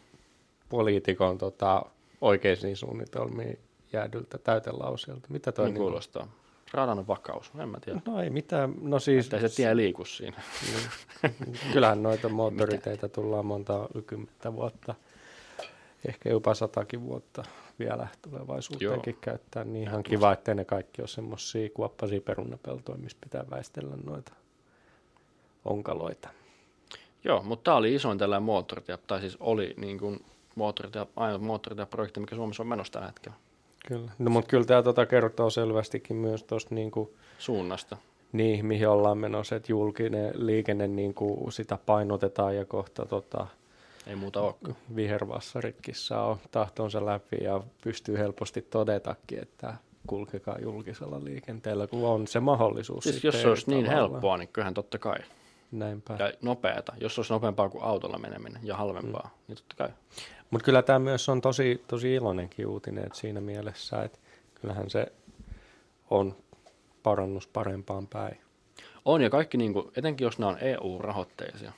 poliitikon 0.69 1.37
tota, 1.37 1.85
oikeisiin 2.21 2.75
suunnitelmiin 2.77 3.59
jäädyltä 3.93 4.37
täytelauseelta. 4.37 5.27
Mitä 5.29 5.51
toi 5.51 5.65
Niin 5.65 5.73
niinku- 5.73 5.83
kuulostaa. 5.83 6.27
Radan 6.73 7.07
vakaus, 7.07 7.51
en 7.59 7.69
mä 7.69 7.79
tiedä. 7.79 8.01
No 8.05 8.21
ei 8.21 8.29
mitään. 8.29 8.73
No 8.81 8.99
siis, 8.99 9.25
Että 9.33 9.47
se 9.47 9.55
tie 9.55 9.75
liiku 9.75 10.05
siinä. 10.05 10.41
kyllähän 11.73 12.03
noita 12.03 12.29
moottoriteitä 12.39 13.07
tullaan 13.07 13.45
monta 13.45 13.89
kymmentä 14.07 14.53
vuotta, 14.53 14.95
ehkä 16.07 16.29
jopa 16.29 16.53
satakin 16.53 17.05
vuotta 17.05 17.43
vielä 17.79 18.07
tulevaisuuteenkin 18.21 19.17
käyttää. 19.21 19.63
Niin 19.63 19.87
ihan 19.87 20.03
kiva, 20.03 20.33
ettei 20.33 20.55
ne 20.55 20.65
kaikki 20.65 21.01
ole 21.01 21.07
semmoisia 21.07 21.69
kuoppaisia 21.69 22.21
perunapeltoja, 22.21 22.97
missä 22.97 23.17
pitää 23.21 23.45
väistellä 23.49 23.95
noita 24.05 24.33
onkaloita. 25.65 26.29
Joo, 27.23 27.43
mutta 27.43 27.63
tämä 27.63 27.77
oli 27.77 27.95
isoin 27.95 28.17
tällainen 28.17 28.43
moottoritie, 28.43 28.97
tai 28.97 29.19
siis 29.19 29.37
oli 29.39 29.73
niin 29.77 29.99
kuin 29.99 30.25
moottoritie, 30.55 31.05
ainut 31.15 31.41
moottoritie-projekti, 31.41 32.19
mikä 32.19 32.35
Suomessa 32.35 32.63
on 32.63 32.67
menossa 32.67 32.93
tällä 32.93 33.07
hetkellä 33.07 33.37
Kyllä. 33.87 34.11
No, 34.19 34.29
mutta 34.29 34.49
kyllä 34.49 34.65
tämä 34.65 34.83
tota 34.83 35.05
kertoo 35.05 35.49
selvästikin 35.49 36.15
myös 36.15 36.43
tuosta 36.43 36.75
niinku, 36.75 37.13
suunnasta. 37.39 37.97
niin, 38.31 38.65
mihin 38.65 38.87
ollaan 38.87 39.17
menossa, 39.17 39.55
että 39.55 39.71
julkinen 39.71 40.31
liikenne 40.35 40.87
niinku, 40.87 41.47
sitä 41.51 41.77
painotetaan 41.85 42.55
ja 42.55 42.65
kohta 42.65 43.05
tota, 43.05 43.47
Ei 44.07 44.15
muuta 44.15 44.41
ole. 44.41 44.75
vihervassaritkin 44.95 45.95
saa 45.95 46.37
tahtonsa 46.51 47.05
läpi 47.05 47.43
ja 47.43 47.61
pystyy 47.83 48.17
helposti 48.17 48.61
todetakin, 48.61 49.41
että 49.41 49.73
kulkekaa 50.07 50.59
julkisella 50.61 51.23
liikenteellä, 51.23 51.87
kun 51.87 52.07
on 52.07 52.27
se 52.27 52.39
mahdollisuus. 52.39 53.03
Siis 53.03 53.23
jos 53.23 53.41
se 53.41 53.47
olisi 53.47 53.69
niin 53.69 53.85
tavalla. 53.85 54.01
helppoa, 54.01 54.37
niin 54.37 54.47
kyllähän 54.47 54.73
totta 54.73 54.99
kai. 54.99 55.17
Näinpä. 55.71 56.15
Ja 56.19 56.33
nopeata. 56.41 56.93
Jos 56.99 57.19
olisi 57.19 57.33
nopeampaa 57.33 57.69
kuin 57.69 57.83
autolla 57.83 58.17
meneminen 58.17 58.61
ja 58.63 58.77
halvempaa, 58.77 59.29
mm. 59.33 59.43
niin 59.47 59.55
totta 59.55 59.75
kai. 59.77 59.89
Mutta 60.51 60.65
kyllä 60.65 60.81
tämä 60.81 60.99
myös 60.99 61.29
on 61.29 61.41
tosi, 61.41 61.83
tosi 61.87 62.13
iloinenkin 62.13 62.67
uutinen 62.67 63.03
että 63.05 63.17
siinä 63.17 63.41
mielessä, 63.41 64.03
että 64.03 64.19
kyllähän 64.55 64.89
se 64.89 65.11
on 66.09 66.35
parannus 67.03 67.47
parempaan 67.47 68.07
päin. 68.07 68.37
On 69.05 69.21
ja 69.21 69.29
kaikki, 69.29 69.57
niin 69.57 69.73
kuin, 69.73 69.91
etenkin 69.95 70.25
jos 70.25 70.39
nämä 70.39 70.49
on 70.49 70.57
EU-rahoitteisia, 70.61 71.71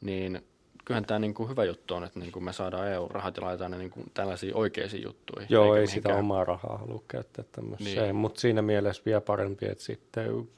niin 0.00 0.44
kyllähän 0.88 1.04
tämä 1.04 1.18
niin 1.18 1.34
kuin 1.34 1.48
hyvä 1.50 1.64
juttu 1.64 1.94
on, 1.94 2.04
että 2.04 2.20
niin 2.20 2.32
kuin 2.32 2.44
me 2.44 2.52
saadaan 2.52 2.88
EU-rahat 2.88 3.36
ja 3.36 3.42
laitetaan 3.42 3.70
ne 3.70 3.78
niin 3.78 3.90
kuin 3.90 4.10
tällaisiin 4.14 4.54
oikeisiin 4.54 5.02
juttuihin. 5.02 5.46
Joo, 5.50 5.76
ei 5.76 5.86
sitä 5.86 6.08
mihinkään- 6.08 6.18
omaa 6.24 6.44
rahaa 6.44 6.78
halua 6.78 7.02
käyttää 7.08 7.44
tämmöiseen, 7.52 7.90
Niin. 7.94 8.02
niin. 8.02 8.16
mutta 8.16 8.40
siinä 8.40 8.62
mielessä 8.62 9.02
vielä 9.06 9.20
parempi, 9.20 9.66
että 9.66 9.84
sitten 9.84 10.48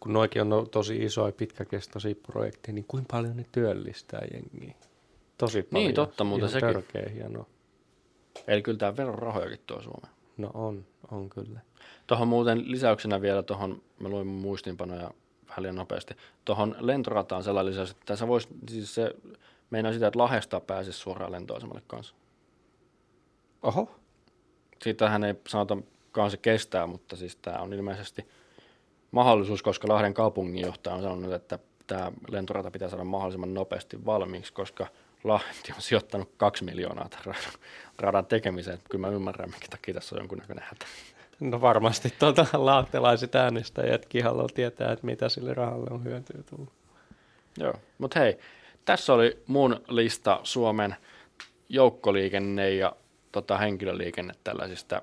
kun 0.00 0.12
noikin 0.12 0.42
on 0.42 0.48
no- 0.48 0.66
tosi 0.66 0.96
isoja 1.04 1.32
pitkäkestoisia 1.32 2.14
projekteja, 2.26 2.74
niin 2.74 2.84
kuinka 2.88 3.16
paljon 3.16 3.36
ne 3.36 3.44
työllistää 3.52 4.22
jengiä? 4.32 4.74
Tosi 5.38 5.62
paljon. 5.62 5.84
Niin, 5.86 5.94
totta, 5.94 6.24
Ihan 6.36 6.50
sekin. 6.50 6.68
törkeä 6.72 7.10
hieno. 7.14 7.46
Eli 8.46 8.62
kyllä 8.62 8.78
tämä 8.78 8.96
verorahojakin 8.96 9.60
tuo 9.66 9.82
Suomeen. 9.82 10.12
No 10.36 10.50
on, 10.54 10.86
on 11.10 11.30
kyllä. 11.30 11.60
Tuohon 12.06 12.28
muuten 12.28 12.70
lisäyksenä 12.70 13.20
vielä 13.20 13.42
tuohon, 13.42 13.82
mä 14.00 14.08
luin 14.08 14.26
mun 14.26 14.40
muistiinpanoja 14.42 15.10
vähän 15.48 15.62
liian 15.62 15.76
nopeasti, 15.76 16.14
tuohon 16.44 16.76
lentorataan 16.80 17.44
sellainen 17.44 17.70
lisäys, 17.70 17.90
että 17.90 18.02
tässä 18.06 18.28
voisi, 18.28 18.48
siis 18.70 18.94
se 18.94 19.14
meinaa 19.72 19.92
sitä, 19.92 20.06
että 20.06 20.18
Lahdesta 20.18 20.60
pääsisi 20.60 20.98
suoraan 20.98 21.32
lentoasemalle 21.32 21.82
kanssa. 21.86 22.14
Oho, 23.62 23.90
Siitähän 24.82 25.24
ei 25.24 25.34
sanota, 25.48 25.76
se 26.28 26.36
kestää, 26.36 26.86
mutta 26.86 27.16
siis 27.16 27.36
tämä 27.36 27.58
on 27.58 27.72
ilmeisesti 27.72 28.28
mahdollisuus, 29.10 29.62
koska 29.62 29.88
Lahden 29.88 30.14
kaupunginjohtaja 30.14 30.96
on 30.96 31.02
sanonut, 31.02 31.32
että 31.32 31.58
tämä 31.86 32.12
lentorata 32.30 32.70
pitää 32.70 32.88
saada 32.88 33.04
mahdollisimman 33.04 33.54
nopeasti 33.54 34.06
valmiiksi, 34.06 34.52
koska 34.52 34.86
Lahti 35.24 35.72
on 35.76 35.82
sijoittanut 35.82 36.30
kaksi 36.36 36.64
miljoonaa 36.64 37.08
tämän 37.08 37.36
radan, 37.98 38.26
tekemiseen. 38.26 38.78
Kyllä 38.90 39.06
mä 39.06 39.14
ymmärrän, 39.14 39.50
minkä 39.50 39.66
takia 39.70 39.94
tässä 39.94 40.14
on 40.14 40.20
jonkunnäköinen 40.20 40.64
hätä. 40.68 40.86
no 41.40 41.60
varmasti 41.60 42.14
tuota, 42.18 42.46
laahtelaiset 42.52 43.34
äänestäjätkin 43.34 44.24
haluaa 44.24 44.48
tietää, 44.54 44.92
että 44.92 45.06
mitä 45.06 45.28
sille 45.28 45.54
rahalle 45.54 45.90
on 45.90 46.04
hyötyä 46.04 46.42
tullut. 46.50 46.72
Joo, 47.58 47.74
mutta 47.98 48.20
hei, 48.20 48.38
tässä 48.84 49.12
oli 49.12 49.38
mun 49.46 49.80
lista 49.88 50.40
Suomen 50.42 50.96
joukkoliikenne 51.68 52.70
ja 52.70 52.92
tota, 53.32 53.58
henkilöliikenne 53.58 54.34
tällaisista 54.44 55.02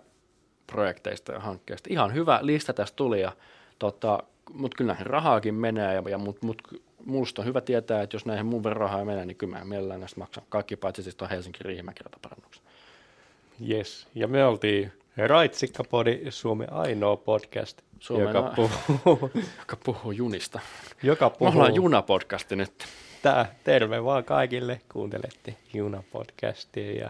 projekteista 0.68 1.32
ja 1.32 1.40
hankkeista. 1.40 1.90
Ihan 1.92 2.14
hyvä 2.14 2.40
lista 2.42 2.74
tästä 2.74 2.96
tuli, 2.96 3.22
ja, 3.22 3.32
tota, 3.80 4.24
mutta 4.54 4.78
kyllä 4.78 4.88
näihin 4.92 5.06
rahaakin 5.06 5.56
menee, 5.56 5.94
ja, 5.96 6.04
ja 6.10 6.18
mut, 6.18 6.42
mut, 6.42 6.62
musta 7.06 7.42
on 7.42 7.46
hyvä 7.46 7.62
tietää, 7.62 8.02
että 8.02 8.16
jos 8.16 8.26
näihin 8.26 8.46
mun 8.46 8.64
verran 8.64 8.80
rahaa 8.82 9.06
menee, 9.06 9.26
niin 9.26 9.38
kyllä 9.38 9.58
mä 9.58 9.66
mielellään 9.66 10.00
näistä 10.00 10.20
maksan. 10.20 10.44
Kaikki 10.50 10.76
paitsi 10.76 11.04
siis 11.04 11.16
tuon 11.16 11.30
Helsinki 11.32 11.64
riihimäki 11.64 12.04
parannuksen. 12.22 12.64
Yes, 13.70 14.08
ja 14.16 14.28
me 14.28 14.46
oltiin 14.46 14.92
Raitsikkapodi, 15.18 16.22
Suomen 16.30 16.74
ainoa 16.74 17.18
podcast, 17.18 17.82
Suomen 18.00 18.28
joka 18.28 18.40
a- 18.40 18.54
puhuu, 18.56 19.32
Joka 19.60 19.78
puhuu 19.84 20.12
junista. 20.12 20.60
joka 21.04 21.30
Me 21.30 21.36
puhuu 21.40 21.54
ollaan 21.54 21.76
junapodcasti 21.76 22.56
nyt. 22.56 22.74
Tää, 23.22 23.56
terve 23.64 24.04
vaan 24.04 24.24
kaikille, 24.24 24.82
kuuntelette 24.92 25.56
Juna-podcastia 25.74 27.00
ja 27.00 27.10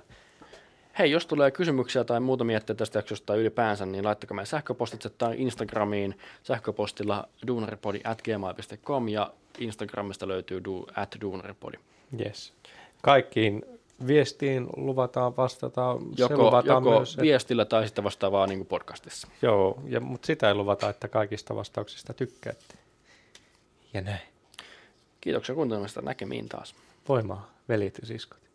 Hei, 0.99 1.11
jos 1.11 1.25
tulee 1.25 1.51
kysymyksiä 1.51 2.03
tai 2.03 2.19
muuta 2.19 2.43
miettiä 2.43 2.75
tästä 2.75 2.99
jaksosta 2.99 3.35
ylipäänsä, 3.35 3.85
niin 3.85 4.05
laittakaa 4.05 4.35
meidän 4.35 4.47
sähköpostitse 4.47 5.09
tai 5.09 5.35
Instagramiin 5.37 6.19
sähköpostilla 6.43 7.27
duunaripodi 7.47 8.01
at 8.03 8.21
gmail.com 8.21 9.07
ja 9.07 9.33
Instagramista 9.59 10.27
löytyy 10.27 10.63
du, 10.63 10.87
at 10.95 11.15
duunaripodi. 11.21 11.77
yes. 12.25 12.53
kaikkiin 13.01 13.65
viestiin 14.07 14.67
luvataan 14.77 15.37
vastata. 15.37 15.97
se 16.15 16.23
Joko, 16.23 16.37
luvataan 16.37 16.83
joko 16.83 16.97
myös, 16.97 17.13
että, 17.13 17.21
viestillä 17.21 17.65
tai 17.65 17.85
sitten 17.85 18.03
vastaavaa 18.03 18.47
niin 18.47 18.59
kuin 18.59 18.67
podcastissa. 18.67 19.27
Joo, 19.41 19.79
ja, 19.87 19.99
mutta 19.99 20.25
sitä 20.25 20.47
ei 20.47 20.55
luvata, 20.55 20.89
että 20.89 21.07
kaikista 21.07 21.55
vastauksista 21.55 22.13
tykkäätte. 22.13 22.75
Ja 23.93 24.01
näin. 24.01 24.21
Kiitoksia 25.21 25.55
kuuntelemasta 25.55 26.01
näkemiin 26.01 26.49
taas. 26.49 26.75
Voimaa, 27.09 27.51
velit 27.69 27.97
ja 28.01 28.07
siskot. 28.07 28.48